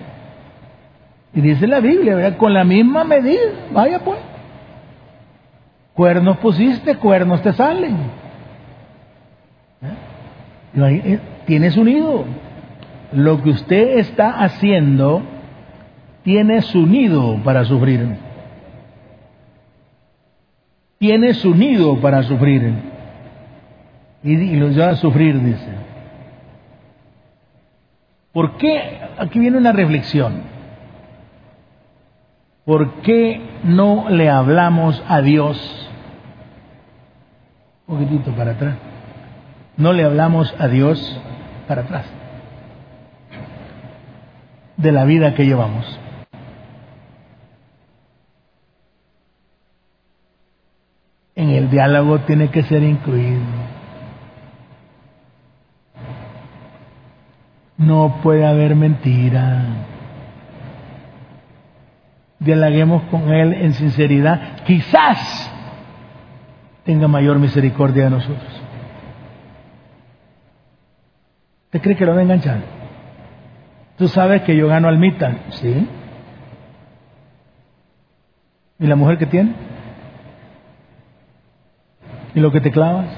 Y 1.34 1.40
dice 1.40 1.66
la 1.66 1.80
Biblia, 1.80 2.38
con 2.38 2.54
la 2.54 2.64
misma 2.64 3.04
medida, 3.04 3.66
vaya 3.72 3.98
pues. 3.98 4.18
Cuernos 5.92 6.38
pusiste, 6.38 6.96
cuernos 6.96 7.42
te 7.42 7.52
salen. 7.52 7.96
¿Eh? 9.82 11.20
Tienes 11.46 11.76
un 11.76 11.86
nido. 11.86 12.24
Lo 13.12 13.42
que 13.42 13.50
usted 13.50 13.98
está 13.98 14.42
haciendo 14.42 15.22
tiene 16.22 16.62
su 16.62 16.86
nido 16.86 17.38
para 17.44 17.64
sufrir. 17.64 18.16
Tiene 20.98 21.34
su 21.34 21.54
nido 21.54 22.00
para 22.00 22.22
sufrir. 22.24 22.74
Y, 24.22 24.56
lo 24.56 24.68
lleva 24.70 24.90
a 24.90 24.96
sufrir, 24.96 25.40
dice. 25.40 25.68
¿Por 28.32 28.56
qué? 28.56 29.00
Aquí 29.18 29.38
viene 29.38 29.56
una 29.56 29.72
reflexión. 29.72 30.42
¿Por 32.64 33.02
qué 33.02 33.40
no 33.62 34.10
le 34.10 34.28
hablamos 34.28 35.02
a 35.06 35.22
Dios 35.22 35.86
un 37.86 37.98
poquitito 37.98 38.32
para 38.32 38.52
atrás. 38.52 38.76
No 39.76 39.92
le 39.92 40.04
hablamos 40.04 40.54
a 40.58 40.68
Dios 40.68 41.20
para 41.66 41.82
atrás 41.82 42.06
de 44.76 44.92
la 44.92 45.04
vida 45.04 45.34
que 45.34 45.46
llevamos. 45.46 45.98
En 51.34 51.50
el 51.50 51.70
diálogo 51.70 52.20
tiene 52.20 52.48
que 52.48 52.62
ser 52.62 52.82
incluido. 52.82 53.40
No 57.76 58.20
puede 58.22 58.46
haber 58.46 58.74
mentira. 58.74 59.64
Dialoguemos 62.38 63.02
con 63.10 63.32
Él 63.32 63.52
en 63.52 63.74
sinceridad. 63.74 64.64
Quizás 64.64 65.52
tenga 66.84 67.06
mayor 67.06 67.38
misericordia 67.38 68.04
de 68.04 68.10
nosotros. 68.10 68.65
¿Usted 71.66 71.82
cree 71.82 71.96
que 71.96 72.06
lo 72.06 72.12
va 72.12 72.20
a 72.20 72.22
enganchar? 72.22 72.60
¿Tú 73.98 74.08
sabes 74.08 74.42
que 74.42 74.56
yo 74.56 74.68
gano 74.68 74.88
almita? 74.88 75.36
Sí. 75.50 75.88
¿Y 78.78 78.86
la 78.86 78.96
mujer 78.96 79.18
que 79.18 79.26
tiene? 79.26 79.54
¿Y 82.34 82.40
lo 82.40 82.52
que 82.52 82.60
te 82.60 82.70
clavas? 82.70 83.08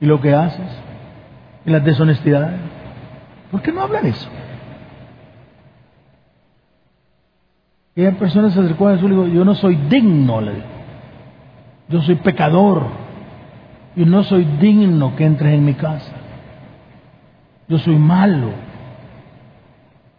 ¿Y 0.00 0.06
lo 0.06 0.20
que 0.20 0.34
haces? 0.34 0.70
¿Y 1.66 1.70
las 1.70 1.84
deshonestidades? 1.84 2.58
¿Por 3.50 3.60
qué 3.62 3.72
no 3.72 3.82
hablan 3.82 4.06
eso? 4.06 4.28
Y 7.94 8.04
hay 8.04 8.12
personas 8.12 8.54
se 8.54 8.60
acercó 8.60 8.88
a 8.88 8.94
Jesús 8.94 9.08
y 9.08 9.10
dijo, 9.10 9.26
yo 9.26 9.44
no 9.44 9.54
soy 9.54 9.76
digno, 9.76 10.40
le 10.40 10.54
dijo 10.54 10.80
yo 11.90 12.00
soy 12.02 12.14
pecador 12.16 12.86
y 13.96 14.04
no 14.04 14.22
soy 14.22 14.44
digno 14.44 15.16
que 15.16 15.24
entres 15.24 15.54
en 15.54 15.64
mi 15.64 15.74
casa. 15.74 16.12
Yo 17.70 17.78
soy 17.78 17.94
malo. 17.94 18.50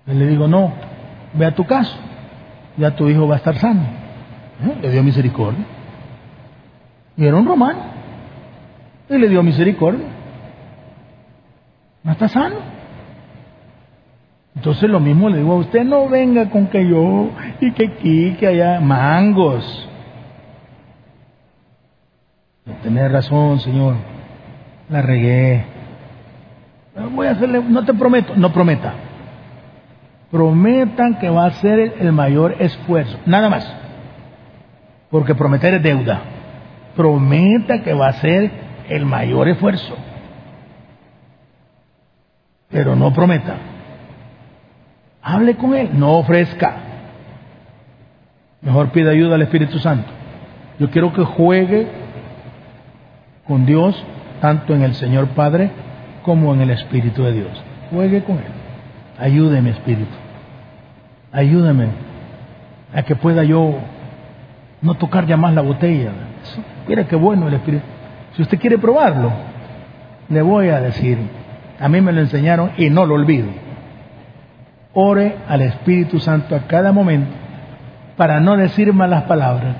Y 0.08 0.14
le 0.14 0.26
digo, 0.26 0.47
no, 0.47 0.72
ve 1.34 1.45
a 1.45 1.54
tu 1.54 1.66
casa, 1.66 1.97
ya 2.78 2.95
tu 2.95 3.10
hijo 3.10 3.28
va 3.28 3.36
a 3.36 3.38
estar 3.39 3.58
sano. 3.58 3.82
¿Eh? 4.64 4.78
Le 4.82 4.89
dio 4.89 5.04
misericordia. 5.04 5.66
Y 7.18 7.26
era 7.26 7.36
un 7.36 7.45
romano. 7.45 7.80
Y 9.10 9.18
le 9.18 9.28
dio 9.28 9.43
misericordia. 9.43 10.08
No 12.04 12.14
está 12.14 12.30
sano. 12.30 12.56
Entonces 14.56 14.89
lo 14.89 15.02
mismo 15.02 15.28
le 15.28 15.39
digo 15.39 15.52
a 15.52 15.58
usted, 15.58 15.84
no 15.84 16.08
venga 16.08 16.49
con 16.49 16.68
que 16.68 16.88
yo 16.88 17.32
y 17.60 17.74
que 17.74 17.86
aquí, 17.86 18.36
que 18.39 18.47
allá, 18.47 18.80
mangos. 18.80 19.89
Tenés 22.82 23.12
razón, 23.12 23.60
Señor. 23.60 23.95
La 24.89 25.02
regué. 25.02 25.70
Voy 26.95 27.27
a 27.27 27.31
hacerle, 27.31 27.63
no 27.63 27.85
te 27.85 27.93
prometo, 27.93 28.35
no 28.35 28.51
prometa. 28.51 28.93
Prometan 30.29 31.19
que 31.19 31.29
va 31.29 31.45
a 31.45 31.51
ser 31.51 31.95
el 31.99 32.11
mayor 32.11 32.55
esfuerzo, 32.59 33.17
nada 33.25 33.49
más. 33.49 33.73
Porque 35.09 35.35
prometer 35.35 35.75
es 35.75 35.83
deuda. 35.83 36.21
Prometa 36.95 37.81
que 37.81 37.93
va 37.93 38.07
a 38.07 38.13
ser 38.13 38.51
el 38.89 39.05
mayor 39.05 39.47
esfuerzo. 39.47 39.95
Pero 42.69 42.95
no 42.95 43.13
prometa. 43.13 43.55
Hable 45.21 45.55
con 45.55 45.75
él, 45.75 45.91
no 45.93 46.17
ofrezca. 46.17 46.77
Mejor 48.61 48.91
pida 48.91 49.11
ayuda 49.11 49.35
al 49.35 49.41
Espíritu 49.41 49.79
Santo. 49.79 50.09
Yo 50.79 50.89
quiero 50.89 51.13
que 51.13 51.23
juegue 51.23 51.87
con 53.47 53.65
Dios, 53.65 54.01
tanto 54.39 54.73
en 54.73 54.83
el 54.83 54.95
Señor 54.95 55.27
Padre 55.29 55.71
como 56.24 56.53
en 56.53 56.61
el 56.61 56.72
Espíritu 56.72 57.24
de 57.24 57.34
Dios. 57.34 57.63
Juegue 57.91 58.24
con 58.24 58.38
Él. 58.38 58.51
Ayúdeme, 59.19 59.72
Espíritu. 59.72 60.15
Ayúdame 61.32 61.88
a 62.93 63.03
que 63.03 63.15
pueda 63.15 63.43
yo 63.43 63.76
no 64.82 64.95
tocar 64.95 65.26
ya 65.26 65.38
más 65.38 65.53
la 65.53 65.61
botella. 65.61 66.11
Mira 66.88 67.07
qué 67.07 67.15
bueno 67.15 67.47
el 67.47 67.53
Espíritu. 67.55 67.86
Si 68.36 68.41
usted 68.41 68.59
quiere 68.59 68.78
probarlo, 68.78 69.32
le 70.30 70.41
voy 70.41 70.69
a 70.69 70.80
decir, 70.80 71.17
a 71.80 71.89
mí 71.89 72.01
me 72.01 72.11
lo 72.11 72.22
enseñaron 72.22 72.72
y 72.78 72.89
no 72.89 73.05
lo 73.05 73.15
olvido. 73.15 73.47
Ore 74.93 75.36
al 75.47 75.61
Espíritu 75.61 76.19
Santo 76.19 76.55
a 76.55 76.67
cada 76.67 76.91
momento 76.91 77.32
para 78.17 78.39
no 78.39 78.57
decir 78.57 78.91
malas 78.93 79.24
palabras 79.24 79.76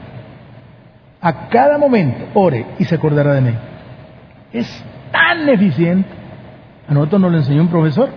a 1.22 1.50
cada 1.50 1.78
momento 1.78 2.26
ore 2.34 2.66
y 2.80 2.86
se 2.86 2.96
acordará 2.96 3.34
de 3.36 3.42
mí. 3.42 3.54
Es 4.52 4.84
tan 5.12 5.48
eficiente. 5.48 6.10
A 6.88 6.94
nosotros 6.94 7.22
nos 7.22 7.32
lo 7.32 7.38
enseñó 7.38 7.62
un 7.62 7.68
profesor. 7.68 8.10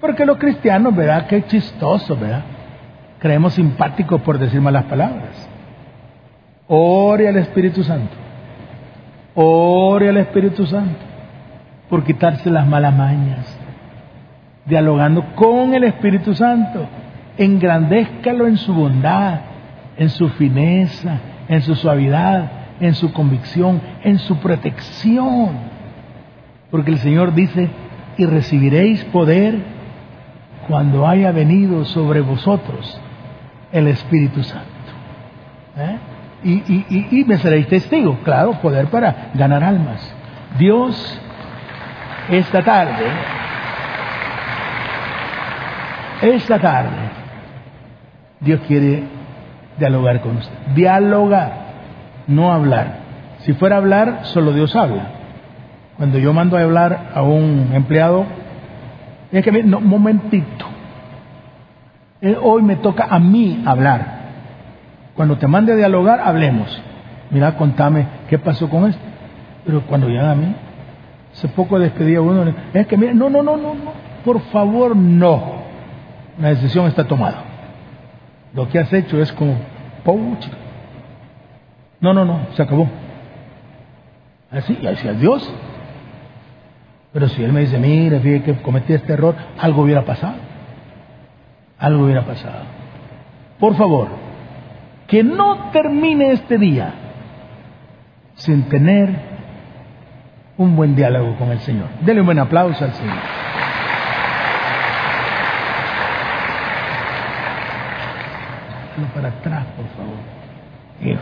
Porque 0.00 0.26
los 0.26 0.38
cristianos, 0.38 0.94
¿verdad? 0.94 1.26
Qué 1.26 1.44
chistoso, 1.46 2.16
¿verdad? 2.16 2.42
Creemos 3.18 3.54
simpáticos 3.54 4.20
por 4.22 4.38
decir 4.38 4.60
malas 4.60 4.84
palabras. 4.84 5.48
Ore 6.68 7.28
al 7.28 7.36
Espíritu 7.36 7.82
Santo. 7.82 8.14
Ore 9.34 10.08
al 10.08 10.18
Espíritu 10.18 10.66
Santo 10.66 11.06
por 11.88 12.04
quitarse 12.04 12.50
las 12.50 12.66
malas 12.66 12.94
mañas. 12.94 13.58
Dialogando 14.64 15.34
con 15.34 15.74
el 15.74 15.84
Espíritu 15.84 16.34
Santo. 16.34 16.86
Engrandézcalo 17.38 18.46
en 18.46 18.56
su 18.56 18.72
bondad, 18.74 19.40
en 19.96 20.08
su 20.10 20.28
fineza, 20.30 21.18
en 21.48 21.62
su 21.62 21.74
suavidad, 21.74 22.50
en 22.80 22.94
su 22.94 23.12
convicción, 23.12 23.80
en 24.02 24.18
su 24.18 24.36
protección. 24.38 25.75
Porque 26.70 26.90
el 26.90 26.98
Señor 26.98 27.34
dice, 27.34 27.68
y 28.16 28.26
recibiréis 28.26 29.04
poder 29.04 29.76
cuando 30.68 31.06
haya 31.06 31.32
venido 31.32 31.84
sobre 31.84 32.20
vosotros 32.20 33.00
el 33.72 33.88
Espíritu 33.88 34.42
Santo. 34.42 34.66
¿Eh? 35.76 35.98
Y, 36.44 36.52
y, 36.52 37.20
y, 37.20 37.24
me 37.24 37.38
seréis 37.38 37.66
testigos, 37.68 38.18
claro, 38.24 38.52
poder 38.60 38.86
para 38.86 39.30
ganar 39.34 39.64
almas. 39.64 40.14
Dios, 40.58 41.20
esta 42.30 42.62
tarde, 42.62 43.06
esta 46.22 46.58
tarde, 46.58 47.10
Dios 48.40 48.60
quiere 48.66 49.04
dialogar 49.78 50.20
con 50.20 50.36
usted. 50.36 50.54
Dialogar, 50.74 51.52
no 52.26 52.52
hablar. 52.52 52.98
Si 53.40 53.52
fuera 53.54 53.76
hablar, 53.76 54.20
solo 54.24 54.52
Dios 54.52 54.74
habla. 54.76 55.15
Cuando 55.96 56.18
yo 56.18 56.32
mando 56.32 56.56
a 56.56 56.62
hablar 56.62 57.12
a 57.14 57.22
un 57.22 57.70
empleado, 57.72 58.26
es 59.32 59.42
que, 59.42 59.62
no, 59.62 59.80
momentito. 59.80 60.66
Eh, 62.20 62.36
hoy 62.40 62.62
me 62.62 62.76
toca 62.76 63.06
a 63.10 63.18
mí 63.18 63.62
hablar. 63.66 64.16
Cuando 65.14 65.38
te 65.38 65.46
mande 65.46 65.72
a 65.72 65.76
dialogar, 65.76 66.20
hablemos. 66.20 66.82
Mira, 67.30 67.56
contame 67.56 68.06
qué 68.28 68.38
pasó 68.38 68.68
con 68.68 68.88
esto. 68.88 69.02
Pero 69.64 69.82
cuando 69.82 70.08
llega 70.08 70.30
a 70.30 70.34
mí, 70.34 70.54
hace 71.32 71.48
poco 71.48 71.78
despedí 71.78 72.14
a 72.14 72.20
uno, 72.20 72.44
es 72.72 72.86
que 72.86 72.96
mira, 72.96 73.14
no, 73.14 73.30
no, 73.30 73.42
no, 73.42 73.56
no, 73.56 73.74
no, 73.74 73.92
por 74.24 74.40
favor, 74.52 74.94
no. 74.94 75.64
La 76.38 76.50
decisión 76.50 76.86
está 76.86 77.04
tomada. 77.04 77.42
Lo 78.52 78.68
que 78.68 78.78
has 78.78 78.92
hecho 78.92 79.20
es 79.20 79.32
como, 79.32 79.56
No, 82.00 82.12
no, 82.12 82.24
no, 82.24 82.40
se 82.54 82.62
acabó. 82.62 82.86
Así, 84.50 84.78
y 84.80 84.86
así 84.86 85.08
es 85.08 85.20
Dios. 85.20 85.52
Pero 87.16 87.30
si 87.30 87.42
Él 87.42 87.50
me 87.50 87.60
dice, 87.60 87.78
mire, 87.78 88.20
fíjate 88.20 88.42
que 88.42 88.60
cometí 88.60 88.92
este 88.92 89.14
error, 89.14 89.34
algo 89.58 89.80
hubiera 89.80 90.04
pasado. 90.04 90.34
Algo 91.78 92.04
hubiera 92.04 92.26
pasado. 92.26 92.64
Por 93.58 93.74
favor, 93.74 94.08
que 95.06 95.24
no 95.24 95.70
termine 95.72 96.32
este 96.32 96.58
día 96.58 96.92
sin 98.34 98.64
tener 98.64 99.18
un 100.58 100.76
buen 100.76 100.94
diálogo 100.94 101.36
con 101.36 101.48
el 101.52 101.58
Señor. 101.60 101.88
Dele 102.02 102.20
un 102.20 102.26
buen 102.26 102.38
aplauso 102.38 102.84
al 102.84 102.92
Señor. 102.92 103.16
para 109.14 109.28
atrás, 109.28 109.64
por 109.74 109.86
favor. 109.96 111.16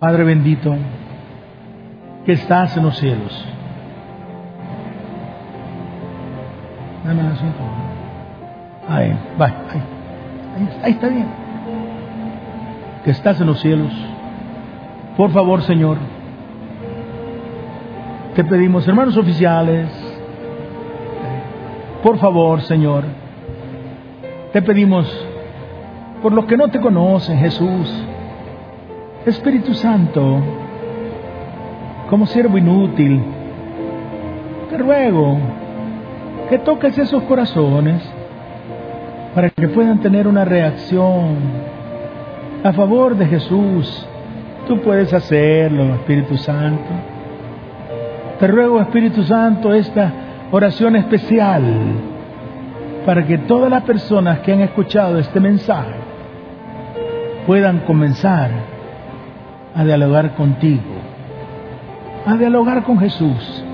Padre 0.00 0.24
bendito, 0.24 0.76
que 2.24 2.32
estás 2.32 2.76
en 2.76 2.84
los 2.84 2.96
cielos. 2.96 3.46
Dame 7.04 7.22
la 7.22 7.34
Ahí, 8.88 9.16
va, 9.40 9.46
ahí, 9.46 9.82
ahí 10.82 10.92
está 10.92 11.08
bien. 11.08 11.26
Que 13.04 13.10
estás 13.10 13.40
en 13.40 13.46
los 13.46 13.60
cielos. 13.60 13.92
Por 15.16 15.30
favor, 15.30 15.62
Señor, 15.62 15.98
te 18.34 18.42
pedimos, 18.44 18.88
hermanos 18.88 19.16
oficiales, 19.16 19.88
por 22.02 22.18
favor, 22.18 22.62
Señor, 22.62 23.04
te 24.52 24.60
pedimos, 24.60 25.06
por 26.20 26.32
los 26.32 26.46
que 26.46 26.56
no 26.56 26.68
te 26.68 26.80
conocen, 26.80 27.38
Jesús, 27.38 28.04
Espíritu 29.24 29.74
Santo, 29.74 30.63
como 32.14 32.26
siervo 32.28 32.56
inútil, 32.56 33.20
te 34.70 34.78
ruego 34.78 35.36
que 36.48 36.60
toques 36.60 36.96
esos 36.96 37.24
corazones 37.24 38.00
para 39.34 39.50
que 39.50 39.66
puedan 39.66 39.98
tener 39.98 40.28
una 40.28 40.44
reacción 40.44 41.34
a 42.62 42.72
favor 42.72 43.16
de 43.16 43.26
Jesús. 43.26 44.06
Tú 44.68 44.80
puedes 44.80 45.12
hacerlo, 45.12 45.92
Espíritu 45.96 46.36
Santo. 46.36 46.84
Te 48.38 48.46
ruego, 48.46 48.80
Espíritu 48.80 49.24
Santo, 49.24 49.74
esta 49.74 50.12
oración 50.52 50.94
especial 50.94 51.64
para 53.04 53.26
que 53.26 53.38
todas 53.38 53.68
las 53.68 53.82
personas 53.82 54.38
que 54.38 54.52
han 54.52 54.60
escuchado 54.60 55.18
este 55.18 55.40
mensaje 55.40 55.96
puedan 57.44 57.80
comenzar 57.80 58.52
a 59.74 59.82
dialogar 59.82 60.36
contigo, 60.36 60.93
a 62.26 62.36
dialogar 62.36 62.82
con 62.84 62.98
Jesús 62.98 63.64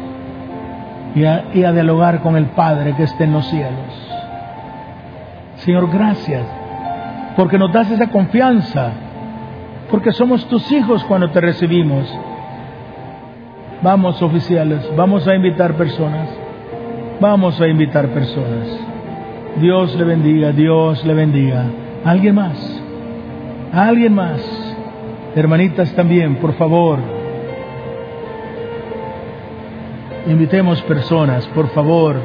y 1.15 1.25
a, 1.25 1.43
dialogar 1.53 2.21
con 2.21 2.37
el 2.37 2.47
Padre 2.47 2.95
que 2.97 3.05
está 3.05 3.25
en 3.25 3.33
los 3.33 3.47
cielos. 3.47 4.09
Señor, 5.57 5.91
gracias 5.91 6.47
porque 7.37 7.59
nos 7.59 7.73
das 7.73 7.91
esa 7.91 8.09
confianza, 8.09 8.91
porque 9.91 10.13
somos 10.13 10.47
tus 10.49 10.71
hijos 10.73 11.05
cuando 11.05 11.31
te 11.31 11.41
recibimos. 11.41 12.07
Vamos, 13.83 14.21
oficiales, 14.21 14.91
vamos 14.97 15.27
a 15.27 15.35
invitar 15.35 15.75
personas, 15.75 16.29
vamos 17.21 17.61
a 17.61 17.67
invitar 17.67 18.09
personas. 18.09 18.69
Dios 19.61 19.95
le 19.97 20.05
bendiga, 20.05 20.53
Dios 20.53 21.05
le 21.05 21.15
bendiga. 21.15 21.65
¿Alguien 22.05 22.35
más? 22.35 22.83
¿Alguien 23.73 24.15
más? 24.15 24.41
Hermanitas 25.35 25.93
también, 25.95 26.37
por 26.37 26.55
favor. 26.55 27.20
Invitemos 30.27 30.83
personas, 30.83 31.47
por 31.49 31.69
favor. 31.69 32.17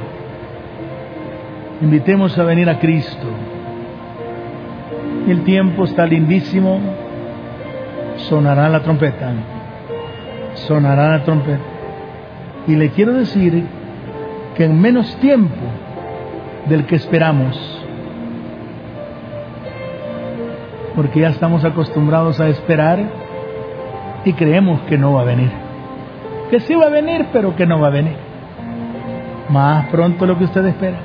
Invitemos 1.82 2.38
a 2.38 2.44
venir 2.44 2.70
a 2.70 2.80
Cristo. 2.80 3.28
El 5.28 5.44
tiempo 5.44 5.86
está 5.86 6.06
lindísimo. 6.06 6.80
Sonará 8.18 8.68
la 8.70 8.82
trompeta. 8.82 9.32
Sonará 10.56 11.10
la 11.10 11.24
trompeta. 11.24 11.64
Y 12.68 12.76
le 12.76 12.90
quiero 12.90 13.14
decir 13.14 13.66
que 14.56 14.66
en 14.66 14.80
menos 14.82 15.16
tiempo 15.18 15.66
del 16.68 16.86
que 16.86 16.96
esperamos. 16.96 17.58
Porque 20.96 21.22
ya 21.22 21.30
estamos 21.30 21.64
acostumbrados 21.64 22.40
a 22.40 22.50
esperar 22.50 23.00
y 24.26 24.34
creemos 24.34 24.82
que 24.82 24.98
no 24.98 25.14
va 25.14 25.22
a 25.22 25.26
venir. 25.26 25.65
Que 26.50 26.60
sí 26.60 26.76
va 26.76 26.88
a 26.88 26.90
venir, 26.90 27.28
pero 27.34 27.56
que 27.56 27.66
no 27.66 27.80
va 27.80 27.88
a 27.88 27.92
venir. 27.92 28.16
Más 29.50 29.88
pronto 29.88 30.26
lo 30.26 30.38
que 30.38 30.46
usted 30.46 30.66
espera. 30.66 30.98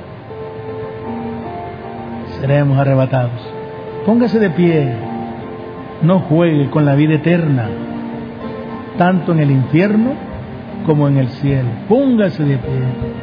Seremos 2.39 2.77
arrebatados. 2.77 3.41
Póngase 4.05 4.39
de 4.39 4.49
pie. 4.49 4.93
No 6.01 6.19
juegue 6.19 6.69
con 6.69 6.85
la 6.85 6.95
vida 6.95 7.15
eterna, 7.15 7.69
tanto 8.97 9.33
en 9.33 9.39
el 9.39 9.51
infierno 9.51 10.13
como 10.85 11.07
en 11.07 11.17
el 11.17 11.29
cielo. 11.29 11.69
Póngase 11.87 12.43
de 12.43 12.57
pie 12.57 13.21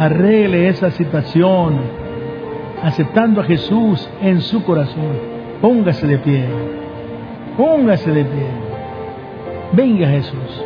arregle 0.00 0.68
esa 0.68 0.90
situación 0.90 1.78
aceptando 2.82 3.42
a 3.42 3.44
Jesús 3.44 4.08
en 4.22 4.40
su 4.40 4.64
corazón. 4.64 5.12
Póngase 5.60 6.06
de 6.06 6.18
pie, 6.18 6.46
póngase 7.56 8.10
de 8.10 8.24
pie. 8.24 8.46
Venga 9.72 10.08
Jesús. 10.08 10.64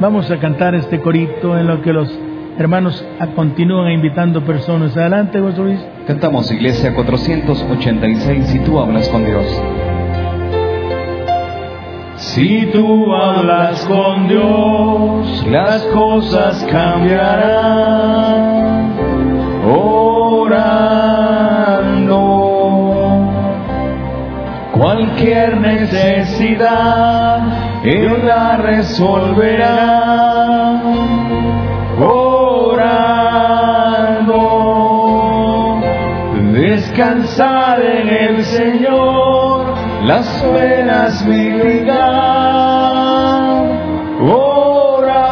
Vamos 0.00 0.28
a 0.30 0.38
cantar 0.38 0.74
este 0.74 0.98
corito 0.98 1.58
en 1.58 1.66
lo 1.66 1.82
que 1.82 1.92
los 1.92 2.10
hermanos 2.56 3.04
continúan 3.36 3.92
invitando 3.92 4.42
personas. 4.42 4.96
Adelante, 4.96 5.38
José 5.38 5.58
Luis. 5.58 5.78
Cantamos 6.06 6.50
Iglesia 6.50 6.94
486 6.94 8.46
si 8.46 8.60
tú 8.60 8.80
hablas 8.80 9.06
con 9.10 9.26
Dios. 9.26 9.44
Si 12.16 12.70
tú 12.72 13.14
hablas 13.14 13.84
con 13.84 14.26
Dios, 14.26 15.46
las 15.50 15.82
cosas 15.86 16.66
cambiarán. 16.70 18.40
Orando, 19.66 21.10
cualquier 24.72 25.60
necesidad, 25.60 27.40
Él 27.82 28.26
la 28.26 28.56
resolverá. 28.58 30.02
Orando, 31.98 32.90
descansar 36.52 37.80
en 37.82 38.08
el 38.08 38.44
Señor 38.44 39.74
las 40.04 40.26
penas 40.42 41.26
vivirán 41.26 42.10
orando. 44.20 45.30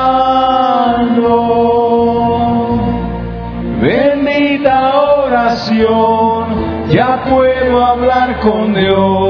Bendita 3.81 4.95
oración, 5.25 6.89
ya 6.91 7.25
puedo 7.29 7.85
hablar 7.85 8.41
con 8.41 8.75
Dios 8.75 9.28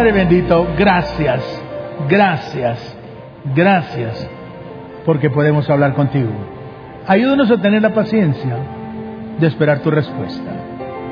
Padre 0.00 0.12
bendito, 0.12 0.66
gracias, 0.78 1.62
gracias, 2.08 2.96
gracias, 3.54 4.30
porque 5.04 5.28
podemos 5.28 5.68
hablar 5.68 5.92
contigo. 5.92 6.30
Ayúdanos 7.06 7.50
a 7.50 7.60
tener 7.60 7.82
la 7.82 7.92
paciencia 7.92 8.56
de 9.38 9.46
esperar 9.46 9.80
tu 9.80 9.90
respuesta. 9.90 10.52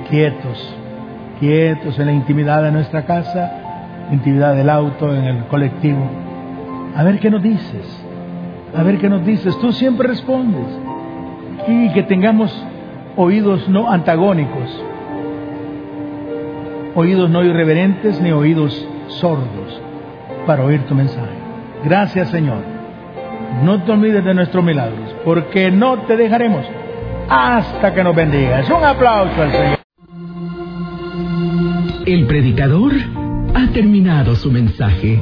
Quietos, 0.09 0.74
quietos 1.39 1.99
en 1.99 2.07
la 2.07 2.12
intimidad 2.12 2.62
de 2.62 2.72
nuestra 2.72 3.05
casa, 3.05 4.09
intimidad 4.11 4.55
del 4.55 4.70
auto, 4.70 5.14
en 5.14 5.24
el 5.24 5.45
colectivo. 5.49 6.09
A 6.97 7.03
ver 7.03 7.18
qué 7.18 7.28
nos 7.28 7.43
dices, 7.43 8.07
a 8.74 8.82
ver 8.84 8.97
qué 8.97 9.11
nos 9.11 9.22
dices. 9.22 9.59
Tú 9.59 9.70
siempre 9.72 10.09
respondes. 10.09 10.66
Y 11.66 11.93
que 11.93 12.05
tengamos 12.05 12.64
oídos 13.16 13.68
no 13.68 13.91
antagónicos, 13.91 14.82
oídos 16.95 17.30
no 17.30 17.45
irreverentes 17.45 18.20
ni 18.20 18.32
oídos 18.32 18.86
sordos 19.09 19.80
para 20.47 20.64
oír 20.64 20.82
tu 20.86 20.95
mensaje. 20.95 21.32
Gracias 21.84 22.30
Señor. 22.30 22.62
No 23.62 23.82
te 23.82 23.93
olvides 23.93 24.24
de 24.24 24.34
nuestros 24.34 24.62
milagros, 24.62 25.14
porque 25.24 25.70
no 25.70 26.01
te 26.03 26.16
dejaremos 26.16 26.66
hasta 27.28 27.95
que 27.95 28.05
nos 28.05 28.14
bendigas. 28.14 28.68
Un 28.70 28.84
aplauso 28.84 29.43
al 29.43 29.53
Señor. 29.53 29.78
El 32.07 32.26
predicador 32.26 32.93
ha 33.55 33.66
terminado 33.72 34.34
su 34.34 34.51
mensaje. 34.51 35.20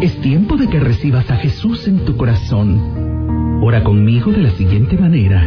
Es 0.00 0.20
tiempo 0.20 0.56
de 0.56 0.68
que 0.68 0.78
recibas 0.78 1.30
a 1.30 1.36
Jesús 1.36 1.88
en 1.88 2.04
tu 2.04 2.16
corazón 2.16 3.08
Ora 3.60 3.82
conmigo 3.82 4.30
de 4.30 4.38
la 4.38 4.50
siguiente 4.50 4.96
manera. 4.96 5.42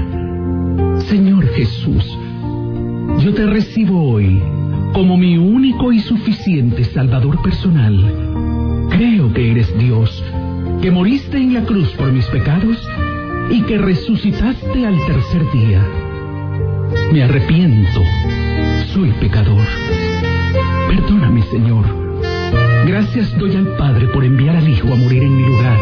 Señor 1.07 1.47
Jesús, 1.47 2.05
yo 3.19 3.33
te 3.33 3.45
recibo 3.45 4.03
hoy 4.03 4.43
como 4.93 5.17
mi 5.17 5.37
único 5.37 5.91
y 5.91 5.99
suficiente 5.99 6.83
Salvador 6.83 7.41
personal. 7.41 8.87
Creo 8.89 9.33
que 9.33 9.51
eres 9.51 9.77
Dios, 9.77 10.23
que 10.81 10.91
moriste 10.91 11.37
en 11.37 11.53
la 11.53 11.63
cruz 11.63 11.89
por 11.91 12.11
mis 12.11 12.25
pecados 12.25 12.77
y 13.49 13.61
que 13.61 13.77
resucitaste 13.77 14.85
al 14.85 14.97
tercer 15.05 15.51
día. 15.51 15.87
Me 17.13 17.23
arrepiento, 17.23 18.01
soy 18.93 19.11
pecador. 19.19 19.65
Perdóname, 20.87 21.41
Señor. 21.43 21.85
Gracias 22.85 23.37
doy 23.37 23.55
al 23.55 23.75
Padre 23.77 24.07
por 24.07 24.25
enviar 24.25 24.57
al 24.57 24.67
Hijo 24.67 24.91
a 24.91 24.95
morir 24.95 25.23
en 25.23 25.37
mi 25.37 25.43
lugar. 25.43 25.77